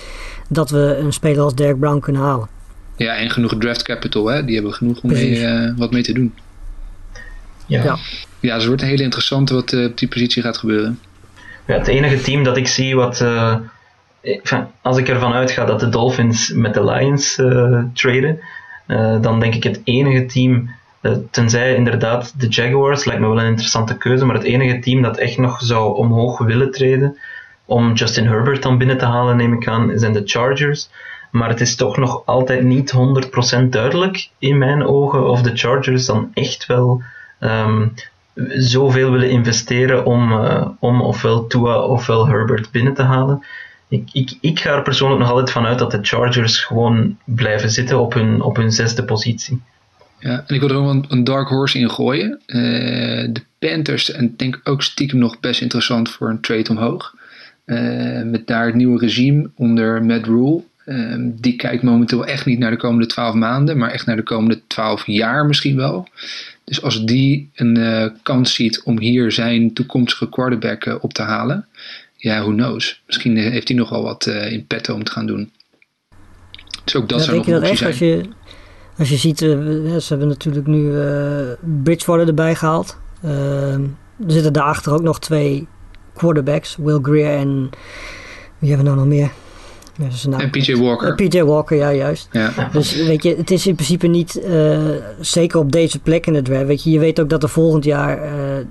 dat 0.48 0.70
we 0.70 0.96
een 1.00 1.12
speler 1.12 1.42
als 1.42 1.54
Derek 1.54 1.78
Brown 1.78 1.98
kunnen 1.98 2.22
halen. 2.22 2.48
Ja, 2.96 3.16
en 3.16 3.30
genoeg 3.30 3.54
draft 3.58 3.82
capital, 3.82 4.26
hè? 4.26 4.44
die 4.44 4.54
hebben 4.54 4.72
genoeg 4.72 5.00
om 5.02 5.10
mee, 5.10 5.40
uh, 5.40 5.72
wat 5.76 5.90
mee 5.90 6.02
te 6.02 6.12
doen. 6.12 6.34
Ja, 7.66 7.82
ja. 7.82 7.96
ja 8.40 8.52
dus 8.52 8.52
het 8.52 8.66
wordt 8.66 8.82
een 8.82 8.88
hele 8.88 9.02
interessante 9.02 9.54
wat 9.54 9.72
uh, 9.72 9.86
op 9.86 9.98
die 9.98 10.08
positie 10.08 10.42
gaat 10.42 10.58
gebeuren. 10.58 10.98
Ja, 11.66 11.78
het 11.78 11.86
enige 11.86 12.20
team 12.20 12.44
dat 12.44 12.56
ik 12.56 12.66
zie 12.66 12.96
wat, 12.96 13.20
uh, 13.20 13.56
als 14.82 14.98
ik 14.98 15.08
ervan 15.08 15.32
uitga 15.32 15.64
dat 15.64 15.80
de 15.80 15.88
Dolphins 15.88 16.52
met 16.52 16.74
de 16.74 16.84
Lions 16.84 17.34
traden, 17.92 18.40
dan 19.20 19.40
denk 19.40 19.54
ik 19.54 19.62
het 19.62 19.80
enige 19.84 20.26
team, 20.26 20.70
tenzij 21.30 21.74
inderdaad 21.74 22.40
de 22.40 22.48
Jaguars, 22.48 23.04
lijkt 23.04 23.20
me 23.20 23.28
wel 23.28 23.40
een 23.40 23.46
interessante 23.46 23.96
keuze, 23.96 24.24
maar 24.24 24.34
het 24.34 24.44
enige 24.44 24.78
team 24.78 25.02
dat 25.02 25.18
echt 25.18 25.38
nog 25.38 25.60
zou 25.60 25.96
omhoog 25.96 26.38
willen 26.38 26.70
treden 26.70 27.18
om 27.70 27.92
Justin 27.92 28.26
Herbert 28.26 28.62
dan 28.62 28.78
binnen 28.78 28.98
te 28.98 29.04
halen, 29.04 29.36
neem 29.36 29.52
ik 29.52 29.68
aan, 29.68 29.90
zijn 29.94 30.12
de 30.12 30.22
Chargers. 30.24 30.90
Maar 31.30 31.48
het 31.48 31.60
is 31.60 31.76
toch 31.76 31.96
nog 31.96 32.22
altijd 32.26 32.62
niet 32.62 32.94
100% 33.60 33.68
duidelijk 33.68 34.28
in 34.38 34.58
mijn 34.58 34.86
ogen 34.86 35.28
of 35.28 35.42
de 35.42 35.56
Chargers 35.56 36.06
dan 36.06 36.30
echt 36.34 36.66
wel 36.66 37.02
um, 37.40 37.94
zoveel 38.48 39.10
willen 39.10 39.30
investeren 39.30 40.04
om, 40.04 40.32
uh, 40.32 40.68
om 40.78 41.00
ofwel 41.00 41.46
Tua 41.46 41.78
ofwel 41.80 42.26
Herbert 42.26 42.70
binnen 42.70 42.94
te 42.94 43.02
halen. 43.02 43.44
Ik, 43.90 44.08
ik, 44.12 44.36
ik 44.40 44.60
ga 44.60 44.76
er 44.76 44.82
persoonlijk 44.82 45.20
nog 45.20 45.30
altijd 45.30 45.50
vanuit 45.50 45.78
dat 45.78 45.90
de 45.90 45.98
Chargers 46.02 46.58
gewoon 46.58 47.18
blijven 47.24 47.70
zitten 47.70 48.00
op 48.00 48.14
hun, 48.14 48.42
op 48.42 48.56
hun 48.56 48.72
zesde 48.72 49.04
positie. 49.04 49.62
Ja, 50.18 50.44
en 50.46 50.54
ik 50.54 50.60
wil 50.60 50.68
er 50.68 50.76
ook 50.76 51.04
een, 51.08 51.24
dark 51.24 51.48
horse 51.48 51.78
in 51.78 51.90
gooien. 51.90 52.40
Uh, 52.46 52.56
de 53.32 53.42
Panthers, 53.58 54.10
en 54.10 54.34
denk 54.36 54.60
ook 54.64 54.82
stiekem 54.82 55.18
nog 55.18 55.40
best 55.40 55.60
interessant 55.60 56.10
voor 56.10 56.28
een 56.28 56.40
trade 56.40 56.70
omhoog. 56.70 57.14
Uh, 57.66 58.22
met 58.22 58.46
daar 58.46 58.66
het 58.66 58.74
nieuwe 58.74 58.98
regime 58.98 59.50
onder 59.54 60.04
Matt 60.04 60.26
Rule. 60.26 60.62
Um, 60.86 61.40
die 61.40 61.56
kijkt 61.56 61.82
momenteel 61.82 62.26
echt 62.26 62.46
niet 62.46 62.58
naar 62.58 62.70
de 62.70 62.76
komende 62.76 63.06
12 63.06 63.34
maanden, 63.34 63.78
maar 63.78 63.90
echt 63.90 64.06
naar 64.06 64.16
de 64.16 64.22
komende 64.22 64.60
12 64.66 65.06
jaar 65.06 65.46
misschien 65.46 65.76
wel. 65.76 66.08
Dus 66.64 66.82
als 66.82 67.04
die 67.04 67.50
een 67.54 67.78
uh, 67.78 68.06
kans 68.22 68.54
ziet 68.54 68.82
om 68.82 68.98
hier 68.98 69.32
zijn 69.32 69.72
toekomstige 69.72 70.28
quarterback 70.28 70.98
op 71.02 71.12
te 71.12 71.22
halen, 71.22 71.66
ja, 72.20 72.40
who 72.40 72.50
knows. 72.50 73.02
Misschien 73.06 73.36
heeft 73.36 73.68
hij 73.68 73.76
nog 73.76 73.88
wel 73.88 74.02
wat 74.02 74.26
uh, 74.26 74.52
in 74.52 74.66
petto 74.66 74.94
om 74.94 75.04
te 75.04 75.10
gaan 75.10 75.26
doen. 75.26 75.50
Dus 76.84 76.96
ook 76.96 77.08
dat 77.08 77.18
ja, 77.18 77.24
zou 77.24 77.36
nog 77.36 77.46
een 77.46 77.56
optie 77.56 77.76
zijn. 77.76 77.90
Als 77.90 77.98
je, 77.98 78.22
als 78.98 79.08
je 79.08 79.16
ziet, 79.16 79.38
ze 79.38 80.06
hebben 80.08 80.28
natuurlijk 80.28 80.66
nu 80.66 80.92
Bridgewater 81.82 82.26
erbij 82.28 82.54
gehaald. 82.54 82.98
Ehm, 83.22 83.82
er 84.26 84.32
zitten 84.32 84.52
daarachter 84.52 84.92
ook 84.92 85.02
nog 85.02 85.20
twee 85.20 85.66
quarterbacks, 86.14 86.76
Will 86.76 86.98
Greer 87.02 87.36
en 87.36 87.70
wie 88.58 88.68
hebben 88.68 88.86
we 88.86 88.94
nou 88.94 88.96
nog 88.96 89.18
meer? 89.18 89.30
en 90.38 90.50
PJ 90.50 90.76
Walker. 90.76 91.14
PJ 91.14 91.42
Walker, 91.42 91.76
ja, 91.76 91.92
juist. 91.92 92.28
Ja. 92.32 92.68
Dus 92.72 92.94
weet 92.94 93.22
je, 93.22 93.36
het 93.36 93.50
is 93.50 93.66
in 93.66 93.74
principe 93.74 94.06
niet, 94.06 94.40
uh, 94.44 94.78
zeker 95.20 95.58
op 95.58 95.72
deze 95.72 95.98
plek 95.98 96.26
in 96.26 96.34
het 96.34 96.44
draft, 96.44 96.66
weet 96.66 96.82
je, 96.82 96.90
je 96.90 96.98
weet 96.98 97.20
ook 97.20 97.28
dat 97.28 97.42
er 97.42 97.48
volgend 97.48 97.84
jaar 97.84 98.24
uh, 98.24 98.66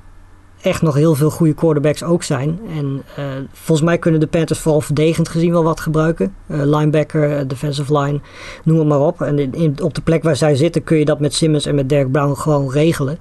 echt 0.62 0.82
nog 0.82 0.96
heel 0.96 1.16
veel 1.16 1.30
goede 1.30 1.54
quarterbacks 1.54 2.04
ook 2.04 2.24
zijn. 2.24 2.60
En 2.78 3.04
volgens 3.52 3.88
mij 3.88 3.98
kunnen 3.98 4.20
de 4.20 4.28
Panthers 4.28 4.60
vooral 4.60 4.82
verdedigend 4.82 5.30
gezien 5.30 5.52
wel 5.52 5.64
wat 5.64 5.80
gebruiken. 5.80 6.36
linebacker, 6.48 7.48
defensive 7.48 8.00
line, 8.00 8.20
noem 8.64 8.78
het 8.80 8.88
maar 8.88 9.00
op. 9.00 9.22
En 9.22 9.76
op 9.82 9.94
de 9.94 10.02
plek 10.02 10.24
waar 10.24 10.36
zij 10.36 10.56
zitten 10.56 10.84
kun 10.84 10.98
je 10.98 11.06
dat 11.06 11.20
met 11.20 11.34
Simmons 11.34 11.66
en 11.66 11.76
met 11.76 11.90
Derek 11.90 12.12
Brown 12.12 12.34
gewoon 12.34 12.72
regelen. 12.72 13.20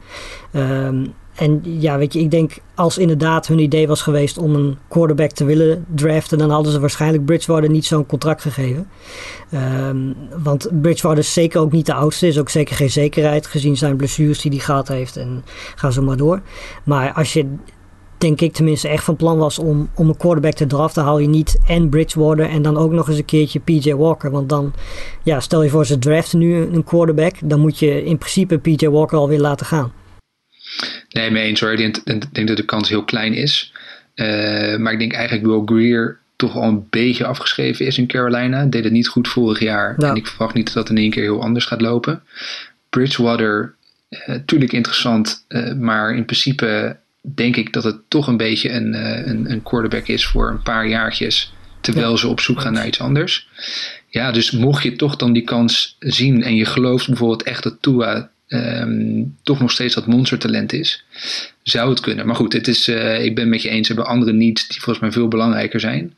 Um, 0.53 1.15
en 1.39 1.61
ja, 1.63 1.99
weet 1.99 2.13
je, 2.13 2.21
ik 2.21 2.31
denk 2.31 2.59
als 2.75 2.99
inderdaad 2.99 3.47
hun 3.47 3.59
idee 3.59 3.89
was 3.89 4.03
geweest 4.03 4.39
om 4.39 4.55
een 4.55 4.79
quarterback 4.89 5.31
te 5.31 5.45
willen 5.45 5.85
draften, 5.95 6.39
dan 6.39 6.51
hadden 6.51 6.73
ze 6.73 6.81
waarschijnlijk 6.81 7.25
Bridgewater 7.25 7.71
niet 7.71 7.85
zo'n 7.85 8.07
contract 8.07 8.43
gegeven. 8.43 8.89
Um, 9.89 10.15
want 10.43 10.69
Bridgewater 10.83 11.19
is 11.19 11.33
zeker 11.33 11.61
ook 11.61 11.73
niet 11.73 11.87
de 11.87 11.95
oudste, 11.95 12.27
is 12.27 12.39
ook 12.39 12.49
zeker 12.49 12.77
geen 12.77 12.91
zekerheid 12.91 13.47
gezien 13.47 13.77
zijn 13.77 13.97
blessures 13.97 14.41
die 14.41 14.51
hij 14.51 14.61
gehad 14.61 14.89
heeft 14.89 15.17
en 15.17 15.45
ga 15.75 15.91
zo 15.91 16.03
maar 16.03 16.17
door. 16.17 16.41
Maar 16.85 17.13
als 17.13 17.33
je 17.33 17.47
denk 18.17 18.41
ik 18.41 18.53
tenminste 18.53 18.89
echt 18.89 19.05
van 19.05 19.17
plan 19.17 19.39
was 19.39 19.59
om, 19.59 19.89
om 19.95 20.09
een 20.09 20.17
quarterback 20.17 20.55
te 20.55 20.67
draften, 20.67 21.03
haal 21.03 21.19
je 21.19 21.29
niet 21.29 21.59
en 21.67 21.89
Bridgewater 21.89 22.49
en 22.49 22.63
dan 22.63 22.77
ook 22.77 22.93
nog 22.93 23.09
eens 23.09 23.19
een 23.19 23.25
keertje 23.25 23.61
PJ 23.61 23.95
Walker. 23.95 24.31
Want 24.31 24.49
dan, 24.49 24.73
ja, 25.23 25.41
stel 25.41 25.63
je 25.63 25.71
voor 25.71 25.87
ze 25.87 25.99
draften 25.99 26.39
nu 26.39 26.57
een 26.57 26.85
quarterback, 26.85 27.35
dan 27.45 27.61
moet 27.61 27.79
je 27.79 28.05
in 28.05 28.19
principe 28.19 28.59
PJ 28.59 28.89
Walker 28.89 29.19
alweer 29.19 29.41
laten 29.41 29.67
gaan. 29.67 29.93
Nee, 31.11 31.31
mee 31.31 31.45
eens 31.45 31.61
hoor. 31.61 31.73
Ik 31.73 32.05
denk, 32.33 32.47
dat 32.49 32.57
de 32.57 32.65
kans 32.65 32.89
heel 32.89 33.05
klein 33.05 33.35
is. 33.35 33.73
Uh, 34.15 34.77
maar 34.77 34.93
ik 34.93 34.99
denk 34.99 35.13
eigenlijk 35.13 35.47
Will 35.47 35.63
Greer 35.65 36.19
toch 36.37 36.57
al 36.57 36.63
een 36.63 36.87
beetje 36.91 37.27
afgeschreven 37.27 37.87
is 37.87 37.99
in 37.99 38.07
Carolina. 38.07 38.65
Deed 38.65 38.85
het 38.85 38.93
niet 38.93 39.09
goed 39.09 39.29
vorig 39.29 39.61
jaar. 39.61 39.97
En 39.99 40.17
ik 40.17 40.27
verwacht 40.27 40.55
niet 40.55 40.65
dat 40.65 40.75
dat 40.75 40.91
in 40.91 40.97
één 40.97 41.11
keer 41.11 41.23
heel 41.23 41.43
anders 41.43 41.65
gaat 41.65 41.81
lopen. 41.81 42.23
Bridgewater, 42.91 43.75
natuurlijk 44.27 44.73
uh, 44.73 44.77
interessant. 44.77 45.45
Uh, 45.49 45.73
maar 45.73 46.15
in 46.15 46.25
principe 46.25 46.97
denk 47.21 47.57
ik 47.57 47.73
dat 47.73 47.85
het 47.85 47.97
toch 48.09 48.27
een 48.27 48.37
beetje 48.37 48.71
een, 48.71 48.95
een, 49.29 49.51
een, 49.51 49.63
quarterback 49.63 50.07
is 50.07 50.27
voor 50.27 50.51
een 50.51 50.63
paar 50.63 50.89
jaartjes. 50.89 51.53
Terwijl 51.81 52.19
ze 52.19 52.29
op 52.29 52.41
zoek 52.41 52.61
gaan 52.61 52.73
naar 52.73 52.87
iets 52.87 53.01
anders. 53.01 53.49
Ja, 54.09 54.33
dus 54.33 54.51
mocht 54.51 54.83
je 54.83 54.97
toch 54.97 55.17
dan 55.17 55.33
die 55.33 55.45
kans 55.45 55.97
zien 55.99 56.43
en 56.43 56.57
je 56.57 56.65
gelooft 56.65 57.07
bijvoorbeeld 57.07 57.43
echt 57.43 57.63
dat 57.63 57.77
Tua 57.81 58.31
um, 58.49 59.37
toch 59.43 59.61
nog 59.61 59.71
steeds 59.71 59.95
dat 59.95 60.07
monstertalent 60.07 60.73
is, 60.73 61.05
zou 61.63 61.91
het 61.91 62.01
kunnen. 62.01 62.27
Maar 62.27 62.37
goed, 62.37 62.53
het 62.53 62.69
is, 62.69 62.89
uh, 62.89 63.25
ik 63.25 63.35
ben 63.35 63.49
met 63.49 63.63
je 63.63 63.69
eens, 63.69 63.89
hebben 63.89 64.07
andere 64.07 64.33
needs 64.33 64.69
die 64.69 64.81
volgens 64.81 64.99
mij 64.99 65.13
veel 65.13 65.29
belangrijker 65.29 65.81
zijn. 65.81 66.15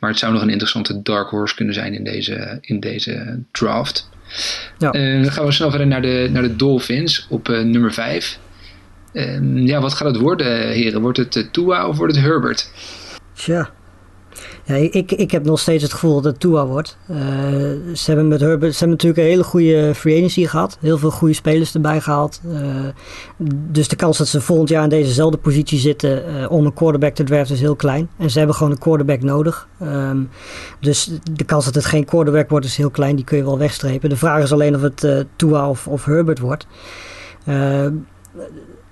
Maar 0.00 0.10
het 0.10 0.18
zou 0.18 0.32
nog 0.32 0.42
een 0.42 0.50
interessante 0.50 1.02
dark 1.02 1.28
horse 1.28 1.54
kunnen 1.54 1.74
zijn 1.74 1.94
in 1.94 2.04
deze, 2.04 2.58
in 2.60 2.80
deze 2.80 3.38
draft. 3.50 4.08
Ja. 4.78 4.94
Uh, 4.94 5.22
dan 5.22 5.32
gaan 5.32 5.44
we 5.44 5.52
snel 5.52 5.70
verder 5.70 5.86
naar 5.86 6.02
de, 6.02 6.28
naar 6.32 6.42
de 6.42 6.56
Dolphins 6.56 7.26
op 7.28 7.48
uh, 7.48 7.62
nummer 7.62 7.92
5. 7.92 8.38
Ehm, 9.12 9.56
ja, 9.56 9.80
wat 9.80 9.94
gaat 9.94 10.08
het 10.08 10.16
worden, 10.16 10.68
heren? 10.68 11.00
Wordt 11.00 11.18
het 11.18 11.48
Tua 11.52 11.88
of 11.88 11.96
wordt 11.96 12.14
het 12.14 12.24
Herbert? 12.24 12.70
Tja, 13.34 13.70
ja, 14.64 14.74
ik, 14.74 15.12
ik 15.12 15.30
heb 15.30 15.44
nog 15.44 15.60
steeds 15.60 15.82
het 15.82 15.92
gevoel 15.92 16.14
dat 16.14 16.24
het 16.24 16.40
Tua 16.40 16.66
wordt. 16.66 16.96
Uh, 17.10 17.16
ze 17.94 18.04
hebben 18.06 18.28
met 18.28 18.40
Herbert 18.40 18.72
ze 18.72 18.78
hebben 18.78 18.96
natuurlijk 18.96 19.22
een 19.22 19.30
hele 19.30 19.44
goede 19.44 19.94
free 19.94 20.16
agency 20.16 20.46
gehad. 20.46 20.78
Heel 20.80 20.98
veel 20.98 21.10
goede 21.10 21.34
spelers 21.34 21.74
erbij 21.74 22.00
gehaald. 22.00 22.40
Uh, 22.46 22.60
dus 23.70 23.88
de 23.88 23.96
kans 23.96 24.18
dat 24.18 24.28
ze 24.28 24.40
volgend 24.40 24.68
jaar 24.68 24.82
in 24.82 24.88
dezezelfde 24.88 25.38
positie 25.38 25.78
zitten 25.78 26.24
uh, 26.28 26.50
om 26.50 26.64
een 26.66 26.72
quarterback 26.72 27.14
te 27.14 27.24
draften 27.24 27.54
is 27.54 27.60
heel 27.60 27.76
klein. 27.76 28.08
En 28.18 28.30
ze 28.30 28.38
hebben 28.38 28.56
gewoon 28.56 28.72
een 28.72 28.78
quarterback 28.78 29.22
nodig. 29.22 29.68
Um, 29.82 30.28
dus 30.80 31.10
de 31.32 31.44
kans 31.44 31.64
dat 31.64 31.74
het 31.74 31.84
geen 31.84 32.04
quarterback 32.04 32.50
wordt 32.50 32.66
is 32.66 32.76
heel 32.76 32.90
klein. 32.90 33.16
Die 33.16 33.24
kun 33.24 33.36
je 33.36 33.44
wel 33.44 33.58
wegstrepen. 33.58 34.08
De 34.08 34.16
vraag 34.16 34.42
is 34.42 34.52
alleen 34.52 34.74
of 34.74 34.82
het 34.82 35.26
Tua 35.36 35.68
of, 35.68 35.88
of 35.88 36.04
Herbert 36.04 36.38
wordt 36.38 36.66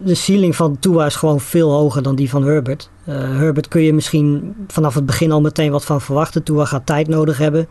de 0.04 0.14
ceiling 0.14 0.56
van 0.56 0.78
Tua 0.78 1.06
is 1.06 1.16
gewoon 1.16 1.40
veel 1.40 1.70
hoger 1.70 2.02
dan 2.02 2.14
die 2.14 2.30
van 2.30 2.44
Herbert. 2.44 2.90
Uh, 3.08 3.14
Herbert 3.14 3.68
kun 3.68 3.82
je 3.82 3.92
misschien 3.92 4.54
vanaf 4.66 4.94
het 4.94 5.06
begin 5.06 5.32
al 5.32 5.40
meteen 5.40 5.70
wat 5.70 5.84
van 5.84 6.00
verwachten. 6.00 6.42
Tua 6.42 6.64
gaat 6.64 6.86
tijd 6.86 7.08
nodig 7.08 7.38
hebben. 7.38 7.66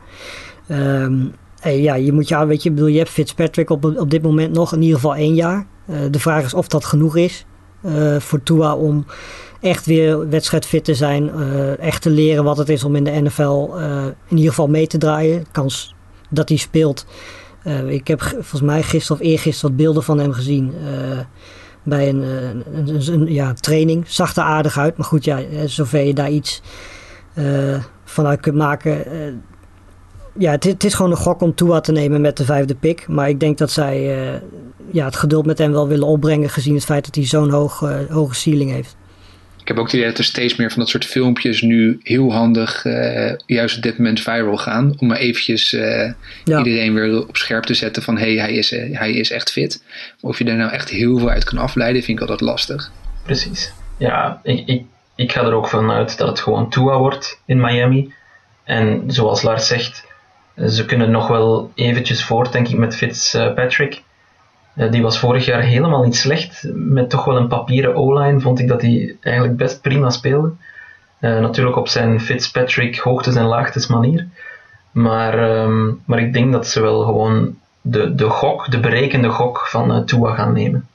Um, 0.68 1.34
ja, 1.64 1.96
je 1.96 2.12
moet 2.12 2.28
ja, 2.28 2.48
weet 2.48 2.64
je, 2.64 2.72
bedoel, 2.72 2.88
je 2.88 2.98
hebt 2.98 3.10
Fitzpatrick 3.10 3.70
op, 3.70 3.86
op 3.86 4.10
dit 4.10 4.22
moment 4.22 4.54
nog 4.54 4.74
in 4.74 4.82
ieder 4.82 4.96
geval 4.96 5.16
één 5.16 5.36
jaar. 5.36 5.66
Uh, 5.86 5.98
de 6.12 6.20
vraag 6.20 6.46
is 6.46 6.54
of 6.54 6.68
dat 6.68 6.86
genoeg 6.86 7.18
is. 7.18 7.46
voor 8.20 8.44
Tua 8.44 8.76
om 8.76 9.06
echt 9.60 9.86
weer 9.86 10.30
wedstrijdfit 10.30 10.84
te 10.84 10.96
zijn. 10.96 11.32
echt 11.80 12.02
te 12.02 12.10
leren 12.10 12.44
wat 12.44 12.58
het 12.58 12.70
is 12.70 12.84
om 12.84 12.96
in 12.96 13.04
de 13.04 13.22
NFL 13.22 13.70
in 14.28 14.38
ieder 14.38 14.50
geval 14.50 14.68
mee 14.68 14.88
te 14.88 14.98
draaien. 14.98 15.46
Kans 15.52 15.96
dat 16.30 16.50
hij 16.50 16.58
speelt. 16.58 17.06
ik 17.88 18.08
heb 18.08 18.22
volgens 18.22 18.62
mij 18.62 18.84
gisteren 18.84 19.22
of 19.22 19.28
eergisteren 19.28 19.70
wat 19.70 19.80
beelden 19.86 20.04
van 20.04 20.20
hem 20.20 20.32
gezien 20.32 20.74
bij 21.84 22.10
een, 22.10 22.24
een, 23.08 23.34
ja, 23.34 23.54
training. 23.54 24.08
Zag 24.08 24.36
er 24.36 24.44
aardig 24.44 24.78
uit, 24.78 24.98
maar 24.98 25.06
goed, 25.06 25.24
ja, 25.24 25.40
zover 25.66 26.02
je 26.02 26.14
daar 26.14 26.32
iets 26.32 26.62
vanuit 28.04 28.40
kunt 28.40 28.56
maken 28.56 29.06
ja, 30.38 30.52
het, 30.52 30.84
is 30.84 30.94
gewoon 30.94 31.12
een 31.12 31.18
gok 31.18 31.42
om 31.42 31.56
Tua 31.56 31.80
te 31.80 31.92
nemen 31.92 32.22
met 32.22 32.38
de 32.38 32.46
vijfde 32.46 32.76
pick. 32.76 33.08
Maar 33.08 33.30
ik 33.30 33.40
denk 33.40 33.58
dat 33.58 33.72
zij 33.72 34.02
ja, 34.92 35.06
het 35.06 35.16
geduld 35.16 35.46
met 35.46 35.58
hem 35.58 35.72
wel 35.72 35.88
willen 35.88 36.08
opbrengen 36.08 36.50
gezien 36.50 36.76
het 36.76 36.86
feit 36.86 37.06
dat 37.06 37.16
hij 37.16 37.26
zo'n 37.26 37.50
hoog, 37.50 37.80
hoge 38.10 38.36
ceiling 38.36 38.72
heeft. 38.72 38.96
Ik 39.72 39.78
heb 39.78 39.86
ook 39.86 39.92
het 39.92 40.02
idee 40.02 40.10
dat 40.10 40.18
er 40.18 40.32
steeds 40.32 40.56
meer 40.56 40.70
van 40.70 40.80
dat 40.80 40.90
soort 40.90 41.06
filmpjes 41.06 41.62
nu 41.62 42.00
heel 42.04 42.34
handig 42.34 42.86
uh, 42.86 43.32
juist 43.46 43.78
op 43.78 43.84
dit 43.84 43.98
moment 43.98 44.22
viral 44.22 44.58
gaan. 44.58 44.94
Om 44.98 45.08
maar 45.08 45.18
eventjes 45.18 45.70
ja. 45.70 46.16
iedereen 46.44 46.94
weer 46.94 47.28
op 47.28 47.38
scherp 47.38 47.64
te 47.64 47.74
zetten 47.74 48.04
van 48.04 48.18
hé, 48.18 48.36
hey, 48.36 48.42
hij, 48.42 48.54
is, 48.54 48.70
hij 48.70 49.12
is 49.12 49.32
echt 49.32 49.52
fit. 49.52 49.84
Maar 50.22 50.32
of 50.32 50.38
je 50.38 50.44
daar 50.44 50.56
nou 50.56 50.72
echt 50.72 50.90
heel 50.90 51.18
veel 51.18 51.30
uit 51.30 51.44
kan 51.44 51.58
afleiden, 51.58 52.04
vind 52.04 52.18
ik 52.18 52.22
altijd 52.22 52.50
lastig. 52.50 52.92
Precies. 53.24 53.74
Ja, 53.98 54.40
ik, 54.44 54.68
ik, 54.68 54.84
ik 55.16 55.32
ga 55.32 55.42
er 55.42 55.54
ook 55.54 55.68
vanuit 55.68 56.18
dat 56.18 56.28
het 56.28 56.40
gewoon 56.40 56.70
Tua 56.70 56.98
wordt 56.98 57.42
in 57.46 57.62
Miami. 57.62 58.14
En 58.64 59.04
zoals 59.08 59.42
Lars 59.42 59.68
zegt, 59.68 60.06
ze 60.68 60.86
kunnen 60.86 61.12
nog 61.12 61.28
wel 61.28 61.72
eventjes 61.76 62.24
voort, 62.24 62.52
denk 62.52 62.68
ik, 62.68 62.78
met 62.78 62.96
Fitzpatrick. 62.96 64.02
Uh, 64.76 64.92
die 64.92 65.02
was 65.02 65.20
vorig 65.20 65.46
jaar 65.46 65.62
helemaal 65.62 66.04
niet 66.04 66.16
slecht. 66.16 66.64
Met 66.74 67.10
toch 67.10 67.26
wel 67.26 67.38
een 67.38 67.48
papieren 67.48 67.96
O-line 67.96 68.40
vond 68.40 68.60
ik 68.60 68.68
dat 68.68 68.82
hij 68.82 69.16
eigenlijk 69.22 69.58
best 69.58 69.82
prima 69.82 70.10
speelde. 70.10 70.52
Uh, 71.22 71.40
natuurlijk 71.40 71.78
op 71.78 71.88
zijn 71.88 72.22
Fitzpatrick 72.22 72.98
hoogtes 72.98 73.36
en 73.36 73.46
laagtes 73.46 73.88
manier. 73.88 74.28
Maar, 74.92 75.64
um, 75.64 76.02
maar 76.06 76.20
ik 76.20 76.34
denk 76.34 76.52
dat 76.52 76.68
ze 76.68 76.82
wel 76.82 77.02
gewoon 77.02 77.58
de, 77.82 78.16
de 78.16 78.30
gok, 78.30 78.72
de 78.72 78.80
berekende 78.80 79.30
gok 79.30 79.68
van 79.68 79.92
uh, 79.92 80.04
Tua 80.04 80.34
gaan 80.34 80.54
nemen. 80.54 80.88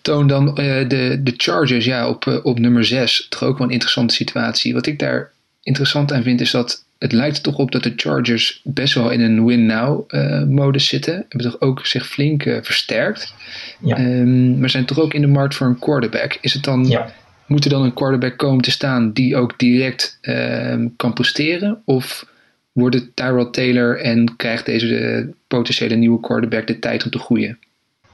Toon 0.00 0.26
dan 0.26 0.54
de, 0.54 1.20
de 1.22 1.34
Chargers 1.36 1.84
ja, 1.84 2.08
op, 2.08 2.40
op 2.42 2.58
nummer 2.58 2.84
6. 2.84 3.26
Toch 3.28 3.42
ook 3.42 3.58
wel 3.58 3.66
een 3.66 3.72
interessante 3.72 4.14
situatie. 4.14 4.74
Wat 4.74 4.86
ik 4.86 4.98
daar 4.98 5.30
interessant 5.62 6.12
aan 6.12 6.22
vind 6.22 6.40
is 6.40 6.50
dat 6.50 6.84
het 7.02 7.12
lijkt 7.12 7.36
er 7.36 7.42
toch 7.42 7.56
op 7.56 7.72
dat 7.72 7.82
de 7.82 7.92
Chargers 7.96 8.60
best 8.64 8.94
wel 8.94 9.10
in 9.10 9.20
een 9.20 9.44
win-now-modus 9.44 10.86
zitten. 10.86 11.14
Hebben 11.14 11.50
toch 11.50 11.60
ook 11.60 11.86
zich 11.86 12.06
flink 12.06 12.44
uh, 12.44 12.58
versterkt. 12.62 13.34
Ja. 13.80 13.98
Um, 13.98 14.58
maar 14.58 14.70
zijn 14.70 14.84
toch 14.84 14.98
ook 14.98 15.14
in 15.14 15.20
de 15.20 15.26
markt 15.26 15.54
voor 15.54 15.66
een 15.66 15.78
quarterback. 15.78 16.38
Is 16.40 16.52
het 16.52 16.64
dan, 16.64 16.88
ja. 16.88 17.12
Moet 17.46 17.64
er 17.64 17.70
dan 17.70 17.82
een 17.82 17.94
quarterback 17.94 18.36
komen 18.36 18.62
te 18.62 18.70
staan 18.70 19.12
die 19.12 19.36
ook 19.36 19.58
direct 19.58 20.18
uh, 20.22 20.86
kan 20.96 21.12
presteren? 21.12 21.82
Of 21.84 22.26
wordt 22.72 22.94
het 22.94 23.16
Tyrod 23.16 23.52
Taylor 23.52 24.00
en 24.00 24.36
krijgt 24.36 24.66
deze 24.66 25.00
uh, 25.00 25.26
potentiële 25.46 25.94
nieuwe 25.94 26.20
quarterback 26.20 26.66
de 26.66 26.78
tijd 26.78 27.04
om 27.04 27.10
te 27.10 27.18
groeien? 27.18 27.58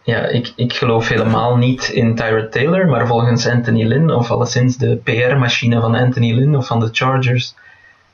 Ja, 0.03 0.27
ik, 0.27 0.53
ik 0.57 0.73
geloof 0.73 1.09
helemaal 1.09 1.57
niet 1.57 1.89
in 1.89 2.15
Tyrod 2.15 2.53
Taylor, 2.53 2.87
maar 2.87 3.07
volgens 3.07 3.47
Anthony 3.47 3.85
Lynn, 3.85 4.11
of 4.11 4.31
alleszins 4.31 4.77
de 4.77 4.97
PR-machine 5.05 5.81
van 5.81 5.95
Anthony 5.95 6.33
Lynn 6.33 6.57
of 6.57 6.67
van 6.67 6.81
de 6.81 6.89
Chargers, 6.93 7.55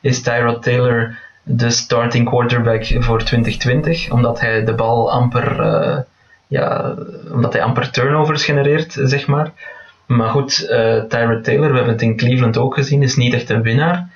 is 0.04 0.22
Tyrod 0.22 0.62
Taylor 0.62 1.16
de 1.42 1.70
starting 1.70 2.28
quarterback 2.28 2.84
voor 2.98 3.22
2020, 3.22 4.10
omdat 4.10 4.40
hij 4.40 4.64
de 4.64 4.74
bal 4.74 5.12
amper, 5.12 5.60
uh, 5.60 5.98
ja, 6.46 6.94
omdat 7.32 7.52
hij 7.52 7.62
amper 7.62 7.90
turnovers 7.90 8.44
genereert, 8.44 8.96
zeg 9.02 9.26
maar. 9.26 9.52
Maar 10.06 10.28
goed, 10.28 10.66
uh, 10.70 11.02
Tyrod 11.02 11.44
Taylor, 11.44 11.70
we 11.70 11.76
hebben 11.76 11.92
het 11.92 12.02
in 12.02 12.16
Cleveland 12.16 12.56
ook 12.56 12.74
gezien, 12.74 13.02
is 13.02 13.16
niet 13.16 13.34
echt 13.34 13.50
een 13.50 13.62
winnaar. 13.62 14.08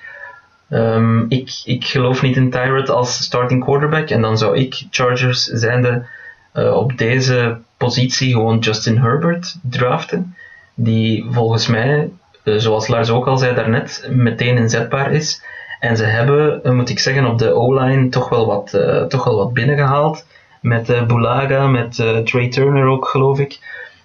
Um, 0.69 1.25
ik, 1.29 1.61
ik 1.63 1.85
geloof 1.85 2.21
niet 2.21 2.35
in 2.35 2.49
Tyrod 2.49 2.89
als 2.89 3.23
starting 3.23 3.63
quarterback 3.63 4.09
en 4.09 4.21
dan 4.21 4.37
zou 4.37 4.57
ik 4.57 4.85
Chargers 4.91 5.43
zijnde 5.43 6.05
uh, 6.53 6.73
op 6.73 6.97
deze 6.97 7.57
positie 7.77 8.31
gewoon 8.31 8.59
Justin 8.59 8.97
Herbert 8.97 9.55
draften, 9.61 10.35
die 10.73 11.25
volgens 11.29 11.67
mij, 11.67 12.09
zoals 12.43 12.87
Lars 12.87 13.09
ook 13.09 13.27
al 13.27 13.37
zei 13.37 13.55
daarnet, 13.55 14.07
meteen 14.09 14.57
inzetbaar 14.57 15.11
is 15.11 15.41
en 15.79 15.97
ze 15.97 16.03
hebben, 16.03 16.63
eh, 16.63 16.71
moet 16.71 16.89
ik 16.89 16.99
zeggen, 16.99 17.25
op 17.25 17.37
de 17.37 17.53
O-line 17.53 18.09
toch, 18.09 18.29
wel 18.29 18.45
wat, 18.45 18.73
uh, 18.75 19.03
toch 19.03 19.23
wel 19.23 19.35
wat 19.35 19.53
binnengehaald. 19.53 20.25
Met 20.61 20.89
uh, 20.89 21.03
Bulaga, 21.03 21.67
met 21.67 21.95
Trey 22.25 22.49
Turner 22.49 22.85
ook, 22.85 23.07
geloof 23.07 23.39
ik. 23.39 23.59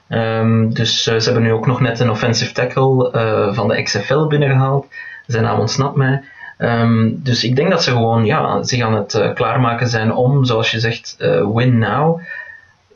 Um, 0.08 0.74
dus 0.74 1.02
ze 1.02 1.20
hebben 1.24 1.42
nu 1.42 1.52
ook 1.52 1.66
nog 1.66 1.80
net 1.80 2.00
een 2.00 2.10
offensive 2.10 2.52
tackle 2.52 3.10
van 3.54 3.68
de 3.68 3.82
XFL 3.82 4.26
binnengehaald. 4.26 4.86
Zijn 5.26 5.44
naam 5.44 5.60
ontsnapt 5.60 5.96
mij. 5.96 6.22
Um, 6.58 7.20
dus 7.22 7.44
ik 7.44 7.56
denk 7.56 7.70
dat 7.70 7.82
ze 7.82 7.90
gewoon 7.90 8.24
ja, 8.24 8.62
zich 8.62 8.82
aan 8.82 8.94
het 8.94 9.30
klaarmaken 9.34 9.88
zijn 9.88 10.14
om, 10.14 10.44
zoals 10.44 10.70
je 10.70 10.80
zegt, 10.80 11.16
win 11.54 11.78
now. 11.78 12.20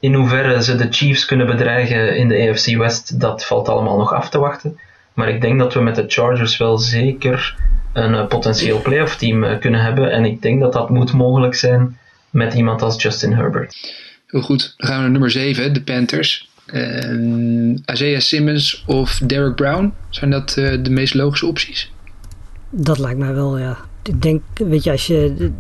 In 0.00 0.14
hoeverre 0.14 0.62
ze 0.62 0.76
de 0.76 0.86
Chiefs 0.90 1.24
kunnen 1.24 1.46
bedreigen 1.46 2.16
in 2.16 2.28
de 2.28 2.50
AFC 2.50 2.76
West, 2.76 3.20
dat 3.20 3.46
valt 3.46 3.68
allemaal 3.68 3.96
nog 3.96 4.12
af 4.14 4.28
te 4.28 4.38
wachten. 4.38 4.78
Maar 5.14 5.28
ik 5.28 5.40
denk 5.40 5.58
dat 5.58 5.74
we 5.74 5.80
met 5.80 5.94
de 5.94 6.04
Chargers 6.06 6.56
wel 6.56 6.78
zeker 6.78 7.56
een 7.92 8.12
uh, 8.12 8.26
potentieel 8.26 8.82
playoff 8.82 9.16
team 9.16 9.44
uh, 9.44 9.58
kunnen 9.58 9.82
hebben. 9.82 10.10
En 10.10 10.24
ik 10.24 10.42
denk 10.42 10.60
dat 10.60 10.72
dat 10.72 10.90
moet 10.90 11.12
mogelijk 11.12 11.54
zijn 11.54 11.98
met 12.30 12.54
iemand 12.54 12.82
als 12.82 13.02
Justin 13.02 13.32
Herbert. 13.32 13.96
Heel 14.26 14.40
goed. 14.40 14.74
Dan 14.76 14.88
gaan 14.88 14.96
we 14.96 15.02
naar 15.02 15.10
nummer 15.10 15.30
7, 15.30 15.72
de 15.72 15.82
Panthers. 15.82 16.48
Uh, 16.72 17.76
Isaiah 17.92 18.20
Simmons 18.20 18.84
of 18.86 19.20
Derek 19.26 19.54
Brown. 19.54 19.92
Zijn 20.10 20.30
dat 20.30 20.56
uh, 20.58 20.78
de 20.82 20.90
meest 20.90 21.14
logische 21.14 21.46
opties? 21.46 21.92
Dat 22.70 22.98
lijkt 22.98 23.18
mij 23.18 23.34
wel, 23.34 23.58
ja. 23.58 23.76
Ik 24.02 24.22
denk, 24.22 24.42
weet 24.54 24.84
je, 24.84 24.90
als 24.90 25.06
je. 25.06 25.50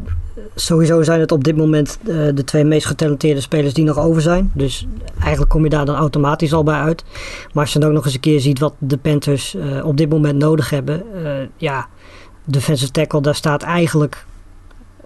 Sowieso 0.54 1.02
zijn 1.02 1.20
het 1.20 1.32
op 1.32 1.44
dit 1.44 1.56
moment 1.56 1.98
de 2.34 2.44
twee 2.44 2.64
meest 2.64 2.86
getalenteerde 2.86 3.40
spelers 3.40 3.74
die 3.74 3.84
nog 3.84 3.98
over 3.98 4.22
zijn. 4.22 4.50
Dus 4.54 4.86
eigenlijk 5.20 5.50
kom 5.50 5.64
je 5.64 5.70
daar 5.70 5.84
dan 5.84 5.94
automatisch 5.94 6.52
al 6.52 6.62
bij 6.62 6.78
uit. 6.78 7.04
Maar 7.52 7.62
als 7.64 7.72
je 7.72 7.78
dan 7.78 7.88
ook 7.88 7.94
nog 7.94 8.04
eens 8.04 8.14
een 8.14 8.20
keer 8.20 8.40
ziet 8.40 8.58
wat 8.58 8.74
de 8.78 8.96
Panthers 8.96 9.56
op 9.82 9.96
dit 9.96 10.08
moment 10.08 10.38
nodig 10.38 10.70
hebben. 10.70 11.02
ja, 11.56 11.88
defensive 12.50 12.90
tackle, 12.90 13.20
daar 13.20 13.34
staat 13.34 13.62
eigenlijk 13.62 14.26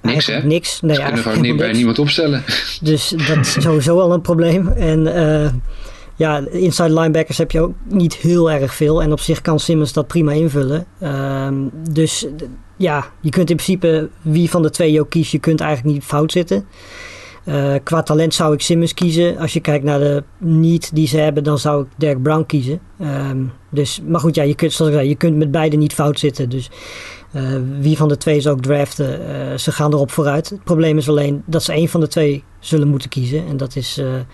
Niks, 0.02 0.26
hè? 0.26 0.42
Niks. 0.42 0.80
Nee, 0.80 0.96
Ze 0.96 1.02
kunnen 1.02 1.22
gewoon 1.22 1.40
niet 1.40 1.56
bij 1.56 1.72
niemand 1.72 1.98
opstellen. 1.98 2.44
Dus 2.80 3.08
dat 3.08 3.36
is 3.36 3.52
sowieso 3.62 4.00
al 4.00 4.12
een 4.12 4.20
probleem. 4.20 4.68
En 4.68 5.06
uh, 5.06 5.50
ja, 6.16 6.44
inside 6.50 6.92
linebackers 6.92 7.38
heb 7.38 7.50
je 7.50 7.60
ook 7.60 7.74
niet 7.88 8.14
heel 8.14 8.50
erg 8.50 8.74
veel. 8.74 9.02
En 9.02 9.12
op 9.12 9.20
zich 9.20 9.40
kan 9.40 9.60
Simmons 9.60 9.92
dat 9.92 10.06
prima 10.06 10.32
invullen. 10.32 10.86
Uh, 11.02 11.48
dus 11.90 12.26
ja, 12.76 13.06
je 13.20 13.30
kunt 13.30 13.50
in 13.50 13.56
principe 13.56 14.08
wie 14.22 14.50
van 14.50 14.62
de 14.62 14.70
twee 14.70 14.92
je 14.92 15.00
ook 15.00 15.10
kiest, 15.10 15.32
je 15.32 15.38
kunt 15.38 15.60
eigenlijk 15.60 15.94
niet 15.94 16.04
fout 16.04 16.32
zitten. 16.32 16.66
Uh, 17.44 17.74
qua 17.82 18.02
talent 18.02 18.34
zou 18.34 18.54
ik 18.54 18.60
Simmons 18.60 18.94
kiezen. 18.94 19.38
Als 19.38 19.52
je 19.52 19.60
kijkt 19.60 19.84
naar 19.84 19.98
de 19.98 20.22
niet 20.38 20.94
die 20.94 21.06
ze 21.06 21.18
hebben, 21.18 21.44
dan 21.44 21.58
zou 21.58 21.82
ik 21.82 21.88
Derek 21.96 22.22
Brown 22.22 22.46
kiezen. 22.46 22.80
Um, 23.00 23.52
dus, 23.70 24.00
maar 24.06 24.20
goed, 24.20 24.34
ja, 24.34 24.42
je 24.42 24.54
kunt, 24.54 24.72
zoals 24.72 24.92
ik 24.92 24.96
zei, 24.96 25.08
je 25.08 25.14
kunt 25.16 25.36
met 25.36 25.50
beide 25.50 25.76
niet 25.76 25.94
fout 25.94 26.18
zitten. 26.18 26.48
Dus 26.48 26.70
wie 27.80 27.96
van 27.96 28.08
de 28.08 28.16
twee 28.16 28.40
ze 28.40 28.50
ook 28.50 28.62
draften, 28.62 29.20
uh, 29.20 29.58
ze 29.58 29.72
gaan 29.72 29.92
erop 29.92 30.10
vooruit. 30.10 30.48
Het 30.48 30.64
probleem 30.64 30.98
is 30.98 31.08
alleen 31.08 31.42
dat 31.46 31.62
ze 31.62 31.72
één 31.72 31.88
van 31.88 32.00
de 32.00 32.08
twee 32.08 32.44
zullen 32.60 32.88
moeten 32.88 33.08
kiezen. 33.08 33.46
En 33.46 33.56
dat 33.56 33.76
is 33.76 33.98
uh, 33.98 34.14
in 34.14 34.24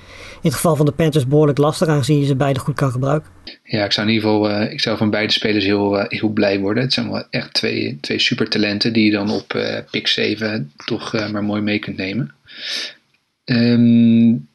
het 0.42 0.54
geval 0.54 0.76
van 0.76 0.86
de 0.86 0.92
Panthers 0.92 1.26
behoorlijk 1.26 1.58
lastig, 1.58 1.88
aangezien 1.88 2.18
je 2.18 2.26
ze 2.26 2.36
beide 2.36 2.60
goed 2.60 2.74
kan 2.74 2.90
gebruiken. 2.90 3.30
Ja, 3.64 3.84
ik 3.84 3.92
zou 3.92 4.06
in 4.06 4.12
ieder 4.12 4.28
geval 4.28 4.60
ik 4.60 4.80
zou 4.80 4.96
van 4.96 5.10
beide 5.10 5.32
spelers 5.32 5.64
heel, 5.64 6.06
heel 6.08 6.28
blij 6.28 6.60
worden. 6.60 6.82
Het 6.82 6.92
zijn 6.92 7.10
wel 7.10 7.24
echt 7.30 7.54
twee, 7.54 7.98
twee 8.00 8.18
supertalenten 8.18 8.92
die 8.92 9.04
je 9.04 9.10
dan 9.10 9.30
op 9.30 9.46
pick 9.90 10.06
7 10.06 10.72
toch 10.84 11.12
maar 11.12 11.44
mooi 11.44 11.62
mee 11.62 11.78
kunt 11.78 11.96
nemen. 11.96 12.34
Um, 13.44 14.48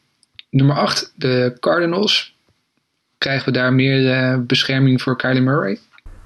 nummer 0.50 0.76
8, 0.76 1.12
de 1.16 1.56
Cardinals. 1.60 2.34
Krijgen 3.18 3.44
we 3.44 3.58
daar 3.58 3.72
meer 3.72 4.46
bescherming 4.46 5.02
voor 5.02 5.16
Kylie 5.16 5.42
Murray? 5.42 5.78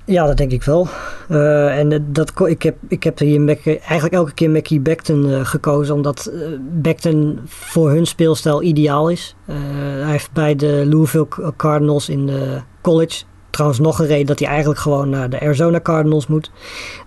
Ja, 0.09 0.27
dat 0.27 0.37
denk 0.37 0.53
ik 0.53 0.63
wel. 0.63 0.89
Uh, 1.31 1.79
en 1.79 2.13
dat, 2.13 2.33
ik, 2.47 2.63
heb, 2.63 2.77
ik 2.89 3.03
heb 3.03 3.19
hier 3.19 3.41
Mac, 3.41 3.67
eigenlijk 3.67 4.13
elke 4.13 4.33
keer 4.33 4.51
Mackie 4.51 4.81
Beckton 4.81 5.27
uh, 5.27 5.45
gekozen, 5.45 5.95
omdat 5.95 6.31
uh, 6.33 6.43
Beckton 6.61 7.41
voor 7.45 7.91
hun 7.91 8.07
speelstijl 8.07 8.63
ideaal 8.63 9.11
is. 9.11 9.35
hij 9.45 10.11
heeft 10.11 10.33
bij 10.33 10.57
de 10.57 10.87
Louisville 10.89 11.29
Cardinals 11.57 12.09
in 12.09 12.27
de 12.27 12.61
college 12.81 13.23
trouwens 13.51 13.81
nog 13.81 13.99
een 13.99 14.07
reden 14.07 14.27
dat 14.27 14.39
hij 14.39 14.49
eigenlijk 14.49 14.81
gewoon 14.81 15.11
naar 15.11 15.31
de 15.31 15.41
Arizona 15.41 15.81
Cardinals 15.81 16.27
moet. 16.27 16.51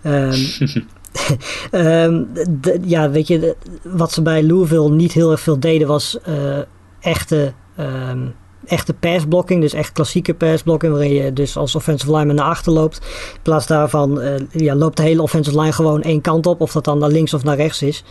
Um, 0.03 0.33
um, 1.71 2.27
de, 2.49 2.79
ja, 2.83 3.09
weet 3.09 3.27
je, 3.27 3.55
wat 3.83 4.11
ze 4.11 4.21
bij 4.21 4.43
Louisville 4.43 4.89
niet 4.89 5.11
heel 5.11 5.31
erg 5.31 5.39
veel 5.39 5.59
deden 5.59 5.87
was 5.87 6.19
echte 6.99 7.53
um, 7.79 8.33
echte 8.65 8.93
passblocking, 8.93 9.61
dus 9.61 9.73
echt 9.73 9.91
klassieke 9.91 10.33
passblocking, 10.33 10.91
waarin 10.91 11.13
je 11.13 11.33
dus 11.33 11.57
als 11.57 11.75
offensive 11.75 12.11
lineman 12.11 12.35
naar 12.35 12.45
achter 12.45 12.71
loopt. 12.71 12.97
In 13.33 13.41
plaats 13.41 13.67
daarvan 13.67 14.21
uh, 14.21 14.33
ja, 14.51 14.75
loopt 14.75 14.97
de 14.97 15.03
hele 15.03 15.21
offensive 15.21 15.59
line 15.59 15.71
gewoon 15.71 16.01
één 16.01 16.21
kant 16.21 16.45
op, 16.45 16.61
of 16.61 16.71
dat 16.71 16.85
dan 16.85 16.97
naar 16.97 17.09
links 17.09 17.33
of 17.33 17.43
naar 17.43 17.55
rechts 17.55 17.81
is. 17.81 18.03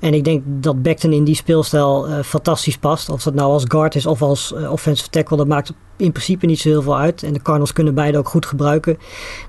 En 0.00 0.14
ik 0.14 0.24
denk 0.24 0.42
dat 0.46 0.82
Beckton 0.82 1.12
in 1.12 1.24
die 1.24 1.34
speelstijl 1.34 2.08
uh, 2.08 2.22
fantastisch 2.22 2.78
past. 2.78 3.08
Of 3.08 3.22
dat 3.22 3.34
nou 3.34 3.52
als 3.52 3.64
guard 3.68 3.94
is 3.94 4.06
of 4.06 4.22
als 4.22 4.52
uh, 4.56 4.72
offensive 4.72 5.10
tackle, 5.10 5.36
dat 5.36 5.46
maakt 5.46 5.72
in 5.96 6.12
principe 6.12 6.46
niet 6.46 6.60
zo 6.60 6.68
heel 6.68 6.82
veel 6.82 6.98
uit. 6.98 7.22
En 7.22 7.32
de 7.32 7.42
Cardinals 7.42 7.72
kunnen 7.72 7.94
beide 7.94 8.18
ook 8.18 8.28
goed 8.28 8.46
gebruiken. 8.46 8.98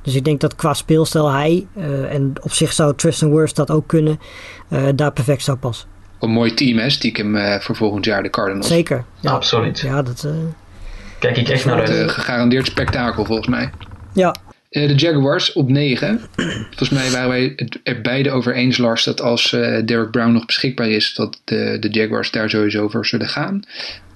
Dus 0.02 0.16
ik 0.16 0.24
denk 0.26 0.40
dat 0.40 0.56
qua 0.56 0.74
speelstijl 0.74 1.32
hij, 1.32 1.68
en 2.10 2.34
op 2.42 2.52
zich 2.52 2.74
zou 2.74 2.96
Tristan 2.96 3.34
Wirfs 3.34 3.54
dat 3.54 3.72
ook 3.72 3.88
kunnen, 3.88 4.20
daar 4.96 5.12
perfect 5.12 5.44
zou 5.44 5.58
passen 5.58 5.93
een 6.24 6.30
mooi 6.30 6.54
team, 6.54 6.78
hè, 6.78 6.90
stiekem 6.90 7.36
uh, 7.36 7.60
voor 7.60 7.76
volgend 7.76 8.06
jaar 8.06 8.24
de 8.24 8.30
Cardinals. 8.30 8.68
Zeker. 8.68 9.04
Ja. 9.20 9.32
Absoluut. 9.32 9.80
Ja, 9.80 10.02
dat... 10.02 10.24
Uh, 10.26 10.32
Kijk 11.20 11.38
ik 11.38 11.50
echt 11.50 11.66
naar 11.66 11.80
uit. 11.80 11.90
Uh, 11.90 12.10
gegarandeerd 12.10 12.66
spektakel, 12.66 13.26
volgens 13.26 13.48
mij. 13.48 13.70
Ja. 14.14 14.36
de 14.70 14.96
Jaguars 14.96 15.54
op 15.54 15.70
9. 15.70 16.22
Volgens 16.66 16.90
mij 16.90 17.12
waren 17.12 17.30
wij 17.30 17.54
het 17.56 17.80
er 17.84 18.02
beide 18.02 18.32
over 18.32 18.56
eens, 18.56 18.78
Lars, 18.78 19.04
dat 19.04 19.22
als 19.22 19.50
Derek 19.86 20.12
Brown 20.12 20.32
nog 20.32 20.46
beschikbaar 20.46 20.90
is, 20.90 21.14
dat 21.16 21.42
de, 21.44 21.78
de 21.80 21.90
Jaguars 21.90 22.32
daar 22.32 22.50
sowieso 22.50 22.90
voor 22.90 23.06
zullen 23.06 23.28
gaan. 23.28 23.64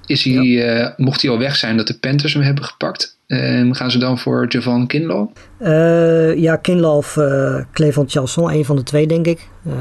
Is 0.07 0.23
hij, 0.23 0.33
ja. 0.33 0.93
mocht 0.97 1.21
hij 1.21 1.31
al 1.31 1.37
weg 1.37 1.55
zijn 1.55 1.77
dat 1.77 1.87
de 1.87 1.99
Panthers 1.99 2.33
hem 2.33 2.41
hebben 2.41 2.63
gepakt? 2.63 3.19
Um, 3.27 3.73
gaan 3.73 3.91
ze 3.91 3.97
dan 3.97 4.19
voor 4.19 4.45
Javon 4.49 4.87
Kinlaw? 4.87 5.29
Uh, 5.59 6.35
ja, 6.35 6.55
Kinlaw 6.55 6.95
of 6.95 7.15
uh, 7.15 7.61
Cleveland 7.71 8.11
Chasson, 8.11 8.51
een 8.51 8.65
van 8.65 8.75
de 8.75 8.83
twee 8.83 9.07
denk 9.07 9.25
ik. 9.25 9.47
Uh, 9.67 9.73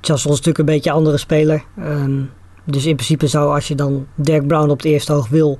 is 0.00 0.24
natuurlijk 0.24 0.58
een 0.58 0.64
beetje 0.64 0.90
een 0.90 0.96
andere 0.96 1.16
speler. 1.16 1.62
Um, 1.78 2.30
dus 2.64 2.86
in 2.86 2.94
principe 2.94 3.26
zou 3.26 3.54
als 3.54 3.68
je 3.68 3.74
dan 3.74 4.06
Dirk 4.14 4.46
Brown 4.46 4.70
op 4.70 4.76
het 4.76 4.86
eerste 4.86 5.12
oog 5.12 5.28
wil 5.28 5.58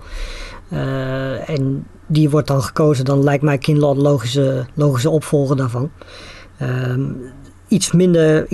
en 1.46 1.86
die 2.07 2.30
wordt 2.30 2.48
dan 2.48 2.62
gekozen, 2.62 3.05
dan 3.05 3.24
lijkt 3.24 3.42
mij 3.42 3.59
Kinlaw 3.59 3.96
de 3.96 4.03
logische, 4.03 4.66
logische 4.74 5.11
opvolger 5.11 5.57
daarvan. 5.57 5.90
Um, 6.62 7.16
iets 7.72 7.92
minder, 7.92 8.46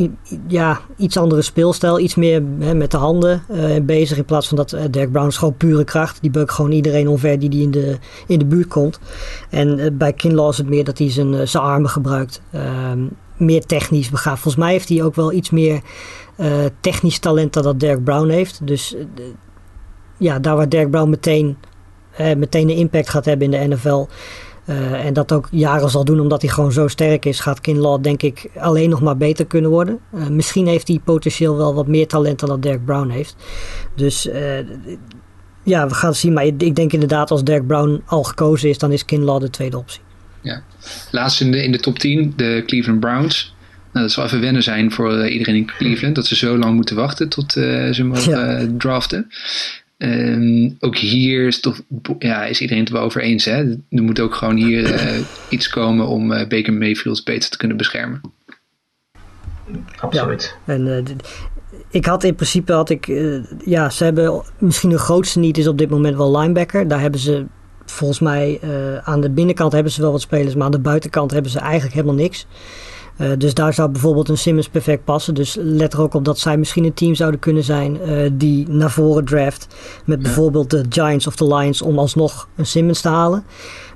ja, 0.47 0.81
iets 0.97 1.17
andere 1.17 1.43
speelstijl. 1.43 1.99
Iets 1.99 2.15
meer 2.15 2.43
hè, 2.59 2.75
met 2.75 2.91
de 2.91 2.97
handen 2.97 3.43
uh, 3.51 3.81
bezig. 3.83 4.17
In 4.17 4.25
plaats 4.25 4.49
van 4.49 4.57
dat 4.57 4.73
uh, 4.73 4.81
Dirk 4.91 5.13
Brown 5.13 5.29
is 5.29 5.37
gewoon 5.37 5.57
pure 5.57 5.85
kracht. 5.85 6.21
Die 6.21 6.31
bukt 6.31 6.53
gewoon 6.53 6.73
iedereen 6.73 7.09
omver 7.09 7.39
die, 7.39 7.63
in, 7.63 7.71
de, 7.71 7.99
in 8.27 8.39
de 8.39 8.45
buurt 8.45 8.69
komt. 8.69 8.99
En 9.51 9.79
uh, 9.79 9.87
bij 9.93 10.13
Kinlaw 10.13 10.51
is 10.51 10.59
het 10.59 10.69
meer 10.69 10.85
dat 10.85 10.99
hij 10.99 11.11
zijn, 11.11 11.49
zijn 11.49 11.63
armen 11.63 11.91
gebruikt. 11.91 12.43
Ehm, 12.53 13.07
meer 13.37 13.65
technisch 13.65 14.11
begaafd. 14.11 14.43
Volgens 14.43 14.65
mij 14.65 14.73
heeft 14.73 14.89
hij 14.89 15.03
ook 15.03 15.15
wel 15.15 15.33
iets 15.33 15.51
meer 15.51 15.81
technisch 16.81 17.19
talent 17.19 17.53
dan 17.53 17.63
dat 17.63 17.81
Dirk 17.81 18.05
Brown 18.05 18.29
heeft. 18.29 18.67
Dus 18.67 18.97
ja, 20.17 20.39
daar 20.39 20.57
waar 20.57 20.69
Dirk 20.69 20.91
Brown 20.91 21.11
meteen, 21.11 21.57
meteen 22.37 22.69
een 22.69 22.77
impact 22.77 23.09
gaat 23.09 23.25
hebben 23.25 23.53
in 23.53 23.69
de 23.69 23.75
NFL 23.75 24.07
uh, 24.69 25.05
en 25.05 25.13
dat 25.13 25.33
ook 25.33 25.49
jaren 25.51 25.91
zal 25.91 26.05
doen 26.05 26.21
omdat 26.21 26.43
hij 26.43 26.51
gewoon 26.51 26.73
zo 26.73 26.89
sterk 26.89 27.25
is, 27.25 27.41
gaat 27.41 27.61
Kinlaw 27.61 28.03
denk 28.03 28.23
ik 28.23 28.51
alleen 28.57 28.91
nog 28.91 29.01
maar 29.01 29.17
beter 29.17 29.47
kunnen 29.47 29.71
worden. 29.71 29.99
Uh, 30.15 30.27
misschien 30.27 30.67
heeft 30.67 30.89
hij 30.89 31.01
potentieel 31.05 31.57
wel 31.57 31.75
wat 31.75 31.87
meer 31.87 32.07
talent 32.07 32.41
dan 32.41 32.49
dat 32.49 32.63
Dirk 32.63 32.85
Brown 32.85 33.09
heeft. 33.09 33.37
Dus 33.95 34.27
uh, 34.27 34.59
ja, 35.63 35.89
we 35.89 35.95
gaan 35.95 36.15
zien. 36.15 36.33
Maar 36.33 36.45
ik 36.45 36.77
denk 36.77 36.93
inderdaad 36.93 37.31
als 37.31 37.45
Dirk 37.45 37.67
Brown 37.67 38.03
al 38.07 38.23
gekozen 38.23 38.69
is, 38.69 38.79
dan 38.79 38.93
is 38.93 39.05
Kinlaw 39.05 39.41
de 39.41 39.51
tweede 39.51 39.79
optie. 39.79 40.01
Ja. 40.41 40.63
Laatst 41.11 41.41
in 41.41 41.53
de, 41.53 41.63
in 41.63 41.73
de 41.73 41.81
top 41.81 41.99
10, 41.99 42.33
de 42.37 42.63
Cleveland 42.67 43.01
Browns. 43.01 43.55
Nou, 43.93 44.07
dat 44.07 44.15
zal 44.15 44.25
even 44.25 44.41
wennen 44.41 44.63
zijn 44.63 44.93
voor 44.93 45.29
iedereen 45.29 45.55
in 45.55 45.67
Cleveland. 45.67 46.15
Dat 46.15 46.27
ze 46.27 46.37
zo 46.37 46.59
lang 46.59 46.75
moeten 46.75 46.97
wachten 46.97 47.29
tot 47.29 47.53
ze 47.53 48.03
mogen 48.05 48.61
ja. 48.61 48.67
draften. 48.79 49.27
Um, 49.99 50.77
ook 50.81 50.97
hier 50.97 51.47
is, 51.47 51.61
toch, 51.61 51.81
ja, 52.19 52.45
is 52.45 52.61
iedereen 52.61 52.83
het 52.83 52.93
wel 52.93 53.03
over 53.03 53.21
eens. 53.21 53.45
Hè? 53.45 53.59
Er 53.91 54.03
moet 54.03 54.21
ook 54.21 54.35
gewoon 54.35 54.57
hier 54.57 54.95
uh, 54.95 55.19
iets 55.49 55.69
komen 55.69 56.07
om 56.07 56.33
uh, 56.33 56.47
Baker 56.47 56.73
Mayfield 56.73 57.25
beter 57.25 57.51
te 57.51 57.57
kunnen 57.57 57.77
beschermen. 57.77 58.21
Absoluut. 59.97 60.57
Ja, 60.67 60.73
en 60.75 60.87
uh, 60.87 61.03
ik 61.91 62.07
had 62.07 62.25
in 62.25 62.35
principe, 62.35 62.73
had 62.73 62.91
ik, 62.91 63.07
ja, 63.65 63.91
ze 63.91 64.05
hebben 64.05 64.43
misschien 64.59 64.91
de 64.91 64.99
grootste 64.99 65.39
niet 65.39 65.59
is 65.59 65.67
op 65.67 65.79
dit 65.79 65.91
moment 65.91 66.17
wel 66.17 66.39
linebacker. 66.39 66.89
Daar 66.89 67.01
hebben 67.01 67.21
ze 67.21 67.47
volgens 67.85 68.21
mij 68.21 68.61
aan 69.05 69.21
de 69.21 69.31
binnenkant 69.31 69.73
hebben 69.73 69.93
ze 69.93 70.01
wel 70.01 70.13
wat 70.13 70.21
spelers, 70.21 70.55
maar 70.55 70.65
aan 70.65 70.71
de 70.71 70.79
buitenkant 70.79 71.31
hebben 71.31 71.51
ze 71.51 71.59
eigenlijk 71.59 71.95
helemaal 71.95 72.15
niks. 72.15 72.47
Uh, 73.21 73.31
dus 73.39 73.55
daar 73.55 73.75
zou 73.75 73.91
bijvoorbeeld 73.91 74.29
een 74.29 74.39
Simmons 74.39 74.69
perfect 74.69 75.05
passen. 75.05 75.35
Dus 75.35 75.57
let 75.61 75.93
er 75.93 76.01
ook 76.01 76.15
op 76.15 76.25
dat 76.25 76.39
zij 76.39 76.57
misschien 76.57 76.85
een 76.85 76.95
team 76.95 77.15
zouden 77.15 77.41
kunnen 77.41 77.63
zijn 77.63 77.97
uh, 77.97 78.31
die 78.33 78.69
naar 78.69 78.91
voren 78.91 79.25
draft. 79.25 79.67
Met 80.05 80.23
bijvoorbeeld 80.23 80.71
de 80.71 80.85
Giants 80.89 81.27
of 81.27 81.37
de 81.37 81.55
Lions 81.55 81.83
om 81.83 81.99
alsnog 81.99 82.49
een 82.57 82.67
Simmons 82.67 83.01
te 83.01 83.09
halen. 83.09 83.45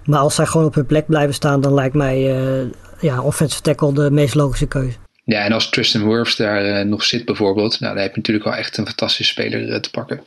Maar 0.04 0.18
als 0.18 0.34
zij 0.34 0.46
gewoon 0.46 0.66
op 0.66 0.74
hun 0.74 0.86
plek 0.86 1.06
blijven 1.06 1.34
staan, 1.34 1.60
dan 1.60 1.74
lijkt 1.74 1.94
mij 1.94 2.44
uh, 2.62 2.70
ja, 3.00 3.22
offensive 3.22 3.62
tackle 3.62 3.92
de 3.92 4.10
meest 4.10 4.34
logische 4.34 4.66
keuze. 4.66 4.96
Ja, 5.24 5.44
en 5.44 5.52
als 5.52 5.70
Tristan 5.70 6.08
Wirfs 6.08 6.36
daar 6.36 6.86
nog 6.86 7.04
zit 7.04 7.24
bijvoorbeeld, 7.24 7.80
nou, 7.80 7.94
dan 7.94 8.02
heb 8.02 8.12
je 8.12 8.16
natuurlijk 8.16 8.46
wel 8.46 8.56
echt 8.56 8.78
een 8.78 8.86
fantastische 8.86 9.32
speler 9.32 9.80
te 9.80 9.90
pakken. 9.90 10.20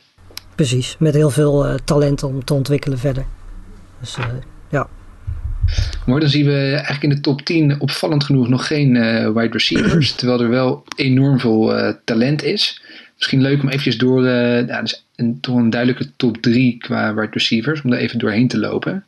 Precies, 0.54 0.96
met 0.98 1.14
heel 1.14 1.30
veel 1.30 1.66
talent 1.84 2.22
om 2.22 2.44
te 2.44 2.54
ontwikkelen 2.54 2.98
verder. 2.98 3.24
Dus. 4.00 4.16
Maar 6.06 6.20
dan 6.20 6.28
zien 6.28 6.44
we 6.44 6.70
eigenlijk 6.70 7.02
in 7.02 7.08
de 7.08 7.20
top 7.20 7.42
10 7.42 7.80
opvallend 7.80 8.24
genoeg 8.24 8.48
nog 8.48 8.66
geen 8.66 8.94
uh, 8.94 9.30
wide 9.32 9.52
receivers. 9.52 10.12
terwijl 10.16 10.40
er 10.40 10.48
wel 10.48 10.84
enorm 10.96 11.40
veel 11.40 11.78
uh, 11.78 11.92
talent 12.04 12.42
is. 12.42 12.82
Misschien 13.16 13.42
leuk 13.42 13.62
om 13.62 13.68
eventjes 13.68 13.98
door, 13.98 14.24
uh, 14.24 14.66
ja, 14.66 14.80
dus 14.80 15.06
een, 15.16 15.38
door 15.40 15.58
een 15.58 15.70
duidelijke 15.70 16.10
top 16.16 16.42
3 16.42 16.76
qua 16.78 17.14
wide 17.14 17.32
receivers. 17.32 17.82
Om 17.82 17.90
daar 17.90 17.98
even 17.98 18.18
doorheen 18.18 18.48
te 18.48 18.58
lopen. 18.58 19.04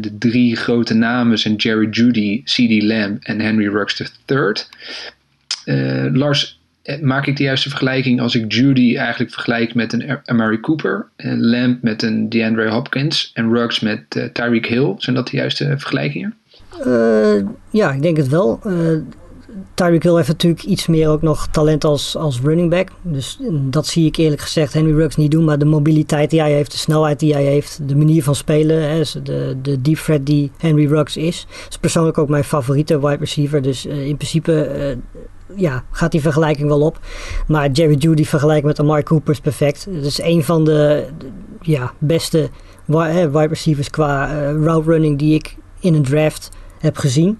de 0.00 0.16
drie 0.18 0.56
grote 0.56 0.94
namen 0.94 1.38
zijn 1.38 1.54
Jerry 1.54 1.88
Judy, 1.90 2.42
C.D. 2.42 2.82
Lamb 2.82 3.22
en 3.22 3.40
Henry 3.40 3.68
Ruggs 3.68 4.02
III. 4.26 4.52
Lars, 6.12 6.52
eh, 6.52 6.57
maak 7.00 7.26
ik 7.26 7.36
de 7.36 7.42
juiste 7.42 7.68
vergelijking 7.68 8.20
als 8.20 8.34
ik 8.34 8.52
Judy 8.52 8.96
eigenlijk 8.96 9.32
vergelijk 9.32 9.74
met 9.74 9.92
een 9.92 10.18
Amari 10.24 10.60
Cooper, 10.60 11.06
en 11.16 11.46
Lamb 11.46 11.82
met 11.82 12.02
een 12.02 12.28
DeAndre 12.28 12.70
Hopkins 12.70 13.30
en 13.34 13.52
Ruggs 13.52 13.80
met 13.80 14.02
uh, 14.16 14.24
Tyreek 14.24 14.66
Hill? 14.66 14.94
Zijn 14.96 15.16
dat 15.16 15.28
de 15.28 15.36
juiste 15.36 15.64
vergelijkingen? 15.78 16.34
Ja, 17.70 17.92
ik 17.92 18.02
denk 18.02 18.16
het 18.16 18.28
wel. 18.28 18.60
Tyreek 19.74 20.02
Hill 20.02 20.14
heeft 20.14 20.28
natuurlijk 20.28 20.62
iets 20.62 20.86
meer 20.86 21.08
ook 21.08 21.22
nog 21.22 21.48
talent 21.48 21.84
als, 21.84 22.16
als 22.16 22.40
running 22.40 22.70
back. 22.70 22.88
Dus 23.02 23.38
dat 23.50 23.86
zie 23.86 24.06
ik 24.06 24.16
eerlijk 24.16 24.40
gezegd 24.40 24.72
Henry 24.72 24.94
Ruggs 24.94 25.16
niet 25.16 25.30
doen. 25.30 25.44
Maar 25.44 25.58
de 25.58 25.64
mobiliteit 25.64 26.30
die 26.30 26.40
hij 26.40 26.52
heeft, 26.52 26.70
de 26.70 26.78
snelheid 26.78 27.20
die 27.20 27.32
hij 27.32 27.44
heeft, 27.44 27.88
de 27.88 27.96
manier 27.96 28.22
van 28.22 28.34
spelen, 28.34 28.90
hè, 28.90 29.02
de, 29.22 29.56
de 29.62 29.80
deep 29.80 29.96
threat 29.96 30.26
die 30.26 30.50
Henry 30.58 30.86
Ruggs 30.86 31.16
is, 31.16 31.46
is 31.68 31.78
persoonlijk 31.78 32.18
ook 32.18 32.28
mijn 32.28 32.44
favoriete 32.44 33.00
wide 33.00 33.16
receiver. 33.16 33.62
Dus 33.62 33.86
in 33.86 34.16
principe 34.16 34.96
ja, 35.56 35.84
gaat 35.90 36.12
die 36.12 36.20
vergelijking 36.20 36.68
wel 36.68 36.80
op. 36.80 36.98
Maar 37.46 37.70
Jerry 37.70 37.94
Judy 37.94 38.24
vergelijkt 38.24 38.66
met 38.66 38.80
Amari 38.80 39.02
Cooper 39.02 39.32
is 39.32 39.40
perfect. 39.40 39.86
Het 39.90 40.04
is 40.04 40.20
een 40.22 40.44
van 40.44 40.64
de, 40.64 41.06
ja, 41.60 41.92
beste 41.98 42.48
wide 42.84 43.46
receivers 43.48 43.90
qua 43.90 44.32
uh, 44.32 44.64
route 44.64 44.90
running 44.90 45.18
die 45.18 45.34
ik 45.34 45.56
in 45.80 45.94
een 45.94 46.02
draft 46.02 46.48
heb 46.78 46.96
gezien. 46.96 47.38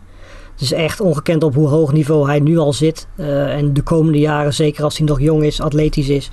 Het 0.53 0.61
is 0.61 0.73
echt 0.73 1.01
ongekend 1.01 1.43
op 1.43 1.55
hoe 1.55 1.69
hoog 1.69 1.93
niveau 1.93 2.27
hij 2.27 2.41
nu 2.41 2.59
al 2.59 2.73
zit. 2.73 3.07
Uh, 3.17 3.57
en 3.57 3.73
de 3.73 3.83
komende 3.83 4.19
jaren, 4.19 4.55
zeker 4.55 4.85
als 4.85 4.99
hij 4.99 5.07
nog 5.07 5.21
jong 5.21 5.43
is, 5.43 5.61
atletisch 5.61 6.09
is, 6.09 6.31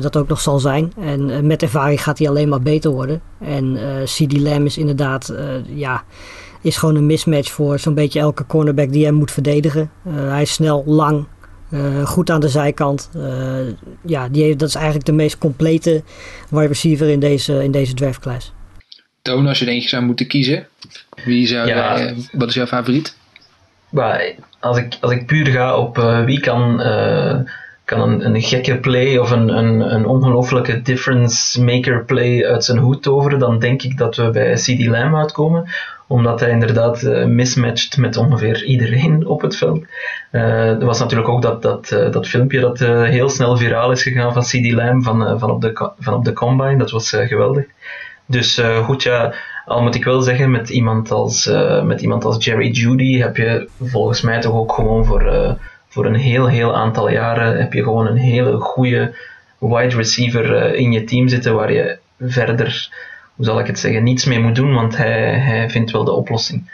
dat 0.00 0.16
ook 0.16 0.28
nog 0.28 0.40
zal 0.40 0.58
zijn. 0.58 0.92
En 0.98 1.46
met 1.46 1.62
ervaring 1.62 2.02
gaat 2.02 2.18
hij 2.18 2.28
alleen 2.28 2.48
maar 2.48 2.60
beter 2.60 2.90
worden. 2.90 3.20
En 3.40 3.78
CD 4.04 4.38
Lamb 4.38 4.66
is 4.66 4.78
inderdaad, 4.78 5.34
ja 5.74 6.04
is 6.66 6.76
gewoon 6.76 6.96
een 6.96 7.06
mismatch 7.06 7.50
voor 7.50 7.78
zo'n 7.78 7.94
beetje 7.94 8.20
elke 8.20 8.46
cornerback 8.46 8.92
die 8.92 9.04
hem 9.04 9.14
moet 9.14 9.30
verdedigen. 9.30 9.90
Uh, 10.06 10.28
hij 10.28 10.42
is 10.42 10.52
snel, 10.52 10.82
lang, 10.86 11.26
uh, 11.70 12.06
goed 12.06 12.30
aan 12.30 12.40
de 12.40 12.48
zijkant. 12.48 13.10
Uh, 13.16 13.22
ja, 14.04 14.28
die 14.28 14.42
heeft, 14.42 14.58
dat 14.58 14.68
is 14.68 14.74
eigenlijk 14.74 15.06
de 15.06 15.12
meest 15.12 15.38
complete 15.38 16.02
wide 16.50 16.66
receiver 16.66 17.08
in 17.08 17.20
deze, 17.20 17.62
in 17.62 17.70
deze 17.70 17.94
draftclass. 17.94 18.52
Toon, 19.22 19.46
als 19.46 19.58
je 19.58 19.64
er 19.64 19.72
eentje 19.72 19.88
zou 19.88 20.04
moeten 20.04 20.26
kiezen, 20.26 20.66
wie 21.24 21.46
zou, 21.46 21.68
ja. 21.68 22.12
wat 22.32 22.48
is 22.48 22.54
jouw 22.54 22.66
favoriet? 22.66 23.16
Maar 23.90 24.34
als, 24.60 24.78
ik, 24.78 24.96
als 25.00 25.12
ik 25.12 25.26
puur 25.26 25.46
ga 25.46 25.76
op 25.76 25.96
wie 26.24 26.40
kan 26.40 26.80
kan 27.86 28.00
een, 28.00 28.24
een 28.24 28.42
gekke 28.42 28.78
play 28.78 29.18
of 29.18 29.30
een, 29.30 29.48
een, 29.48 29.94
een 29.94 30.06
ongelofelijke 30.06 30.82
difference 30.82 31.62
maker 31.64 32.04
play 32.04 32.46
uit 32.46 32.64
zijn 32.64 32.78
hoed 32.78 33.02
toveren, 33.02 33.38
dan 33.38 33.58
denk 33.58 33.82
ik 33.82 33.98
dat 33.98 34.16
we 34.16 34.30
bij 34.30 34.54
CD 34.54 34.86
Lamb 34.86 35.14
uitkomen. 35.14 35.68
Omdat 36.08 36.40
hij 36.40 36.50
inderdaad 36.50 37.02
uh, 37.02 37.24
mismatcht 37.24 37.96
met 37.96 38.16
ongeveer 38.16 38.64
iedereen 38.64 39.26
op 39.34 39.40
het 39.40 39.56
veld. 39.56 39.84
Uh, 40.32 40.68
er 40.68 40.84
was 40.84 40.98
natuurlijk 40.98 41.28
ook 41.28 41.42
dat, 41.42 41.62
dat, 41.62 41.90
uh, 41.90 42.12
dat 42.12 42.28
filmpje 42.28 42.60
dat 42.60 42.78
heel 42.78 43.28
snel 43.28 43.56
viraal 43.56 43.90
is 43.90 44.02
gegaan 44.02 44.32
van 44.32 44.42
CD 44.42 44.72
Lamb 44.72 45.04
van, 45.04 45.38
van, 45.38 45.50
op, 45.50 45.60
de, 45.60 45.92
van 45.98 46.14
op 46.14 46.24
de 46.24 46.32
combine. 46.32 46.76
Dat 46.76 46.90
was 46.90 47.10
geweldig. 47.10 47.64
Dus 48.26 48.62
goed, 48.82 49.02
ja, 49.02 49.34
al 49.64 49.82
moet 49.82 49.94
ik 49.94 50.04
wel 50.04 50.22
zeggen, 50.22 50.50
met 50.50 50.68
iemand 50.68 51.10
als, 51.10 51.50
met 51.84 52.00
iemand 52.00 52.24
als 52.24 52.44
Jerry 52.44 52.70
Judy 52.70 53.18
heb 53.18 53.36
je 53.36 53.68
volgens 53.82 54.20
mij 54.20 54.40
toch 54.40 54.54
ook 54.54 54.72
gewoon 54.72 55.04
voor 55.04 55.56
voor 55.96 56.06
een 56.06 56.14
heel, 56.14 56.46
heel 56.46 56.74
aantal 56.74 57.10
jaren 57.10 57.58
heb 57.58 57.72
je 57.72 57.82
gewoon 57.82 58.06
een 58.06 58.16
hele 58.16 58.56
goede 58.58 59.14
wide 59.58 59.96
receiver 59.96 60.56
eh, 60.56 60.80
in 60.80 60.92
je 60.92 61.04
team 61.04 61.28
zitten 61.28 61.54
waar 61.54 61.72
je 61.72 61.98
verder, 62.20 62.90
hoe 63.36 63.44
zal 63.44 63.58
ik 63.58 63.66
het 63.66 63.78
zeggen, 63.78 64.02
niets 64.02 64.24
mee 64.24 64.40
moet 64.40 64.54
doen, 64.54 64.74
want 64.74 64.96
hij, 64.96 65.38
hij 65.38 65.70
vindt 65.70 65.90
wel 65.90 66.04
de 66.04 66.12
oplossing. 66.12 66.70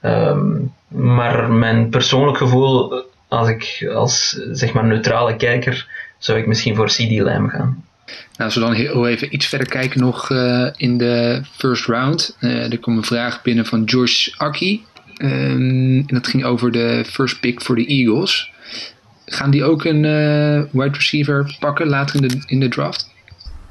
Ehm, 0.00 0.52
maar 0.88 1.52
mijn 1.52 1.88
persoonlijk 1.88 2.38
gevoel, 2.38 3.02
als 3.28 3.48
ik 3.48 3.90
als 3.94 4.40
zeg 4.52 4.72
maar 4.72 4.84
neutrale 4.84 5.36
kijker, 5.36 5.88
zou 6.18 6.38
ik 6.38 6.46
misschien 6.46 6.76
voor 6.76 6.86
CD 6.86 7.18
Lamb 7.18 7.50
gaan. 7.50 7.84
Nou, 8.06 8.16
als 8.36 8.54
we 8.54 8.60
dan 8.60 8.72
heel 8.72 9.08
even 9.08 9.34
iets 9.34 9.46
verder 9.46 9.68
kijken 9.68 10.00
nog 10.00 10.30
uh, 10.30 10.70
in 10.76 10.98
de 10.98 11.42
first 11.52 11.86
round. 11.86 12.36
Uh, 12.40 12.72
er 12.72 12.78
kwam 12.78 12.96
een 12.96 13.04
vraag 13.04 13.42
binnen 13.42 13.66
van 13.66 13.84
Josh 13.84 14.28
Aki. 14.36 14.84
Um, 15.18 15.96
en 15.96 16.14
dat 16.14 16.26
ging 16.26 16.44
over 16.44 16.72
de 16.72 17.04
first 17.06 17.40
pick 17.40 17.60
voor 17.60 17.74
de 17.74 17.86
Eagles. 17.86 18.52
Gaan 19.26 19.50
die 19.50 19.64
ook 19.64 19.84
een 19.84 20.04
uh, 20.04 20.62
wide 20.70 20.96
receiver 20.96 21.56
pakken 21.58 21.86
later 21.86 22.22
in 22.22 22.28
de, 22.28 22.42
in 22.46 22.60
de 22.60 22.68
draft? 22.68 23.13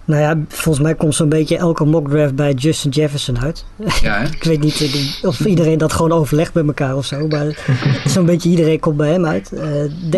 Nou 0.06 0.22
ja, 0.22 0.40
volgens 0.48 0.84
mij 0.84 0.96
komt 0.96 1.16
zo'n 1.16 1.30
beetje 1.30 1.58
elke 1.58 1.86
mock 1.86 2.10
draft 2.10 2.36
bij 2.36 2.54
Justin 2.54 2.92
Jefferson 2.92 3.40
uit. 3.40 3.66
Ja, 4.02 4.20
ik 4.40 4.44
weet 4.44 4.60
niet 4.60 5.22
of 5.24 5.46
iedereen 5.46 5.78
dat 5.78 5.94
gewoon 5.94 6.12
overlegt 6.12 6.54
bij 6.54 6.66
elkaar 6.66 6.96
of 6.96 7.06
zo. 7.06 7.28
Maar 7.28 7.66
zo'n 8.06 8.26
beetje 8.26 8.50
iedereen 8.50 8.80
komt 8.80 8.98
bij 8.98 9.12
hem 9.12 9.26
uit. 9.26 9.52
Uh, 9.54 9.62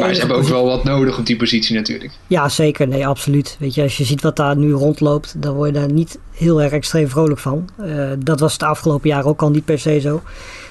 maar 0.02 0.14
ze 0.14 0.20
hebben 0.20 0.38
ook 0.38 0.48
wel 0.48 0.66
wat 0.66 0.84
nodig 0.84 1.18
op 1.18 1.26
die 1.26 1.36
positie 1.36 1.76
natuurlijk. 1.76 2.12
Ja, 2.28 2.50
zeker. 2.50 2.88
Nee, 2.88 3.08
absoluut. 3.08 3.56
Weet 3.60 3.76
je, 3.76 3.82
als 3.82 3.98
je 3.98 4.04
ziet 4.04 4.22
wat 4.22 4.36
daar 4.36 4.58
nu 4.58 4.72
rondloopt, 4.72 5.36
dan 5.38 5.56
word 5.56 5.74
je 5.74 5.80
daar 5.80 5.92
niet 5.92 6.20
heel 6.32 6.62
erg 6.62 6.72
extreem 6.72 7.10
vrolijk 7.10 7.40
van. 7.40 7.70
Uh, 7.82 8.10
dat 8.20 8.40
was 8.40 8.54
het 8.54 8.64
afgelopen 8.64 9.10
jaar 9.10 9.26
ook 9.26 9.42
al 9.42 9.50
niet 9.50 9.66
per 9.66 9.80
se 9.80 10.00
zo. 10.00 10.22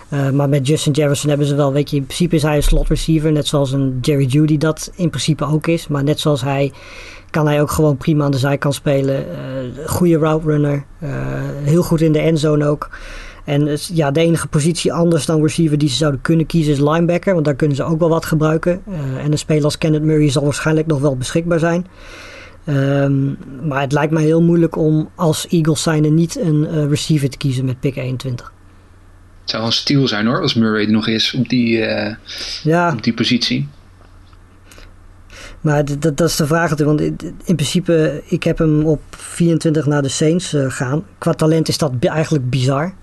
Uh, 0.08 0.30
maar 0.30 0.48
met 0.48 0.66
Justin 0.66 0.92
Jefferson 0.92 1.28
hebben 1.28 1.46
ze 1.46 1.54
wel, 1.54 1.72
weet 1.72 1.90
je, 1.90 1.96
in 1.96 2.04
principe 2.04 2.36
is 2.36 2.42
hij 2.42 2.56
een 2.56 2.62
slot 2.62 2.88
receiver. 2.88 3.32
Net 3.32 3.46
zoals 3.46 3.72
een 3.72 3.98
Jerry 4.00 4.26
Judy 4.26 4.58
dat 4.58 4.92
in 4.96 5.08
principe 5.08 5.46
ook 5.46 5.66
is. 5.66 5.88
Maar 5.88 6.04
net 6.04 6.20
zoals 6.20 6.42
hij 6.42 6.72
kan 7.34 7.46
hij 7.46 7.60
ook 7.60 7.70
gewoon 7.70 7.96
prima 7.96 8.24
aan 8.24 8.30
de 8.30 8.38
zijkant 8.38 8.74
spelen. 8.74 9.26
Uh, 9.26 9.88
goede 9.88 10.18
route 10.18 10.46
runner. 10.46 10.84
Uh, 11.02 11.10
heel 11.62 11.82
goed 11.82 12.00
in 12.00 12.12
de 12.12 12.18
endzone 12.18 12.66
ook. 12.66 12.90
En 13.44 13.78
ja, 13.92 14.10
de 14.10 14.20
enige 14.20 14.46
positie 14.46 14.92
anders 14.92 15.26
dan 15.26 15.42
receiver 15.42 15.78
die 15.78 15.88
ze 15.88 15.96
zouden 15.96 16.20
kunnen 16.20 16.46
kiezen 16.46 16.72
is 16.72 16.78
linebacker. 16.78 17.32
Want 17.32 17.44
daar 17.44 17.54
kunnen 17.54 17.76
ze 17.76 17.82
ook 17.82 17.98
wel 17.98 18.08
wat 18.08 18.24
gebruiken. 18.24 18.82
Uh, 18.88 19.24
en 19.24 19.32
een 19.32 19.38
speler 19.38 19.64
als 19.64 19.78
Kenneth 19.78 20.02
Murray 20.02 20.30
zal 20.30 20.44
waarschijnlijk 20.44 20.86
nog 20.86 21.00
wel 21.00 21.16
beschikbaar 21.16 21.58
zijn. 21.58 21.86
Um, 22.68 23.38
maar 23.62 23.80
het 23.80 23.92
lijkt 23.92 24.12
mij 24.12 24.22
heel 24.22 24.42
moeilijk 24.42 24.76
om 24.76 25.10
als 25.14 25.46
Eagles 25.48 25.82
zijnde 25.82 26.08
niet 26.08 26.40
een 26.40 26.88
receiver 26.88 27.28
te 27.28 27.36
kiezen 27.36 27.64
met 27.64 27.80
pick 27.80 27.96
21. 27.96 28.52
Het 29.40 29.50
zou 29.50 29.64
een 29.64 29.72
stiel 29.72 30.08
zijn 30.08 30.26
hoor, 30.26 30.40
als 30.40 30.54
Murray 30.54 30.84
er 30.84 30.90
nog 30.90 31.08
is 31.08 31.34
op 31.34 31.48
die, 31.48 31.78
ja. 32.62 32.92
op 32.92 33.02
die 33.02 33.14
positie. 33.14 33.68
Maar 35.64 35.84
dat, 35.84 36.16
dat 36.16 36.28
is 36.28 36.36
de 36.36 36.46
vraag 36.46 36.70
natuurlijk. 36.70 37.00
Want 37.00 37.22
in 37.44 37.54
principe, 37.54 38.22
ik 38.24 38.42
heb 38.42 38.58
hem 38.58 38.84
op 38.84 39.00
24 39.10 39.86
naar 39.86 40.02
de 40.02 40.08
Saints 40.08 40.54
uh, 40.54 40.70
gaan. 40.70 41.04
Qua 41.18 41.32
talent 41.32 41.68
is 41.68 41.78
dat 41.78 41.92
eigenlijk 42.00 42.50
bizar. 42.50 42.94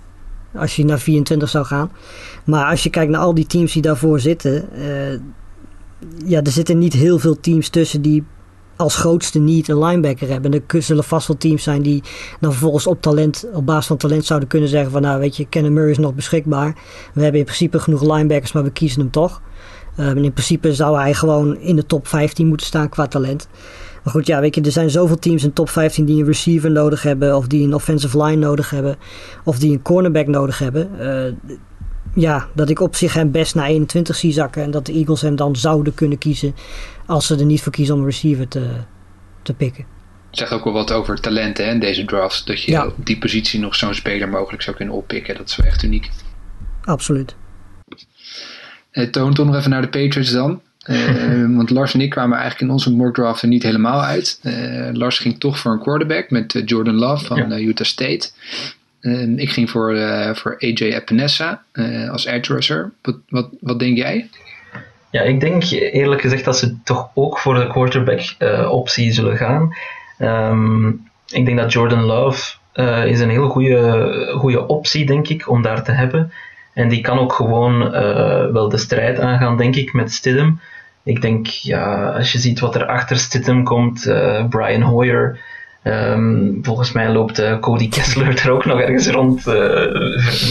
Als 0.56 0.76
je 0.76 0.86
naar 0.86 1.00
24 1.00 1.50
zou 1.50 1.66
gaan. 1.66 1.92
Maar 2.44 2.66
als 2.66 2.84
je 2.84 2.90
kijkt 2.90 3.12
naar 3.12 3.22
al 3.22 3.34
die 3.34 3.46
teams 3.46 3.74
die 3.74 3.82
daarvoor 3.82 4.20
zitten. 4.20 4.70
Uh, 4.78 5.20
ja, 6.26 6.42
er 6.42 6.52
zitten 6.52 6.78
niet 6.78 6.94
heel 6.94 7.20
veel 7.20 7.40
teams 7.40 7.70
tussen 7.70 8.02
die 8.02 8.24
als 8.76 8.96
grootste 8.96 9.40
niet 9.40 9.68
een 9.68 9.84
linebacker 9.84 10.30
hebben. 10.30 10.54
En 10.54 10.64
er 10.68 10.84
zullen 10.84 11.04
vast 11.04 11.28
wel 11.28 11.38
teams 11.38 11.64
zijn 11.64 11.82
die 11.82 12.04
dan 12.40 12.52
vervolgens 12.52 12.88
op 12.88 13.02
talent, 13.02 13.46
op 13.54 13.66
basis 13.66 13.88
van 13.88 13.98
talent 13.98 14.26
zouden 14.26 14.50
kunnen 14.50 14.70
zeggen 14.70 14.92
van 14.92 15.02
nou 15.02 15.20
weet 15.20 15.38
je, 15.38 15.46
Kennen 15.46 15.74
Murray 15.74 15.92
is 15.92 15.98
nog 15.98 16.14
beschikbaar. 16.14 16.76
We 17.14 17.22
hebben 17.22 17.40
in 17.40 17.46
principe 17.46 17.80
genoeg 17.80 18.02
linebackers, 18.02 18.52
maar 18.52 18.64
we 18.64 18.72
kiezen 18.72 19.02
hem 19.02 19.12
toch. 19.12 19.42
Um, 20.00 20.18
in 20.18 20.34
principe 20.34 20.74
zou 20.74 21.00
hij 21.00 21.14
gewoon 21.14 21.58
in 21.58 21.76
de 21.76 21.86
top 21.86 22.08
15 22.08 22.48
moeten 22.48 22.66
staan 22.66 22.90
qua 22.90 23.08
talent. 23.08 23.48
Maar 24.04 24.14
goed, 24.14 24.28
ja, 24.28 24.40
weet 24.40 24.56
je, 24.56 24.62
er 24.62 24.72
zijn 24.72 24.90
zoveel 24.90 25.20
teams 25.20 25.44
in 25.44 25.54
top 25.54 25.70
15 25.70 26.06
die 26.06 26.20
een 26.20 26.26
receiver 26.26 26.72
nodig 26.72 27.04
hebben, 27.04 27.38
of 27.38 27.48
die 27.48 27.64
een 27.64 27.74
offensive 27.74 28.24
line 28.24 28.46
nodig 28.46 28.70
hebben, 28.70 28.98
of 29.44 29.60
die 29.60 29.72
een 29.72 29.82
cornerback 29.82 30.28
nodig 30.28 30.60
hebben. 30.60 30.90
Uh, 31.00 31.58
ja, 32.16 32.48
dat 32.54 32.70
ik 32.70 32.80
op 32.80 32.96
zich 32.96 33.14
hem 33.14 33.32
best 33.32 33.56
naar 33.56 33.68
21 33.68 34.16
zie 34.16 34.32
zakken 34.32 34.64
en 34.64 34.72
dat 34.72 34.86
de 34.86 34.94
Eagles 34.94 35.22
hem 35.22 35.36
dan 35.36 35.56
zouden 35.56 35.94
kunnen 35.94 36.18
kiezen 36.18 36.56
als 37.06 37.28
ze 37.28 37.36
er 37.36 37.46
niet 37.46 37.62
voor 37.62 37.72
kiezen 37.72 37.96
om 37.96 38.02
een 38.02 38.08
receiver 38.08 38.48
te, 38.48 38.70
te 39.42 39.54
pikken. 39.54 39.86
Zegt 40.32 40.52
ook 40.52 40.64
wel 40.64 40.74
wat 40.74 40.92
over 40.92 41.20
talenten 41.20 41.66
hè, 41.66 41.72
in 41.72 41.80
deze 41.80 42.06
drafts. 42.06 42.46
Dat 42.46 42.62
je 42.62 42.72
ja. 42.72 42.86
op 42.86 43.06
die 43.06 43.18
positie 43.18 43.60
nog 43.60 43.76
zo'n 43.76 43.94
speler 43.94 44.30
mogelijk 44.30 44.64
zou 44.64 44.76
kunnen 44.76 44.96
oppikken. 44.96 45.36
Dat 45.36 45.50
is 45.50 45.56
wel 45.56 45.66
echt 45.66 45.84
uniek. 45.84 46.10
Absoluut. 46.84 47.36
Uh, 48.92 49.08
toon 49.08 49.34
toch 49.34 49.46
nog 49.46 49.56
even 49.56 49.70
naar 49.70 49.82
de 49.82 49.88
Patriots 49.88 50.32
dan. 50.32 50.62
Uh, 50.86 51.56
want 51.58 51.70
Lars 51.70 51.94
en 51.94 52.02
ik 52.02 52.10
kwamen 52.10 52.38
eigenlijk 52.38 52.68
in 52.68 52.72
onze 52.72 52.92
mock 52.92 53.14
draft 53.14 53.42
er 53.42 53.48
niet 53.48 53.64
helemaal 53.64 54.02
uit. 54.02 54.40
Uh, 54.44 54.90
Lars 54.92 55.20
ging 55.20 55.40
toch 55.40 55.60
voor 55.60 55.72
een 55.72 55.80
quarterback 55.80 56.30
met 56.30 56.62
Jordan 56.66 56.96
Love 56.96 57.26
van 57.26 57.50
ja. 57.50 57.58
Utah 57.58 57.86
State. 57.86 58.30
ik 59.36 59.50
ging 59.50 59.70
voor, 59.70 59.98
voor 60.36 60.56
AJ 60.60 60.82
Epinesa 60.82 61.64
als 62.12 62.26
edge 62.26 62.54
rusher. 62.54 62.92
Wat, 63.02 63.16
wat, 63.30 63.50
wat 63.60 63.80
denk 63.80 63.98
jij? 63.98 64.30
Ja, 65.12 65.22
ik 65.22 65.40
denk 65.40 65.64
eerlijk 65.72 66.22
gezegd 66.22 66.46
dat 66.46 66.58
ze 66.58 66.76
toch 66.84 67.10
ook 67.14 67.40
voor 67.40 67.56
de 67.56 67.68
quarterback 67.68 68.22
optie 68.70 69.12
zullen 69.12 69.38
gaan. 69.38 69.76
Um, 70.20 71.10
ik 71.28 71.46
denk 71.46 71.58
dat 71.58 71.74
Jordan 71.74 72.04
Love 72.04 72.54
is 73.06 73.20
een 73.20 73.30
heel 73.30 73.50
goede, 73.50 74.34
goede 74.38 74.68
optie, 74.68 75.06
denk 75.06 75.28
ik, 75.28 75.50
om 75.50 75.62
daar 75.62 75.84
te 75.84 75.92
hebben. 75.92 76.32
En 76.74 76.90
die 76.90 77.02
kan 77.02 77.20
ook 77.20 77.34
gewoon 77.34 77.82
uh, 77.82 78.52
wel 78.52 78.70
de 78.70 78.78
strijd 78.78 79.20
aangaan, 79.20 79.58
denk 79.58 79.76
ik, 79.76 79.94
met 79.94 80.12
Stidham. 80.12 80.60
Ik 81.04 81.22
denk, 81.22 81.48
ja, 81.48 82.10
als 82.10 82.32
je 82.32 82.40
ziet 82.40 82.60
wat 82.60 82.76
er 82.76 82.86
achter 82.86 83.18
Stidham 83.18 83.64
komt, 83.64 84.06
uh, 84.06 84.46
Brian 84.50 84.82
Hoyer. 84.82 85.40
Um, 85.84 86.60
volgens 86.62 86.92
mij 86.92 87.10
loopt 87.10 87.40
uh, 87.40 87.60
Cody 87.60 87.90
Kessler 87.90 88.40
er 88.44 88.52
ook 88.52 88.66
nog 88.66 88.80
ergens 88.80 89.08
rond. 89.08 89.44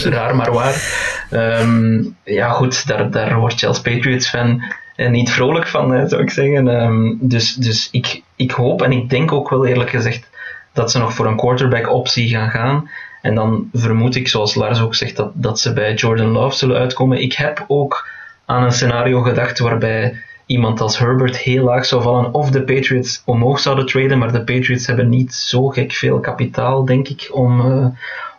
raar 0.03 0.35
maar 0.35 0.51
waar. 0.51 0.75
Um, 1.31 2.15
ja, 2.23 2.49
goed, 2.49 2.87
daar, 2.87 3.11
daar 3.11 3.39
word 3.39 3.59
je 3.59 3.67
als 3.67 3.81
Patriots-fan 3.81 4.63
niet 4.95 5.31
vrolijk 5.31 5.67
van, 5.67 6.09
zou 6.09 6.21
ik 6.21 6.29
zeggen. 6.29 6.67
Um, 6.67 7.17
dus 7.19 7.53
dus 7.53 7.87
ik, 7.91 8.21
ik 8.35 8.51
hoop 8.51 8.81
en 8.81 8.91
ik 8.91 9.09
denk 9.09 9.31
ook 9.31 9.49
wel 9.49 9.65
eerlijk 9.65 9.89
gezegd 9.89 10.29
dat 10.73 10.91
ze 10.91 10.99
nog 10.99 11.13
voor 11.13 11.25
een 11.25 11.37
quarterback-optie 11.37 12.29
gaan 12.29 12.49
gaan. 12.49 12.89
En 13.21 13.35
dan 13.35 13.69
vermoed 13.73 14.15
ik, 14.15 14.27
zoals 14.27 14.55
Lars 14.55 14.81
ook 14.81 14.95
zegt, 14.95 15.15
dat, 15.15 15.31
dat 15.33 15.59
ze 15.59 15.73
bij 15.73 15.93
Jordan 15.93 16.31
Love 16.31 16.55
zullen 16.55 16.77
uitkomen. 16.77 17.21
Ik 17.21 17.33
heb 17.33 17.65
ook 17.67 18.09
aan 18.45 18.63
een 18.63 18.71
scenario 18.71 19.21
gedacht 19.21 19.59
waarbij 19.59 20.15
iemand 20.45 20.81
als 20.81 20.99
Herbert 20.99 21.37
heel 21.37 21.63
laag 21.63 21.85
zou 21.85 22.01
vallen 22.01 22.33
of 22.33 22.49
de 22.49 22.63
Patriots 22.63 23.21
omhoog 23.25 23.59
zouden 23.59 23.85
traden, 23.85 24.17
maar 24.17 24.31
de 24.31 24.43
Patriots 24.43 24.87
hebben 24.87 25.09
niet 25.09 25.33
zo 25.33 25.67
gek 25.67 25.91
veel 25.91 26.19
kapitaal, 26.19 26.85
denk 26.85 27.07
ik, 27.07 27.29
om, 27.31 27.59
uh, 27.59 27.85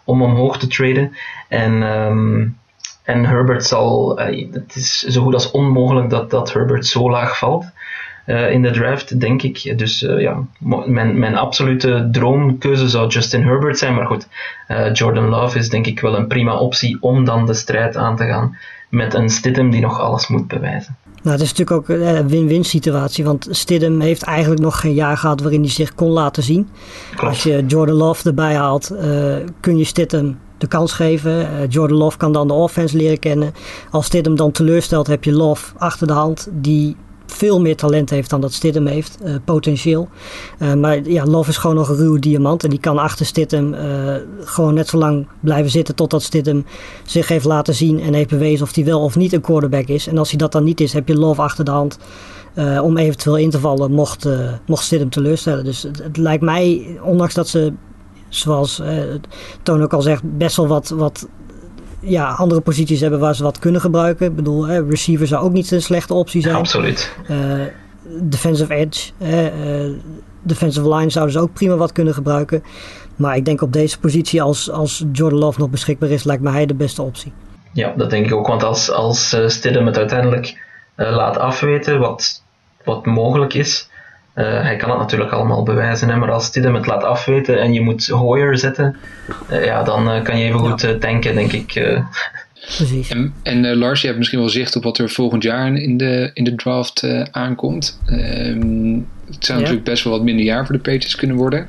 om 0.05 0.23
omhoog 0.23 0.59
te 0.59 0.67
traden. 0.67 1.17
En, 1.49 1.83
um, 1.83 2.59
en 3.03 3.25
Herbert 3.25 3.65
zal, 3.65 4.21
uh, 4.21 4.53
het 4.53 4.77
is 4.77 4.99
zo 4.99 5.23
goed 5.23 5.35
als 5.35 5.51
onmogelijk 5.51 6.11
dat, 6.11 6.31
dat 6.31 6.53
Herbert 6.53 6.87
zo 6.87 7.11
laag 7.11 7.39
valt. 7.39 7.65
Uh, 8.27 8.53
in 8.53 8.63
de 8.63 8.71
draft, 8.71 9.21
denk 9.21 9.43
ik. 9.43 9.79
Dus 9.79 10.03
uh, 10.03 10.21
ja, 10.21 10.37
mijn, 10.87 11.19
mijn 11.19 11.37
absolute 11.37 12.09
droomkeuze 12.13 12.89
zou 12.89 13.09
Justin 13.09 13.43
Herbert 13.43 13.79
zijn. 13.79 13.95
Maar 13.95 14.07
goed, 14.07 14.29
uh, 14.69 14.93
Jordan 14.93 15.29
Love 15.29 15.59
is 15.59 15.69
denk 15.69 15.87
ik 15.87 16.01
wel 16.01 16.17
een 16.17 16.27
prima 16.27 16.57
optie 16.57 16.97
om 17.01 17.25
dan 17.25 17.47
de 17.47 17.55
strijd 17.55 17.97
aan 17.97 18.17
te 18.17 18.25
gaan 18.25 18.57
met 18.89 19.15
een 19.15 19.29
Stidham 19.29 19.71
die 19.71 19.81
nog 19.81 20.01
alles 20.01 20.29
moet 20.29 20.49
bewijzen. 20.49 20.97
Nou, 21.23 21.37
het 21.37 21.45
is 21.45 21.53
natuurlijk 21.55 21.91
ook 21.91 21.99
een 21.99 22.29
win-win 22.29 22.65
situatie, 22.65 23.25
want 23.25 23.49
Stidham 23.51 24.01
heeft 24.01 24.23
eigenlijk 24.23 24.61
nog 24.61 24.81
geen 24.81 24.95
jaar 24.95 25.17
gehad 25.17 25.41
waarin 25.41 25.61
hij 25.61 25.71
zich 25.71 25.95
kon 25.95 26.11
laten 26.11 26.43
zien. 26.43 26.69
Klopt. 27.11 27.23
Als 27.29 27.43
je 27.43 27.65
Jordan 27.67 27.97
Love 27.97 28.29
erbij 28.29 28.55
haalt, 28.55 28.95
kun 29.61 29.79
je 29.79 29.85
Stidham 29.85 30.39
de 30.59 30.67
kans 30.67 30.93
geven. 30.93 31.49
Jordan 31.69 31.97
Love 31.97 32.17
kan 32.17 32.33
dan 32.33 32.47
de 32.47 32.55
offense 32.55 32.97
leren 32.97 33.19
kennen. 33.19 33.55
Als 33.91 34.07
Stidham 34.07 34.37
dan 34.37 34.53
teleurstelt, 34.53 35.07
heb 35.07 35.25
je 35.25 35.33
Love 35.33 35.73
achter 35.79 36.07
de 36.07 36.13
hand 36.13 36.49
die 36.53 36.97
veel 37.35 37.61
meer 37.61 37.77
talent 37.77 38.11
heeft 38.11 38.31
dan 38.31 38.41
dat 38.41 38.53
Stidham 38.53 38.87
heeft, 38.87 39.19
uh, 39.25 39.35
potentieel. 39.45 40.09
Uh, 40.59 40.75
maar 40.75 41.09
ja, 41.09 41.25
Love 41.25 41.51
is 41.51 41.57
gewoon 41.57 41.77
nog 41.77 41.89
een 41.89 41.97
ruwe 41.97 42.19
diamant 42.19 42.65
en 42.65 42.71
die 42.71 42.79
kan 42.79 42.99
achter 42.99 43.27
Stidham 43.27 43.75
uh, 43.75 44.15
gewoon 44.41 44.75
net 44.75 44.89
zo 44.89 44.99
lang 44.99 45.27
blijven 45.41 45.71
zitten 45.71 45.95
totdat 45.95 46.23
Stidham 46.23 46.65
zich 47.05 47.29
heeft 47.29 47.45
laten 47.45 47.75
zien 47.75 48.01
en 48.01 48.15
heeft 48.15 48.29
bewezen 48.29 48.67
of 48.67 48.75
hij 48.75 48.85
wel 48.85 49.01
of 49.01 49.17
niet 49.17 49.33
een 49.33 49.41
quarterback 49.41 49.87
is. 49.87 50.07
En 50.07 50.19
als 50.19 50.29
hij 50.29 50.39
dat 50.39 50.53
dan 50.53 50.65
niet 50.65 50.81
is, 50.81 50.93
heb 50.93 51.09
je 51.09 51.19
Love 51.19 51.43
achter 51.43 51.65
de 51.65 51.71
hand 51.71 51.99
om 52.83 52.97
eventueel 52.97 53.37
in 53.37 53.51
te 53.51 53.61
vallen 53.61 53.93
mocht, 53.93 54.29
Stidham 54.69 55.11
teleurstellen. 55.11 55.65
Dus 55.65 55.83
het, 55.83 56.17
lijkt 56.17 56.43
mij, 56.43 56.99
ondanks 57.03 57.35
dat 57.35 57.49
ze 57.49 57.73
zoals 58.29 58.83
Toon 59.63 59.83
ook 59.83 59.93
al 59.93 60.03
zegt, 60.03 60.23
best 60.37 60.57
wel 60.57 60.67
wat, 60.67 60.89
wat 60.89 61.29
ja, 62.03 62.31
andere 62.31 62.61
posities 62.61 63.01
hebben 63.01 63.21
waar 63.21 63.35
ze 63.35 63.43
wat 63.43 63.59
kunnen 63.59 63.81
gebruiken. 63.81 64.27
Ik 64.27 64.37
bedoel, 64.37 64.67
hè, 64.67 64.85
receiver 64.89 65.27
zou 65.27 65.45
ook 65.45 65.53
niet 65.53 65.71
een 65.71 65.83
slechte 65.83 66.15
optie 66.15 66.43
zijn. 66.43 66.55
Absoluut. 66.55 67.13
Uh, 67.31 67.65
defensive 68.21 68.75
edge, 68.75 69.11
uh, 69.19 69.97
defensive 70.43 70.95
line 70.95 71.11
zouden 71.11 71.35
ze 71.35 71.41
ook 71.41 71.53
prima 71.53 71.77
wat 71.77 71.93
kunnen 71.93 72.15
gebruiken. 72.15 72.63
Maar 73.17 73.37
ik 73.37 73.45
denk 73.45 73.63
op 73.63 73.73
deze 73.73 73.99
positie, 73.99 74.43
als, 74.43 74.71
als 74.71 75.05
Jordan 75.13 75.39
Love 75.39 75.61
nog 75.61 75.71
beschikbaar 75.71 76.11
is, 76.11 76.25
lijkt 76.25 76.43
me 76.43 76.51
hij 76.51 76.67
de 76.67 76.75
beste 76.75 77.03
optie. 77.03 77.33
Ja, 77.73 77.95
dat 77.97 78.11
denk 78.11 78.27
ik 78.27 78.35
ook. 78.35 78.47
Want 78.47 78.63
als, 78.63 78.91
als 78.91 79.35
uh, 79.35 79.49
Stidham 79.49 79.87
het 79.87 79.97
uiteindelijk 79.97 80.71
laat 80.97 81.39
afweten 81.39 81.99
wat, 81.99 82.43
wat 82.85 83.07
mogelijk 83.07 83.55
is, 83.55 83.91
hij 84.35 84.77
kan 84.77 84.91
het 84.91 84.99
natuurlijk 84.99 85.33
allemaal 85.33 85.63
bewijzen, 85.63 86.09
hè, 86.09 86.17
maar 86.17 86.31
als 86.31 86.51
Tidem 86.51 86.75
het 86.75 86.87
laat 86.87 87.05
afweten 87.05 87.61
en 87.61 87.73
je 87.73 87.81
moet 87.81 88.07
Hoyer 88.07 88.59
zetten, 88.59 88.97
ja, 89.51 89.83
dan 89.83 90.23
kan 90.23 90.39
je 90.39 90.45
even 90.45 90.59
goed 90.59 90.81
ja. 90.81 90.99
tanken, 90.99 91.35
denk 91.35 91.53
ik. 91.53 92.01
Precies. 92.77 93.11
En, 93.11 93.35
en 93.43 93.77
Lars, 93.77 94.01
je 94.01 94.07
hebt 94.07 94.19
misschien 94.19 94.39
wel 94.39 94.49
zicht 94.49 94.77
op 94.77 94.83
wat 94.83 94.99
er 94.99 95.11
volgend 95.11 95.43
jaar 95.43 95.75
in 95.75 95.97
de, 95.97 96.31
in 96.35 96.45
de 96.45 96.55
draft 96.55 97.07
aankomt. 97.31 98.01
Ehm, 98.07 98.99
het 99.27 99.45
zou 99.45 99.59
natuurlijk 99.59 99.85
best 99.85 100.05
wel 100.05 100.13
wat 100.13 100.23
minder 100.23 100.45
jaar 100.45 100.67
voor 100.67 100.75
de 100.75 100.81
Patriots 100.81 101.17
kunnen 101.17 101.37
worden. 101.37 101.69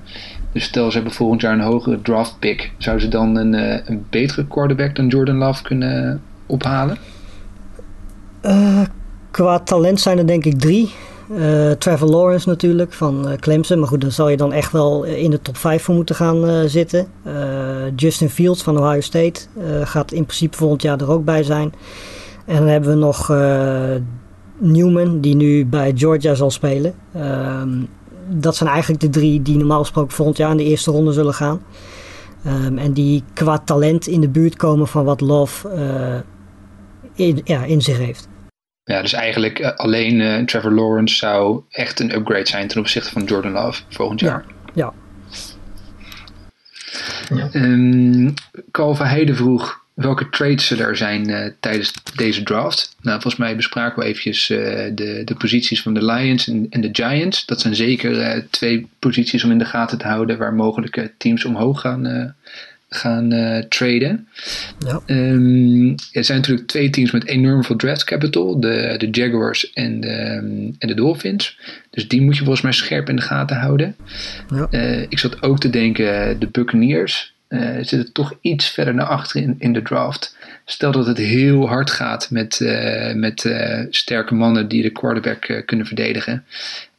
Dus 0.51 0.63
stel 0.63 0.91
ze 0.91 0.95
hebben 0.95 1.13
volgend 1.15 1.41
jaar 1.41 1.53
een 1.53 1.61
hogere 1.61 2.01
draft 2.01 2.39
pick. 2.39 2.71
Zou 2.77 2.99
ze 2.99 3.07
dan 3.07 3.35
een, 3.35 3.53
een 3.91 4.05
betere 4.09 4.47
quarterback 4.47 4.95
dan 4.95 5.07
Jordan 5.07 5.37
Love 5.37 5.63
kunnen 5.63 6.21
ophalen? 6.45 6.97
Uh, 8.45 8.81
qua 9.31 9.59
talent 9.59 9.99
zijn 9.99 10.17
er 10.17 10.27
denk 10.27 10.45
ik 10.45 10.59
drie. 10.59 10.91
Uh, 11.37 11.71
Trevor 11.71 12.09
Lawrence 12.09 12.49
natuurlijk 12.49 12.93
van 12.93 13.29
uh, 13.29 13.33
Clemson. 13.37 13.79
Maar 13.79 13.87
goed, 13.87 14.01
dan 14.01 14.11
zal 14.11 14.29
je 14.29 14.37
dan 14.37 14.53
echt 14.53 14.71
wel 14.71 15.03
in 15.03 15.31
de 15.31 15.41
top 15.41 15.57
5 15.57 15.83
voor 15.83 15.95
moeten 15.95 16.15
gaan 16.15 16.69
zitten. 16.69 17.07
Justin 17.95 18.29
Fields 18.29 18.63
van 18.63 18.79
Ohio 18.79 19.01
State 19.01 19.41
gaat 19.83 20.11
in 20.11 20.25
principe 20.25 20.57
volgend 20.57 20.81
jaar 20.81 21.01
er 21.01 21.11
ook 21.11 21.25
bij 21.25 21.43
zijn. 21.43 21.73
En 22.45 22.55
dan 22.55 22.67
hebben 22.67 22.89
we 22.89 22.95
nog 22.95 23.27
Newman, 24.57 25.19
die 25.19 25.35
nu 25.35 25.65
bij 25.65 25.91
Georgia 25.95 26.33
zal 26.33 26.51
spelen. 26.51 26.93
Ehm, 27.13 27.69
dat 28.29 28.55
zijn 28.55 28.69
eigenlijk 28.69 29.01
de 29.01 29.09
drie 29.09 29.41
die 29.41 29.57
normaal 29.57 29.79
gesproken 29.79 30.15
volgend 30.15 30.37
jaar 30.37 30.51
in 30.51 30.57
de 30.57 30.63
eerste 30.63 30.91
ronde 30.91 31.11
zullen 31.11 31.33
gaan. 31.33 31.61
Um, 32.65 32.77
en 32.77 32.93
die 32.93 33.23
qua 33.33 33.57
talent 33.57 34.07
in 34.07 34.21
de 34.21 34.29
buurt 34.29 34.55
komen 34.55 34.87
van 34.87 35.05
wat 35.05 35.21
Love 35.21 35.67
in, 37.13 37.41
ja, 37.43 37.63
in 37.63 37.81
zich 37.81 37.97
heeft. 37.97 38.27
Ja, 38.85 39.01
dus 39.01 39.13
eigenlijk 39.13 39.59
uh, 39.59 39.71
alleen 39.75 40.19
uh, 40.19 40.39
Trevor 40.39 40.71
Lawrence 40.71 41.15
zou 41.15 41.61
echt 41.69 41.99
een 41.99 42.15
upgrade 42.15 42.47
zijn 42.47 42.67
ten 42.67 42.79
opzichte 42.79 43.11
van 43.11 43.23
Jordan 43.23 43.51
Love 43.51 43.81
volgend 43.89 44.19
jaar. 44.19 44.45
Ja. 44.73 44.93
ja. 47.35 47.49
Um, 47.53 48.33
Calvin 48.71 49.05
Heide 49.05 49.35
vroeg 49.35 49.81
welke 49.93 50.29
trades 50.29 50.71
er 50.71 50.97
zijn 50.97 51.29
uh, 51.29 51.45
tijdens 51.59 51.93
deze 52.15 52.43
draft. 52.43 52.95
Nou, 53.01 53.21
volgens 53.21 53.41
mij 53.41 53.55
bespraken 53.55 53.99
we 53.99 54.05
eventjes 54.05 54.47
de, 54.47 55.21
de 55.25 55.35
posities 55.37 55.81
van 55.81 55.93
de 55.93 56.05
Lions 56.05 56.47
en, 56.47 56.67
en 56.69 56.81
de 56.81 56.89
Giants. 56.91 57.45
Dat 57.45 57.61
zijn 57.61 57.75
zeker 57.75 58.45
twee 58.49 58.87
posities 58.99 59.43
om 59.43 59.51
in 59.51 59.57
de 59.57 59.65
gaten 59.65 59.97
te 59.97 60.07
houden 60.07 60.37
waar 60.37 60.53
mogelijke 60.53 61.11
teams 61.17 61.45
omhoog 61.45 61.81
gaan 61.81 62.35
gaan 62.95 63.33
uh, 63.33 63.57
traden. 63.57 64.27
Ja. 64.85 65.01
Um, 65.05 65.95
er 66.11 66.23
zijn 66.23 66.37
natuurlijk 66.37 66.67
twee 66.67 66.89
teams 66.89 67.11
met 67.11 67.27
enorm 67.27 67.63
veel 67.63 67.75
draft 67.75 68.03
capital. 68.03 68.59
De, 68.59 68.95
de 68.97 69.07
Jaguars 69.11 69.73
en 69.73 69.99
de, 69.99 70.11
en 70.79 70.87
de 70.87 70.93
Dolphins. 70.93 71.59
Dus 71.89 72.07
die 72.07 72.21
moet 72.21 72.35
je 72.35 72.41
volgens 72.43 72.63
mij 72.63 72.71
scherp 72.71 73.09
in 73.09 73.15
de 73.15 73.21
gaten 73.21 73.57
houden. 73.57 73.95
Ja. 74.49 74.67
Uh, 74.71 75.01
ik 75.01 75.19
zat 75.19 75.41
ook 75.41 75.59
te 75.59 75.69
denken, 75.69 76.39
de 76.39 76.47
Buccaneers 76.47 77.33
uh, 77.49 77.75
zitten 77.75 78.11
toch 78.11 78.33
iets 78.41 78.69
verder 78.69 78.93
naar 78.93 79.05
achter 79.05 79.41
in, 79.41 79.55
in 79.59 79.73
de 79.73 79.81
draft. 79.81 80.37
Stel 80.65 80.91
dat 80.91 81.07
het 81.07 81.17
heel 81.17 81.67
hard 81.67 81.91
gaat 81.91 82.31
met, 82.31 82.59
met 83.15 83.53
sterke 83.89 84.33
mannen 84.33 84.67
die 84.67 84.81
de 84.81 84.89
quarterback 84.89 85.63
kunnen 85.65 85.85
verdedigen. 85.85 86.43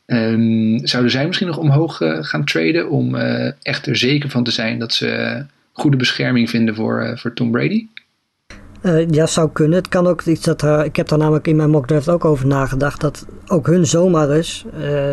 Um, 0.07 0.87
zouden 0.87 1.11
zij 1.11 1.27
misschien 1.27 1.47
nog 1.47 1.59
omhoog 1.59 1.97
gaan 2.21 2.45
traden 2.45 2.91
om 2.91 3.17
echt 3.63 3.87
er 3.87 3.97
zeker 3.97 4.31
van 4.31 4.45
te 4.45 4.51
zijn 4.51 4.79
dat 4.79 4.95
ze 4.95 5.43
goede 5.75 5.97
bescherming 5.97 6.51
vinden 6.51 6.75
voor, 6.75 7.03
uh, 7.03 7.17
voor 7.17 7.35
Tom 7.35 7.51
Brady? 7.51 7.87
Uh, 8.83 9.09
ja, 9.09 9.27
zou 9.27 9.51
kunnen. 9.53 9.79
Het 9.79 9.89
kan 9.89 10.07
ook 10.07 10.23
iets 10.23 10.43
dat 10.43 10.63
uh, 10.63 10.85
ik 10.85 10.97
heb 10.97 11.09
daar 11.09 11.19
namelijk 11.19 11.47
in 11.47 11.57
mijn 11.57 11.71
mock 11.71 11.87
draft 11.87 12.09
ook 12.09 12.25
over 12.25 12.47
nagedacht. 12.47 13.01
Dat 13.01 13.27
ook 13.47 13.67
hun 13.67 13.87
zomaar 13.87 14.31
is. 14.31 14.65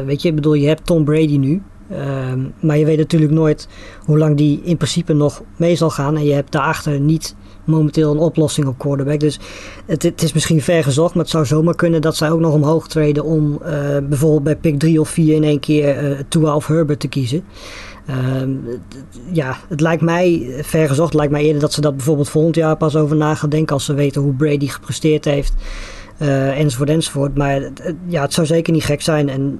weet 0.05 0.21
je, 0.21 0.29
ik 0.29 0.35
bedoel, 0.35 0.53
je 0.53 0.67
hebt 0.67 0.85
Tom 0.85 1.03
Brady 1.03 1.37
nu. 1.37 1.61
Ehm, 1.89 2.39
maar 2.59 2.77
je 2.77 2.85
weet 2.85 2.97
natuurlijk 2.97 3.31
nooit 3.31 3.67
hoe 4.05 4.17
lang 4.17 4.37
die 4.37 4.61
in 4.63 4.77
principe 4.77 5.13
nog 5.13 5.43
mee 5.55 5.75
zal 5.75 5.89
gaan. 5.89 6.15
En 6.15 6.25
je 6.25 6.33
hebt 6.33 6.51
daarachter 6.51 6.99
niet 6.99 7.35
momenteel 7.65 8.11
een 8.11 8.17
oplossing 8.17 8.67
op 8.67 8.77
quarterback. 8.77 9.19
Dus 9.19 9.39
het, 9.85 10.03
het, 10.03 10.21
is 10.21 10.33
misschien 10.33 10.61
ver 10.61 10.83
gezocht, 10.83 11.13
maar 11.13 11.23
het 11.23 11.31
zou 11.31 11.45
zomaar 11.45 11.75
kunnen 11.75 12.01
dat 12.01 12.15
zij 12.15 12.31
ook 12.31 12.39
nog 12.39 12.53
omhoog 12.53 12.87
treden 12.87 13.23
om 13.23 13.57
bijvoorbeeld 14.09 14.43
bij 14.43 14.55
pick 14.55 14.79
3 14.79 14.99
of 14.99 15.09
4 15.09 15.35
in 15.35 15.43
één 15.43 15.59
keer 15.59 16.17
Tua 16.27 16.55
of 16.55 16.67
Herbert 16.67 16.99
te 16.99 17.07
kiezen. 17.07 17.43
Uh, 18.11 18.73
ja, 19.31 19.57
het 19.67 19.81
lijkt 19.81 20.01
mij 20.01 20.53
vergezocht. 20.61 21.13
Lijkt 21.13 21.31
mij 21.31 21.43
eerder 21.43 21.61
dat 21.61 21.73
ze 21.73 21.81
dat 21.81 21.95
bijvoorbeeld 21.95 22.29
volgend 22.29 22.55
jaar 22.55 22.77
pas 22.77 22.95
over 22.95 23.15
na 23.15 23.35
gaan 23.35 23.49
denken. 23.49 23.73
Als 23.73 23.85
ze 23.85 23.93
weten 23.93 24.21
hoe 24.21 24.33
Brady 24.33 24.67
gepresteerd 24.67 25.25
heeft. 25.25 25.53
Uh, 26.21 26.59
enzovoort, 26.59 26.89
enzovoort. 26.89 27.37
Maar 27.37 27.61
ja, 28.07 28.21
het 28.21 28.33
zou 28.33 28.47
zeker 28.47 28.73
niet 28.73 28.83
gek 28.83 29.01
zijn. 29.01 29.29
En 29.29 29.59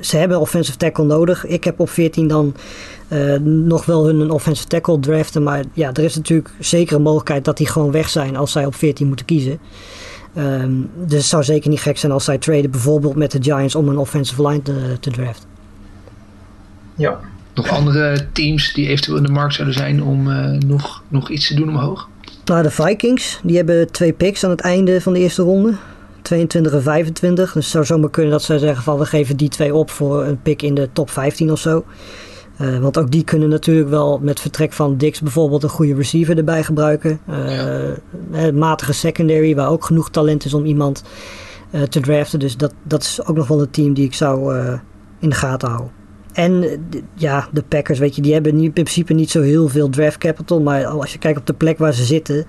ze 0.00 0.16
hebben 0.16 0.40
offensive 0.40 0.76
tackle 0.76 1.04
nodig. 1.04 1.46
Ik 1.46 1.64
heb 1.64 1.80
op 1.80 1.90
14 1.90 2.28
dan 2.28 2.54
uh, 3.08 3.38
nog 3.40 3.84
wel 3.84 4.06
hun 4.06 4.30
offensive 4.30 4.68
tackle 4.68 5.00
draften. 5.00 5.42
Maar 5.42 5.64
ja, 5.72 5.92
er 5.92 6.04
is 6.04 6.16
natuurlijk 6.16 6.50
zeker 6.58 6.96
een 6.96 7.02
mogelijkheid 7.02 7.44
dat 7.44 7.56
die 7.56 7.66
gewoon 7.66 7.90
weg 7.90 8.08
zijn 8.08 8.36
als 8.36 8.52
zij 8.52 8.66
op 8.66 8.74
14 8.74 9.06
moeten 9.06 9.26
kiezen. 9.26 9.58
Um, 10.38 10.90
dus 10.94 11.18
het 11.18 11.26
zou 11.26 11.44
zeker 11.44 11.70
niet 11.70 11.80
gek 11.80 11.98
zijn 11.98 12.12
als 12.12 12.24
zij 12.24 12.38
traden 12.38 12.70
bijvoorbeeld 12.70 13.14
met 13.14 13.30
de 13.30 13.42
Giants 13.42 13.74
om 13.74 13.88
een 13.88 13.98
offensive 13.98 14.48
line 14.48 14.62
te, 14.62 14.96
te 15.00 15.10
draften. 15.10 15.48
Ja, 16.94 17.20
nog 17.56 17.68
andere 17.68 18.26
teams 18.32 18.72
die 18.72 18.88
eventueel 18.88 19.16
in 19.16 19.22
de 19.22 19.32
markt 19.32 19.54
zouden 19.54 19.76
zijn 19.76 20.02
om 20.02 20.28
uh, 20.28 20.50
nog, 20.66 21.02
nog 21.08 21.30
iets 21.30 21.46
te 21.46 21.54
doen 21.54 21.68
omhoog? 21.68 22.08
Nou, 22.44 22.62
de 22.62 22.70
Vikings, 22.70 23.40
die 23.42 23.56
hebben 23.56 23.92
twee 23.92 24.12
picks 24.12 24.44
aan 24.44 24.50
het 24.50 24.60
einde 24.60 25.00
van 25.00 25.12
de 25.12 25.18
eerste 25.18 25.42
ronde. 25.42 25.74
22 26.22 26.72
en 26.72 26.82
25. 26.82 27.52
Dus 27.52 27.64
het 27.64 27.72
zou 27.72 27.84
zomaar 27.84 28.10
kunnen 28.10 28.32
dat 28.32 28.42
ze 28.42 28.58
zeggen 28.58 28.82
van 28.82 28.98
we 28.98 29.06
geven 29.06 29.36
die 29.36 29.48
twee 29.48 29.74
op 29.74 29.90
voor 29.90 30.24
een 30.24 30.42
pick 30.42 30.62
in 30.62 30.74
de 30.74 30.88
top 30.92 31.10
15 31.10 31.52
of 31.52 31.58
zo. 31.58 31.84
Uh, 32.60 32.78
want 32.78 32.98
ook 32.98 33.10
die 33.10 33.24
kunnen 33.24 33.48
natuurlijk 33.48 33.88
wel 33.88 34.18
met 34.22 34.40
vertrek 34.40 34.72
van 34.72 34.96
Dix 34.96 35.20
bijvoorbeeld 35.20 35.62
een 35.62 35.68
goede 35.68 35.94
receiver 35.94 36.36
erbij 36.36 36.64
gebruiken. 36.64 37.20
Uh, 37.30 37.88
ja. 38.32 38.52
matige 38.52 38.92
secondary 38.92 39.54
waar 39.54 39.68
ook 39.68 39.84
genoeg 39.84 40.10
talent 40.10 40.44
is 40.44 40.54
om 40.54 40.64
iemand 40.64 41.02
te 41.88 42.00
draften. 42.00 42.38
Dus 42.38 42.56
dat, 42.56 42.72
dat 42.82 43.02
is 43.02 43.26
ook 43.26 43.36
nog 43.36 43.48
wel 43.48 43.60
een 43.60 43.70
team 43.70 43.94
die 43.94 44.04
ik 44.04 44.14
zou 44.14 44.56
in 45.18 45.28
de 45.28 45.34
gaten 45.34 45.68
houden. 45.68 46.05
En 46.36 46.86
ja, 47.14 47.48
de 47.52 47.62
Packers, 47.62 47.98
weet 47.98 48.16
je, 48.16 48.22
die 48.22 48.32
hebben 48.32 48.60
in 48.60 48.72
principe 48.72 49.12
niet 49.12 49.30
zo 49.30 49.40
heel 49.40 49.68
veel 49.68 49.88
draft 49.88 50.18
capital. 50.18 50.60
Maar 50.60 50.86
als 50.86 51.12
je 51.12 51.18
kijkt 51.18 51.38
op 51.38 51.46
de 51.46 51.52
plek 51.52 51.78
waar 51.78 51.92
ze 51.92 52.04
zitten. 52.04 52.46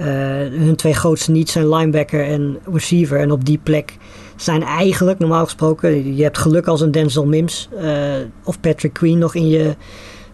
Uh, 0.00 0.06
hun 0.50 0.76
twee 0.76 0.94
grootste 0.94 1.30
needs 1.30 1.52
zijn 1.52 1.68
linebacker 1.68 2.26
en 2.26 2.58
receiver. 2.72 3.18
En 3.20 3.30
op 3.30 3.44
die 3.44 3.58
plek 3.62 3.96
zijn 4.36 4.62
eigenlijk 4.62 5.18
normaal 5.18 5.44
gesproken. 5.44 6.16
Je 6.16 6.22
hebt 6.22 6.38
geluk 6.38 6.66
als 6.66 6.80
een 6.80 6.90
Denzel 6.90 7.26
Mims 7.26 7.68
uh, 7.82 8.14
of 8.44 8.60
Patrick 8.60 8.92
Queen 8.92 9.18
nog 9.18 9.34
in 9.34 9.48
je. 9.48 9.76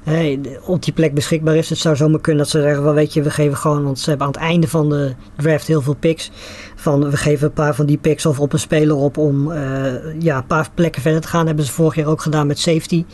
Uh, 0.08 0.38
op 0.64 0.82
die 0.82 0.92
plek 0.92 1.14
beschikbaar 1.14 1.56
is. 1.56 1.68
Het 1.68 1.78
zou 1.78 1.96
zomaar 1.96 2.20
kunnen 2.20 2.42
dat 2.42 2.50
ze 2.50 2.60
zeggen: 2.60 2.82
wel, 2.82 2.94
weet 2.94 3.12
je, 3.12 3.22
we 3.22 3.30
geven 3.30 3.56
gewoon. 3.56 3.84
Want 3.84 3.98
ze 3.98 4.08
hebben 4.08 4.26
aan 4.26 4.32
het 4.32 4.42
einde 4.42 4.68
van 4.68 4.88
de 4.88 5.14
draft 5.36 5.66
heel 5.66 5.82
veel 5.82 5.94
picks 5.94 6.30
van 6.74 7.10
we 7.10 7.16
geven 7.16 7.46
een 7.46 7.52
paar 7.52 7.74
van 7.74 7.86
die 7.86 7.98
picks 7.98 8.26
of 8.26 8.40
op 8.40 8.52
een 8.52 8.58
speler 8.58 8.96
op 8.96 9.16
om 9.16 9.50
uh, 9.50 9.92
ja, 10.18 10.36
een 10.36 10.46
paar 10.46 10.68
plekken 10.74 11.02
verder 11.02 11.20
te 11.20 11.28
gaan. 11.28 11.38
Dat 11.38 11.48
hebben 11.48 11.64
ze 11.64 11.72
vorig 11.72 11.94
jaar 11.94 12.06
ook 12.06 12.20
gedaan 12.20 12.46
met 12.46 12.58
safety. 12.58 13.04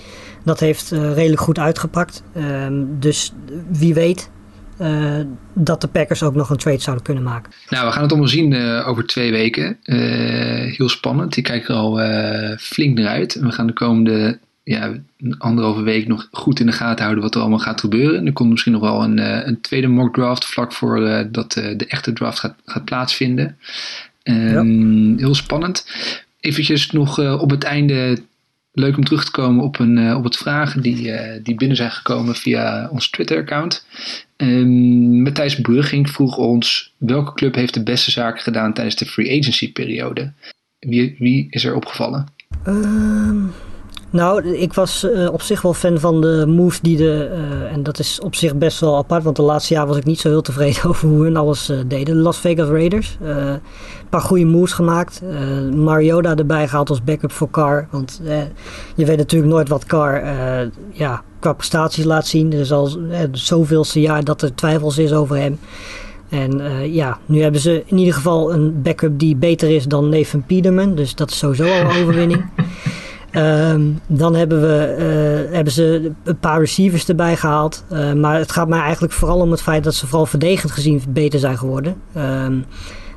Dat 0.45 0.61
heeft 0.61 0.93
uh, 0.93 1.14
redelijk 1.14 1.41
goed 1.41 1.59
uitgepakt. 1.59 2.22
Uh, 2.36 2.66
dus 2.99 3.32
wie 3.68 3.95
weet 3.95 4.30
uh, 4.80 5.20
dat 5.55 5.80
de 5.80 5.89
Packers 5.89 6.22
ook 6.22 6.34
nog 6.34 6.51
een 6.51 6.57
trade 6.57 6.80
zouden 6.80 7.05
kunnen 7.05 7.22
maken. 7.22 7.53
Nou, 7.68 7.86
we 7.86 7.93
gaan 7.93 8.03
het 8.03 8.11
allemaal 8.11 8.28
zien 8.28 8.55
over 8.84 9.07
twee 9.07 9.30
weken. 9.30 9.78
heel 10.76 10.89
spannend. 10.89 11.36
Ik 11.36 11.45
kijk 11.45 11.68
er 11.68 11.74
al 11.74 11.99
flink 12.59 12.99
naar 12.99 13.09
uit. 13.09 13.34
We 13.34 13.53
gaan 13.53 13.66
de 13.66 13.72
komende 13.72 14.39
ja, 14.68 14.94
een 15.18 15.38
anderhalve 15.38 15.82
week 15.82 16.06
nog 16.06 16.28
goed 16.32 16.60
in 16.60 16.66
de 16.66 16.72
gaten 16.72 17.02
houden 17.02 17.24
wat 17.24 17.34
er 17.34 17.40
allemaal 17.40 17.58
gaat 17.58 17.80
gebeuren. 17.80 18.26
Er 18.26 18.32
komt 18.32 18.50
misschien 18.50 18.72
nog 18.72 18.80
wel 18.80 19.02
een, 19.02 19.18
eh, 19.18 19.46
een 19.46 19.60
tweede 19.60 19.86
mock 19.86 20.14
draft 20.14 20.44
vlak 20.44 20.72
voor 20.72 21.00
uh, 21.00 21.20
dat 21.30 21.56
uh, 21.56 21.76
de 21.76 21.86
echte 21.86 22.12
draft 22.12 22.38
gaat, 22.38 22.54
gaat 22.64 22.84
plaatsvinden. 22.84 23.56
Um, 24.22 25.10
ja. 25.10 25.16
Heel 25.16 25.34
spannend. 25.34 25.86
Eventjes 26.40 26.90
nog 26.90 27.18
op 27.40 27.50
het 27.50 27.64
einde 27.64 28.18
leuk 28.72 28.96
om 28.96 29.04
terug 29.04 29.24
te 29.24 29.30
komen 29.30 29.64
op, 29.64 29.78
een, 29.78 30.14
op 30.14 30.24
het 30.24 30.36
vragen 30.36 30.82
die, 30.82 31.12
die 31.42 31.54
binnen 31.54 31.76
zijn 31.76 31.90
gekomen 31.90 32.34
via 32.34 32.88
ons 32.92 33.10
Twitter-account. 33.10 33.86
Um, 34.36 35.22
Matthijs 35.22 35.60
Brugging 35.60 36.10
vroeg 36.10 36.36
ons 36.36 36.94
welke 36.96 37.34
club 37.34 37.54
heeft 37.54 37.74
de 37.74 37.82
beste 37.82 38.10
zaken 38.10 38.42
gedaan 38.42 38.72
tijdens 38.72 38.96
de 38.96 39.06
free 39.06 39.40
agency 39.40 39.72
periode. 39.72 40.32
Wie, 40.78 41.16
wie 41.18 41.46
is 41.50 41.64
er 41.64 41.74
opgevallen? 41.74 42.26
Um... 42.66 43.52
Nou, 44.11 44.46
ik 44.46 44.74
was 44.74 45.04
uh, 45.04 45.32
op 45.32 45.42
zich 45.42 45.62
wel 45.62 45.74
fan 45.74 46.00
van 46.00 46.20
de 46.20 46.44
moves 46.46 46.80
die 46.80 46.96
de. 46.96 47.30
Uh, 47.32 47.72
en 47.72 47.82
dat 47.82 47.98
is 47.98 48.20
op 48.20 48.34
zich 48.34 48.56
best 48.56 48.80
wel 48.80 48.96
apart, 48.96 49.22
want 49.22 49.36
de 49.36 49.42
laatste 49.42 49.74
jaar 49.74 49.86
was 49.86 49.96
ik 49.96 50.04
niet 50.04 50.20
zo 50.20 50.28
heel 50.28 50.42
tevreden 50.42 50.84
over 50.90 51.09
hoe 51.09 51.22
hun 51.24 51.36
alles 51.36 51.70
uh, 51.70 51.78
deden. 51.86 52.16
De 52.16 52.20
Las 52.22 52.38
Vegas 52.38 52.68
Raiders. 52.68 53.16
een 53.20 53.61
paar 54.09 54.20
goede 54.20 54.44
moves 54.44 54.72
gemaakt. 54.72 55.22
Mariota 55.74 56.36
erbij 56.36 56.68
gehaald 56.68 56.90
als 56.90 57.04
backup 57.04 57.32
voor 57.32 57.50
Carr. 57.50 57.88
Want 57.90 58.20
je 58.94 59.04
weet 59.04 59.16
natuurlijk 59.16 59.52
nooit 59.52 59.68
wat 59.68 59.84
Carr 59.84 60.24
ja, 60.92 61.22
qua 61.38 61.52
prestaties 61.52 62.04
laat 62.04 62.26
zien. 62.26 62.52
Er 62.52 62.61
is 62.61 62.72
al 62.72 62.90
zoveelste 63.32 64.00
jaar 64.00 64.24
dat 64.24 64.42
er 64.42 64.54
twijfels 64.54 64.98
is 64.98 65.12
over 65.12 65.36
hem. 65.36 65.59
En 66.28 66.62
ja, 66.92 67.18
nu 67.26 67.42
hebben 67.42 67.61
ze 67.61 67.82
in 67.86 67.98
ieder 67.98 68.14
geval 68.14 68.52
een 68.52 68.82
backup 68.82 69.18
die 69.18 69.36
beter 69.36 69.70
is 69.70 69.84
dan 69.84 70.09
Nathan 70.09 70.42
Peterman. 70.46 70.94
Dus 70.94 71.14
dat 71.14 71.30
is 71.30 71.38
sowieso 71.38 71.64
al 71.64 71.80
een 71.80 71.86
overwinning. 72.02 72.44
Ehm, 73.31 73.83
dan 74.07 74.35
hebben, 74.35 74.61
we, 74.61 74.85
eh, 74.85 75.55
hebben 75.55 75.72
ze 75.72 76.12
een 76.24 76.39
paar 76.39 76.59
receivers 76.59 77.09
erbij 77.09 77.37
gehaald. 77.37 77.85
Uh, 77.93 78.12
maar 78.12 78.39
het 78.39 78.53
gaat 78.53 78.68
mij 78.68 78.81
eigenlijk 78.81 79.12
vooral 79.12 79.41
om 79.41 79.51
het 79.51 79.62
feit 79.62 79.85
dat 79.85 79.95
ze 79.95 80.07
vooral 80.07 80.26
verdedigend 80.26 80.72
gezien 80.72 81.03
beter 81.09 81.39
zijn 81.39 81.59
geworden. 81.59 81.97
Um, 82.16 82.64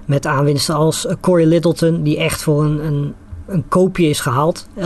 met 0.06 0.26
aanwinsten 0.26 0.76
als 0.76 1.08
Corey 1.20 1.46
Littleton, 1.46 2.04
die 2.04 2.18
echt 2.18 2.42
voor 2.42 2.64
een, 2.64 2.86
een, 2.86 3.14
een 3.48 3.68
koopje 3.68 4.10
is 4.10 4.20
gehaald. 4.20 4.68
11,7 4.78 4.84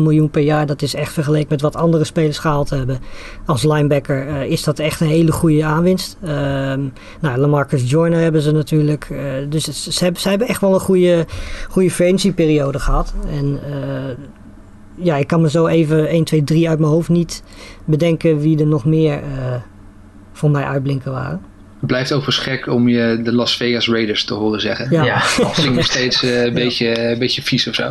miljoen 0.00 0.30
per 0.30 0.42
jaar. 0.42 0.66
Dat 0.66 0.82
is 0.82 0.94
echt 0.94 1.12
vergeleken 1.12 1.48
met 1.50 1.60
wat 1.60 1.76
andere 1.76 2.04
spelers 2.04 2.38
gehaald 2.38 2.70
hebben. 2.70 2.98
Als 3.46 3.62
linebacker 3.62 4.26
uh, 4.26 4.42
is 4.42 4.64
dat 4.64 4.78
echt 4.78 5.00
een 5.00 5.06
hele 5.06 5.32
goede 5.32 5.64
aanwinst. 5.64 6.16
Um, 6.22 6.92
nou, 7.20 7.38
Lamarcus 7.38 7.90
Joyner 7.90 8.20
hebben 8.20 8.42
ze 8.42 8.52
natuurlijk. 8.52 9.08
dus 9.48 9.82
ze 9.82 10.04
hebben, 10.04 10.20
ze 10.20 10.28
hebben 10.28 10.48
echt 10.48 10.60
wel 10.60 10.74
een 10.74 10.80
goede, 10.80 11.26
goede 11.68 12.32
periode 12.34 12.78
gehad. 12.78 13.14
En 13.30 13.60
ja, 14.98 15.16
ik 15.16 15.26
kan 15.26 15.40
me 15.40 15.50
zo 15.50 15.66
even 15.66 16.08
1, 16.08 16.24
2, 16.24 16.44
3 16.44 16.68
uit 16.68 16.78
mijn 16.78 16.90
hoofd 16.90 17.08
niet 17.08 17.42
bedenken 17.84 18.40
wie 18.40 18.58
er 18.58 18.66
nog 18.66 18.84
meer 18.84 19.20
uh, 19.22 19.54
voor 20.32 20.50
mij 20.50 20.64
uitblinken 20.64 21.12
waren. 21.12 21.40
Het 21.78 21.86
blijft 21.86 22.12
overigens 22.12 22.46
gek 22.46 22.66
om 22.66 22.88
je 22.88 23.20
de 23.22 23.32
Las 23.32 23.56
Vegas 23.56 23.88
Raiders 23.88 24.24
te 24.24 24.34
horen 24.34 24.60
zeggen. 24.60 24.86
Ja, 24.90 25.04
ja 25.04 25.22
klinkt 25.52 25.74
nog 25.74 25.84
steeds 25.84 26.24
uh, 26.24 26.44
een, 26.44 26.54
beetje, 26.54 27.10
een 27.10 27.18
beetje 27.18 27.42
vies 27.42 27.68
of 27.68 27.74
zo. 27.74 27.88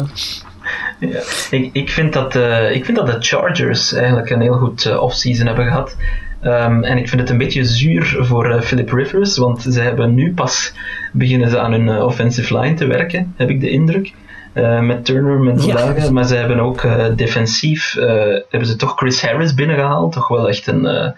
Ja, 0.99 1.21
ik, 1.49 1.69
ik, 1.73 1.89
vind 1.89 2.13
dat, 2.13 2.35
uh, 2.35 2.75
ik 2.75 2.85
vind 2.85 2.97
dat 2.97 3.07
de 3.07 3.17
Chargers 3.19 3.93
eigenlijk 3.93 4.29
een 4.29 4.41
heel 4.41 4.57
goed 4.57 4.85
uh, 4.85 5.01
offseason 5.01 5.47
hebben 5.47 5.65
gehad. 5.65 5.95
Um, 6.43 6.83
en 6.83 6.97
ik 6.97 7.09
vind 7.09 7.21
het 7.21 7.29
een 7.29 7.37
beetje 7.37 7.63
zuur 7.63 8.17
voor 8.19 8.49
uh, 8.49 8.61
Philip 8.61 8.91
Rivers, 8.91 9.37
want 9.37 9.61
ze 9.61 9.81
hebben 9.81 10.13
nu 10.13 10.33
pas 10.33 10.73
beginnen 11.13 11.49
ze 11.49 11.59
aan 11.59 11.71
hun 11.71 12.01
offensive 12.01 12.59
line 12.59 12.73
te 12.73 12.85
werken, 12.85 13.33
heb 13.35 13.49
ik 13.49 13.59
de 13.59 13.69
indruk. 13.69 14.13
Uh, 14.57 14.79
met 14.79 15.05
Turner, 15.05 15.39
met 15.39 15.61
Zulaga. 15.61 16.03
Ja. 16.03 16.11
Maar 16.11 16.25
ze 16.25 16.35
hebben 16.35 16.59
ook 16.59 16.83
uh, 16.83 17.05
defensief 17.15 17.95
uh, 17.95 18.05
hebben 18.49 18.65
ze 18.65 18.75
toch 18.75 18.95
Chris 18.95 19.21
Harris 19.21 19.53
binnengehaald. 19.53 20.11
Toch 20.11 20.27
wel 20.27 20.49
echt 20.49 20.67
een, 20.67 21.13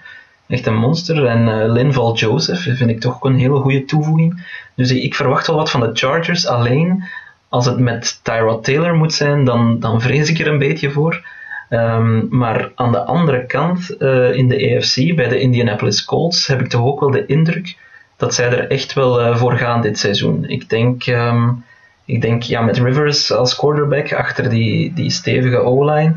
echt 0.47 0.65
een 0.65 0.75
monster. 0.75 1.25
En 1.25 1.71
Linval 1.71 2.15
Joseph 2.15 2.59
vind 2.59 2.89
ik 2.89 2.99
toch 2.99 3.15
ook 3.15 3.25
een 3.25 3.39
hele 3.39 3.59
goede 3.59 3.85
toevoeging. 3.85 4.45
Dus 4.75 4.91
ik, 4.91 5.03
ik, 5.03 5.15
verwacht 5.15 5.47
wel 5.47 5.55
wat 5.55 5.71
van 5.71 5.79
de 5.79 5.89
Chargers. 5.93 6.47
Alleen 6.47 7.03
als 7.49 7.65
het 7.65 7.79
met 7.79 8.19
Tyrod 8.23 8.63
Taylor 8.63 8.95
moet 8.95 9.13
zijn, 9.13 9.45
dan, 9.45 9.79
dan 9.79 10.01
vrees 10.01 10.29
ik 10.29 10.39
er 10.39 10.47
een 10.47 10.59
beetje 10.59 10.91
voor. 10.91 11.27
Um, 11.69 12.27
maar 12.29 12.71
aan 12.75 12.91
de 12.91 13.03
andere 13.03 13.45
kant, 13.45 13.89
in 14.33 14.47
de 14.47 14.75
AFC, 14.77 15.15
bij 15.15 15.27
de 15.27 15.39
Indianapolis 15.39 16.05
Colts, 16.05 16.47
heb 16.47 16.61
ik 16.61 16.67
toch 16.67 16.85
ook 16.85 16.99
wel 16.99 17.11
de 17.11 17.25
indruk 17.25 17.77
dat 18.17 18.33
zij 18.33 18.45
er 18.45 18.69
echt 18.69 18.93
wel 18.93 19.37
voor 19.37 19.57
gaan 19.57 19.81
dit 19.81 19.99
seizoen. 19.99 20.45
Ik 20.45 20.69
denk. 20.69 21.07
Um, 21.07 21.63
ik 22.09 22.21
denk 22.21 22.43
ja, 22.43 22.61
met 22.61 22.77
Rivers 22.77 23.31
als 23.31 23.55
quarterback 23.55 24.13
achter 24.13 24.49
die, 24.49 24.93
die 24.93 25.09
stevige 25.09 25.57
O-line, 25.57 26.15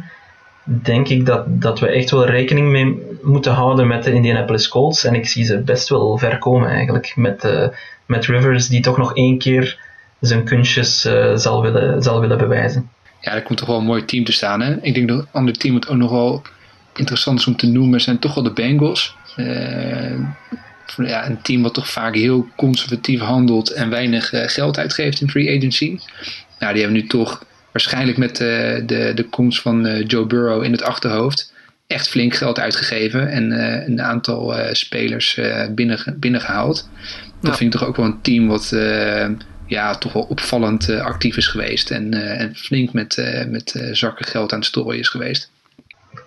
denk 0.65 1.09
ik 1.09 1.27
dat, 1.27 1.45
dat 1.47 1.81
we 1.81 1.87
echt 1.87 2.11
wel 2.11 2.27
rekening 2.27 2.71
mee 2.71 3.03
moeten 3.23 3.53
houden 3.53 3.87
met 3.87 4.05
de 4.05 4.13
Indianapolis 4.13 4.69
Colts. 4.69 5.05
En 5.05 5.15
ik 5.15 5.27
zie 5.27 5.45
ze 5.45 5.59
best 5.59 5.89
wel 5.89 6.19
ver 6.19 6.39
komen 6.39 6.69
eigenlijk 6.69 7.13
met, 7.17 7.45
uh, 7.45 7.67
met 8.07 8.27
Rivers, 8.27 8.69
die 8.69 8.81
toch 8.81 8.97
nog 8.97 9.15
één 9.15 9.39
keer 9.39 9.79
zijn 10.21 10.45
kunstjes 10.45 11.07
uh, 11.07 11.37
zal, 11.37 11.63
willen, 11.63 12.03
zal 12.03 12.21
willen 12.21 12.39
bewijzen. 12.39 12.91
Ja, 13.21 13.35
er 13.35 13.43
komt 13.43 13.59
toch 13.59 13.69
wel 13.69 13.79
een 13.79 13.85
mooi 13.85 14.05
team 14.05 14.25
te 14.25 14.33
staan. 14.33 14.61
Hè? 14.61 14.83
Ik 14.83 14.95
denk 14.95 15.09
dat 15.09 15.19
een 15.19 15.29
ander 15.33 15.59
team 15.59 15.75
wat 15.75 15.89
ook 15.89 15.97
nog 15.97 16.11
wel 16.11 16.43
interessant 16.97 17.39
is 17.39 17.47
om 17.47 17.57
te 17.57 17.67
noemen, 17.67 18.01
zijn 18.01 18.19
toch 18.19 18.35
wel 18.35 18.45
de 18.45 18.53
Bengals. 18.53 19.17
Uh, 19.37 20.19
ja, 20.97 21.27
een 21.27 21.43
team 21.43 21.63
wat 21.63 21.75
toch 21.75 21.89
vaak 21.89 22.15
heel 22.15 22.49
conservatief 22.57 23.21
handelt 23.21 23.71
en 23.71 23.91
weinig 23.91 24.33
uh, 24.33 24.43
geld 24.47 24.79
uitgeeft 24.79 25.21
in 25.21 25.31
free 25.31 25.57
agency. 25.57 25.99
Nou, 26.59 26.73
die 26.73 26.83
hebben 26.83 27.01
nu 27.01 27.07
toch 27.07 27.45
waarschijnlijk 27.73 28.19
met 28.19 28.41
uh, 28.41 28.47
de, 28.87 29.13
de 29.15 29.27
komst 29.31 29.61
van 29.61 29.87
uh, 29.87 30.07
Joe 30.07 30.27
Burrow 30.27 30.65
in 30.65 30.73
het 30.73 30.83
achterhoofd 30.83 31.53
echt 31.87 32.09
flink 32.09 32.35
geld 32.35 32.59
uitgegeven 32.59 33.29
en 33.29 33.51
een 33.87 34.03
aantal 34.03 34.55
spelers 34.73 35.41
binnen, 35.71 36.17
binnengehaald. 36.17 36.89
Dat 37.41 37.57
vind 37.57 37.75
ik 37.75 37.81
toch 37.81 37.89
ook 37.89 37.97
wel 37.97 38.07
een 38.07 38.21
team 38.21 38.49
wat 38.49 38.77
ja, 39.67 39.95
toch 39.95 40.13
wel 40.13 40.23
opvallend 40.23 40.91
actief 40.91 41.37
is 41.37 41.47
geweest 41.47 41.91
en, 41.91 42.15
en 42.39 42.55
flink 42.55 42.93
met, 42.93 43.45
met 43.49 43.89
zakken 43.93 44.27
geld 44.27 44.53
aan 44.53 44.59
het 44.59 44.69
strooien 44.69 45.01
is 45.01 45.09
geweest. 45.09 45.51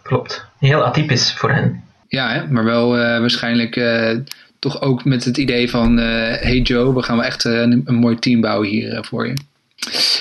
Klopt. 0.04 0.46
Heel 0.60 0.84
atypisch 0.84 1.34
voor 1.34 1.52
hen. 1.52 1.84
Ja, 2.08 2.32
hè? 2.32 2.48
maar 2.48 2.64
wel 2.64 2.90
waarschijnlijk 2.98 3.76
toch 4.66 4.82
ook 4.82 5.06
met 5.06 5.24
het 5.24 5.38
idee 5.38 5.70
van, 5.70 6.00
uh, 6.00 6.06
hey 6.40 6.60
Joe, 6.60 6.94
we 6.94 7.02
gaan 7.02 7.16
wel 7.16 7.26
echt 7.26 7.46
uh, 7.46 7.60
een, 7.60 7.82
een, 7.86 7.96
mooi 7.96 8.20
team 8.20 8.42
bouwen 8.42 8.68
hier 8.68 8.94
uh, 8.94 9.00
voor 9.02 9.28
je. 9.28 9.34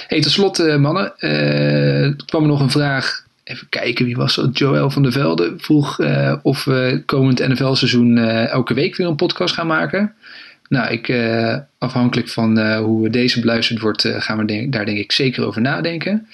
Hey, 0.09 0.21
tot 0.21 0.33
slot 0.33 0.79
mannen, 0.79 1.19
er 1.19 2.17
kwam 2.27 2.43
er 2.43 2.49
nog 2.49 2.61
een 2.61 2.71
vraag. 2.71 3.25
Even 3.45 3.69
kijken, 3.69 4.05
wie 4.05 4.17
was 4.17 4.35
dat? 4.35 4.59
Joël 4.59 4.91
van 4.91 5.03
der 5.03 5.13
Velde 5.13 5.55
vroeg 5.57 6.01
of 6.43 6.65
we 6.65 7.03
komend 7.07 7.49
NFL-seizoen 7.49 8.19
elke 8.49 8.75
week 8.75 8.97
weer 8.97 9.07
een 9.07 9.17
podcast 9.17 9.55
gaan 9.55 9.67
maken. 9.67 10.15
Nou, 10.69 10.93
ik, 10.93 11.15
afhankelijk 11.79 12.29
van 12.29 12.77
hoe 12.77 13.11
deze 13.11 13.41
beluisterd 13.41 13.81
wordt, 13.81 14.09
gaan 14.19 14.39
we 14.39 14.45
denk, 14.45 14.73
daar 14.73 14.87
denk 14.87 14.99
ik 14.99 15.13
zeker 15.13 15.45
over 15.45 15.61
nadenken. 15.61 16.29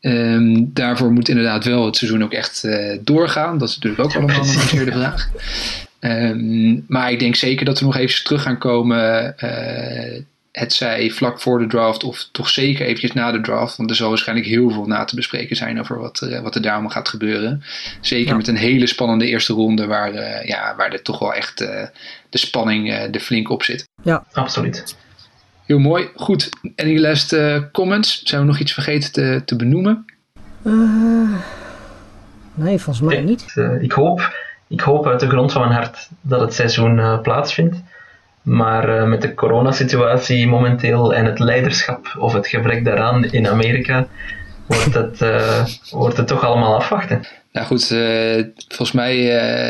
Um, 0.00 0.70
daarvoor 0.72 1.12
moet 1.12 1.28
inderdaad 1.28 1.64
wel 1.64 1.86
het 1.86 1.96
seizoen 1.96 2.24
ook 2.24 2.32
echt 2.32 2.68
doorgaan. 3.00 3.58
Dat 3.58 3.68
is 3.68 3.78
natuurlijk 3.78 4.02
ook 4.02 4.16
allemaal 4.16 4.40
een 4.40 4.84
de 4.84 4.92
vraag. 4.92 5.28
Um, 6.00 6.84
maar 6.88 7.12
ik 7.12 7.18
denk 7.18 7.34
zeker 7.34 7.64
dat 7.64 7.78
we 7.78 7.84
nog 7.84 7.96
even 7.96 8.24
terug 8.24 8.42
gaan 8.42 8.58
komen. 8.58 9.34
Uh, 9.44 10.22
het 10.52 10.72
zij 10.72 11.10
vlak 11.10 11.40
voor 11.40 11.58
de 11.58 11.66
draft 11.66 12.04
of 12.04 12.28
toch 12.32 12.48
zeker 12.48 12.86
eventjes 12.86 13.12
na 13.12 13.32
de 13.32 13.40
draft. 13.40 13.76
Want 13.76 13.90
er 13.90 13.96
zal 13.96 14.08
waarschijnlijk 14.08 14.48
heel 14.48 14.70
veel 14.70 14.86
na 14.86 15.04
te 15.04 15.14
bespreken 15.14 15.56
zijn 15.56 15.80
over 15.80 15.98
wat, 15.98 16.20
uh, 16.24 16.40
wat 16.40 16.54
er 16.54 16.62
daar 16.62 16.72
allemaal 16.72 16.90
gaat 16.90 17.08
gebeuren. 17.08 17.62
Zeker 18.00 18.30
ja. 18.30 18.36
met 18.36 18.48
een 18.48 18.56
hele 18.56 18.86
spannende 18.86 19.26
eerste 19.26 19.52
ronde 19.52 19.86
waar, 19.86 20.14
uh, 20.14 20.44
ja, 20.44 20.74
waar 20.76 20.92
er 20.92 21.02
toch 21.02 21.18
wel 21.18 21.34
echt 21.34 21.58
de 22.28 22.38
spanning 22.38 22.92
er 22.92 23.20
flink 23.20 23.50
op 23.50 23.62
zit. 23.62 23.88
Ja, 24.02 24.24
absoluut. 24.32 24.96
Heel 25.66 25.78
mooi. 25.78 26.08
Goed. 26.14 26.48
Any 26.76 26.98
last 26.98 27.36
comments? 27.72 28.22
Zijn 28.22 28.40
we 28.40 28.46
nog 28.46 28.58
iets 28.58 28.72
vergeten 28.72 29.12
te, 29.12 29.42
te 29.44 29.56
benoemen? 29.56 30.04
nee, 32.54 32.78
volgens 32.78 33.00
mij 33.00 33.20
niet. 33.20 33.54
ik 33.80 33.92
hoop 33.92 34.48
ik 34.70 34.80
hoop 34.80 35.06
uit 35.06 35.20
de 35.20 35.28
grond 35.28 35.52
van 35.52 35.60
mijn 35.60 35.74
hart 35.74 36.08
dat 36.20 36.40
het 36.40 36.54
seizoen 36.54 36.98
uh, 36.98 37.20
plaatsvindt. 37.20 37.76
Maar 38.42 38.88
uh, 38.88 39.04
met 39.04 39.22
de 39.22 39.34
coronasituatie 39.34 40.46
momenteel 40.46 41.14
en 41.14 41.24
het 41.24 41.38
leiderschap 41.38 42.16
of 42.18 42.32
het 42.32 42.46
gebrek 42.46 42.84
daaraan 42.84 43.24
in 43.24 43.48
Amerika, 43.48 44.06
wordt 44.66 44.94
het, 44.94 45.20
uh, 45.20 45.64
wordt 45.90 46.16
het 46.16 46.26
toch 46.26 46.44
allemaal 46.44 46.74
afwachten. 46.74 47.22
Nou 47.52 47.66
goed, 47.66 47.86
volgens 48.68 48.92
mij 48.92 49.14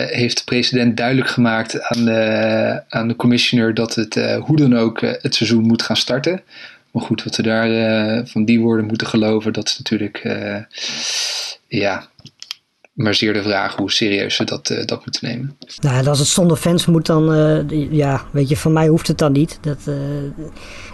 heeft 0.07 0.37
de 0.37 0.45
president 0.45 0.97
duidelijk 0.97 1.29
gemaakt 1.29 1.83
aan 1.83 2.05
de, 2.05 2.83
aan 2.89 3.09
de 3.09 3.17
commissioner 3.17 3.75
dat 3.75 3.95
het 3.95 4.15
hoe 4.41 4.57
dan 4.57 4.77
ook 4.77 5.01
het 5.01 5.35
seizoen 5.35 5.63
moet 5.63 5.83
gaan 5.83 5.97
starten. 5.97 6.43
Maar 6.91 7.03
goed, 7.03 7.25
wat 7.25 7.37
we 7.37 7.43
daar 7.43 8.27
van 8.27 8.45
die 8.45 8.61
woorden 8.61 8.87
moeten 8.87 9.07
geloven, 9.07 9.53
dat 9.53 9.67
is 9.67 9.79
natuurlijk 9.79 10.23
ja, 11.69 12.10
maar 12.93 13.15
zeer 13.15 13.33
de 13.33 13.43
vraag 13.43 13.77
hoe 13.77 13.91
serieus 13.91 14.35
ze 14.35 14.45
dat, 14.45 14.71
uh, 14.71 14.85
dat 14.85 15.05
moeten 15.05 15.29
nemen. 15.29 15.57
Nou, 15.81 16.07
als 16.07 16.19
het 16.19 16.29
zonder 16.29 16.57
fans 16.57 16.87
moet, 16.87 17.07
dan, 17.07 17.35
uh, 17.35 17.91
ja, 17.91 18.23
weet 18.31 18.49
je, 18.49 18.57
van 18.57 18.73
mij 18.73 18.89
hoeft 18.89 19.07
het 19.07 19.19
dan 19.19 19.33
niet. 19.33 19.59
Dat, 19.61 19.79
uh, 19.89 19.95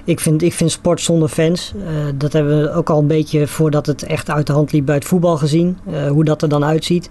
ik, 0.05 0.21
vind, 0.21 0.43
ik 0.43 0.53
vind 0.53 0.71
sport 0.71 1.01
zonder 1.01 1.29
fans, 1.29 1.73
dat 2.15 2.33
hebben 2.33 2.63
we 2.63 2.73
ook 2.73 2.91
al 2.91 2.99
een 2.99 3.07
beetje 3.07 3.47
voordat 3.47 3.87
het 3.87 4.03
echt 4.03 4.31
uit 4.31 4.47
de 4.47 4.53
hand 4.53 4.73
liep 4.73 4.87
bij 4.87 4.95
het 4.95 5.05
voetbal 5.05 5.37
gezien, 5.37 5.79
hoe 6.09 6.25
dat 6.25 6.43
er 6.43 6.49
dan 6.49 6.65
uitziet. 6.65 7.11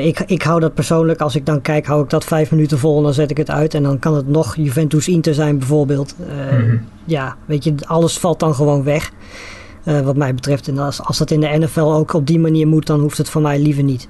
ik, 0.00 0.20
ik 0.26 0.42
hou 0.42 0.60
dat 0.60 0.74
persoonlijk, 0.74 1.20
als 1.20 1.34
ik 1.34 1.46
dan 1.46 1.60
kijk, 1.60 1.86
hou 1.86 2.02
ik 2.02 2.10
dat 2.10 2.24
vijf 2.24 2.50
minuten 2.50 2.78
vol 2.78 2.96
en 2.96 3.02
dan 3.02 3.14
zet 3.14 3.30
ik 3.30 3.36
het 3.36 3.50
uit. 3.50 3.74
En 3.74 3.82
dan 3.82 3.98
kan 3.98 4.14
het 4.14 4.28
nog 4.28 4.56
Juventus 4.56 5.08
Inter 5.08 5.34
zijn 5.34 5.58
bijvoorbeeld. 5.58 6.14
Mm 6.18 6.48
-hmm. 6.48 6.84
Ja, 7.04 7.36
weet 7.46 7.64
je, 7.64 7.74
alles 7.80 8.18
valt 8.18 8.40
dan 8.40 8.54
gewoon 8.54 8.82
weg. 8.82 9.12
Uh, 9.88 10.00
wat 10.00 10.16
mij 10.16 10.34
betreft. 10.34 10.68
En 10.68 10.78
als, 10.78 11.00
als 11.00 11.18
dat 11.18 11.30
in 11.30 11.40
de 11.40 11.58
NFL 11.58 11.80
ook 11.80 12.12
op 12.12 12.26
die 12.26 12.38
manier 12.38 12.66
moet, 12.66 12.86
dan 12.86 13.00
hoeft 13.00 13.18
het 13.18 13.28
voor 13.28 13.42
mij 13.42 13.58
liever 13.58 13.82
niet. 13.82 14.08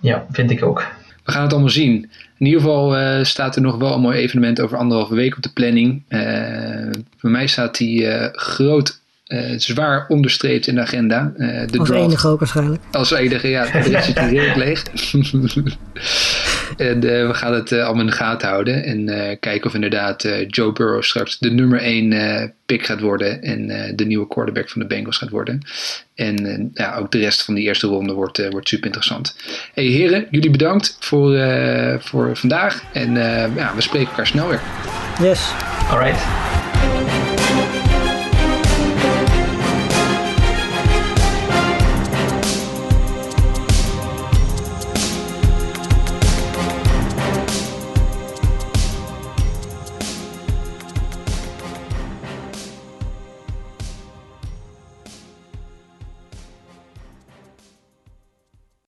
Ja, 0.00 0.26
vind 0.30 0.50
ik 0.50 0.64
ook. 0.64 0.86
We 1.24 1.32
gaan 1.32 1.42
het 1.42 1.52
allemaal 1.52 1.70
zien. 1.70 2.10
In 2.38 2.46
ieder 2.46 2.60
geval 2.60 2.98
uh, 2.98 3.24
staat 3.24 3.56
er 3.56 3.62
nog 3.62 3.76
wel 3.76 3.94
een 3.94 4.00
mooi 4.00 4.18
evenement 4.18 4.60
over 4.60 4.76
anderhalve 4.76 5.14
week 5.14 5.36
op 5.36 5.42
de 5.42 5.52
planning. 5.52 6.02
Uh, 6.08 6.90
voor 7.16 7.30
mij 7.30 7.46
staat 7.46 7.76
die 7.76 8.06
groot 8.32 9.00
uh, 9.32 9.58
zwaar 9.58 10.04
onderstreept 10.08 10.66
in 10.66 10.74
de 10.74 10.80
agenda. 10.80 11.32
Uh, 11.36 11.66
de 11.66 11.78
Als 11.78 11.88
draft. 11.88 12.04
enige 12.04 12.28
ook 12.28 12.38
waarschijnlijk. 12.38 12.82
Als 12.92 13.10
enige, 13.10 13.48
ja. 13.48 13.66
Er 13.72 14.02
zit 14.02 14.20
hier 14.20 14.56
leeg. 14.56 14.82
en 16.76 17.04
uh, 17.04 17.26
we 17.26 17.34
gaan 17.34 17.54
het 17.54 17.72
allemaal 17.72 18.00
in 18.00 18.06
de 18.06 18.12
gaten 18.12 18.48
houden. 18.48 18.84
En 18.84 19.06
kijken 19.38 19.66
of 19.66 19.74
inderdaad 19.74 20.28
Joe 20.46 20.72
Burrow 20.72 21.02
straks 21.02 21.38
de 21.38 21.50
nummer 21.50 21.78
1 21.78 22.54
pick 22.66 22.84
gaat 22.84 23.00
worden. 23.00 23.42
En 23.42 23.66
de 23.96 24.04
nieuwe 24.04 24.28
quarterback 24.28 24.68
van 24.68 24.80
de 24.80 24.86
Bengals 24.86 25.16
gaat 25.16 25.30
worden. 25.30 25.60
En 26.14 26.70
ja, 26.74 26.96
ook 26.96 27.10
de 27.10 27.18
rest 27.18 27.42
van 27.44 27.54
die 27.54 27.64
eerste 27.64 27.86
ronde 27.86 28.12
wordt, 28.12 28.48
wordt 28.50 28.68
super 28.68 28.86
interessant. 28.86 29.36
Hey 29.74 29.84
heren, 29.84 30.26
jullie 30.30 30.50
bedankt 30.50 30.96
voor, 31.00 31.38
voor 32.00 32.36
vandaag. 32.36 32.82
En 32.92 33.14
ja, 33.54 33.72
we 33.74 33.80
spreken 33.80 34.08
elkaar 34.08 34.26
snel 34.26 34.48
weer. 34.48 34.60
Yes. 35.20 35.52
Alright. 35.90 36.61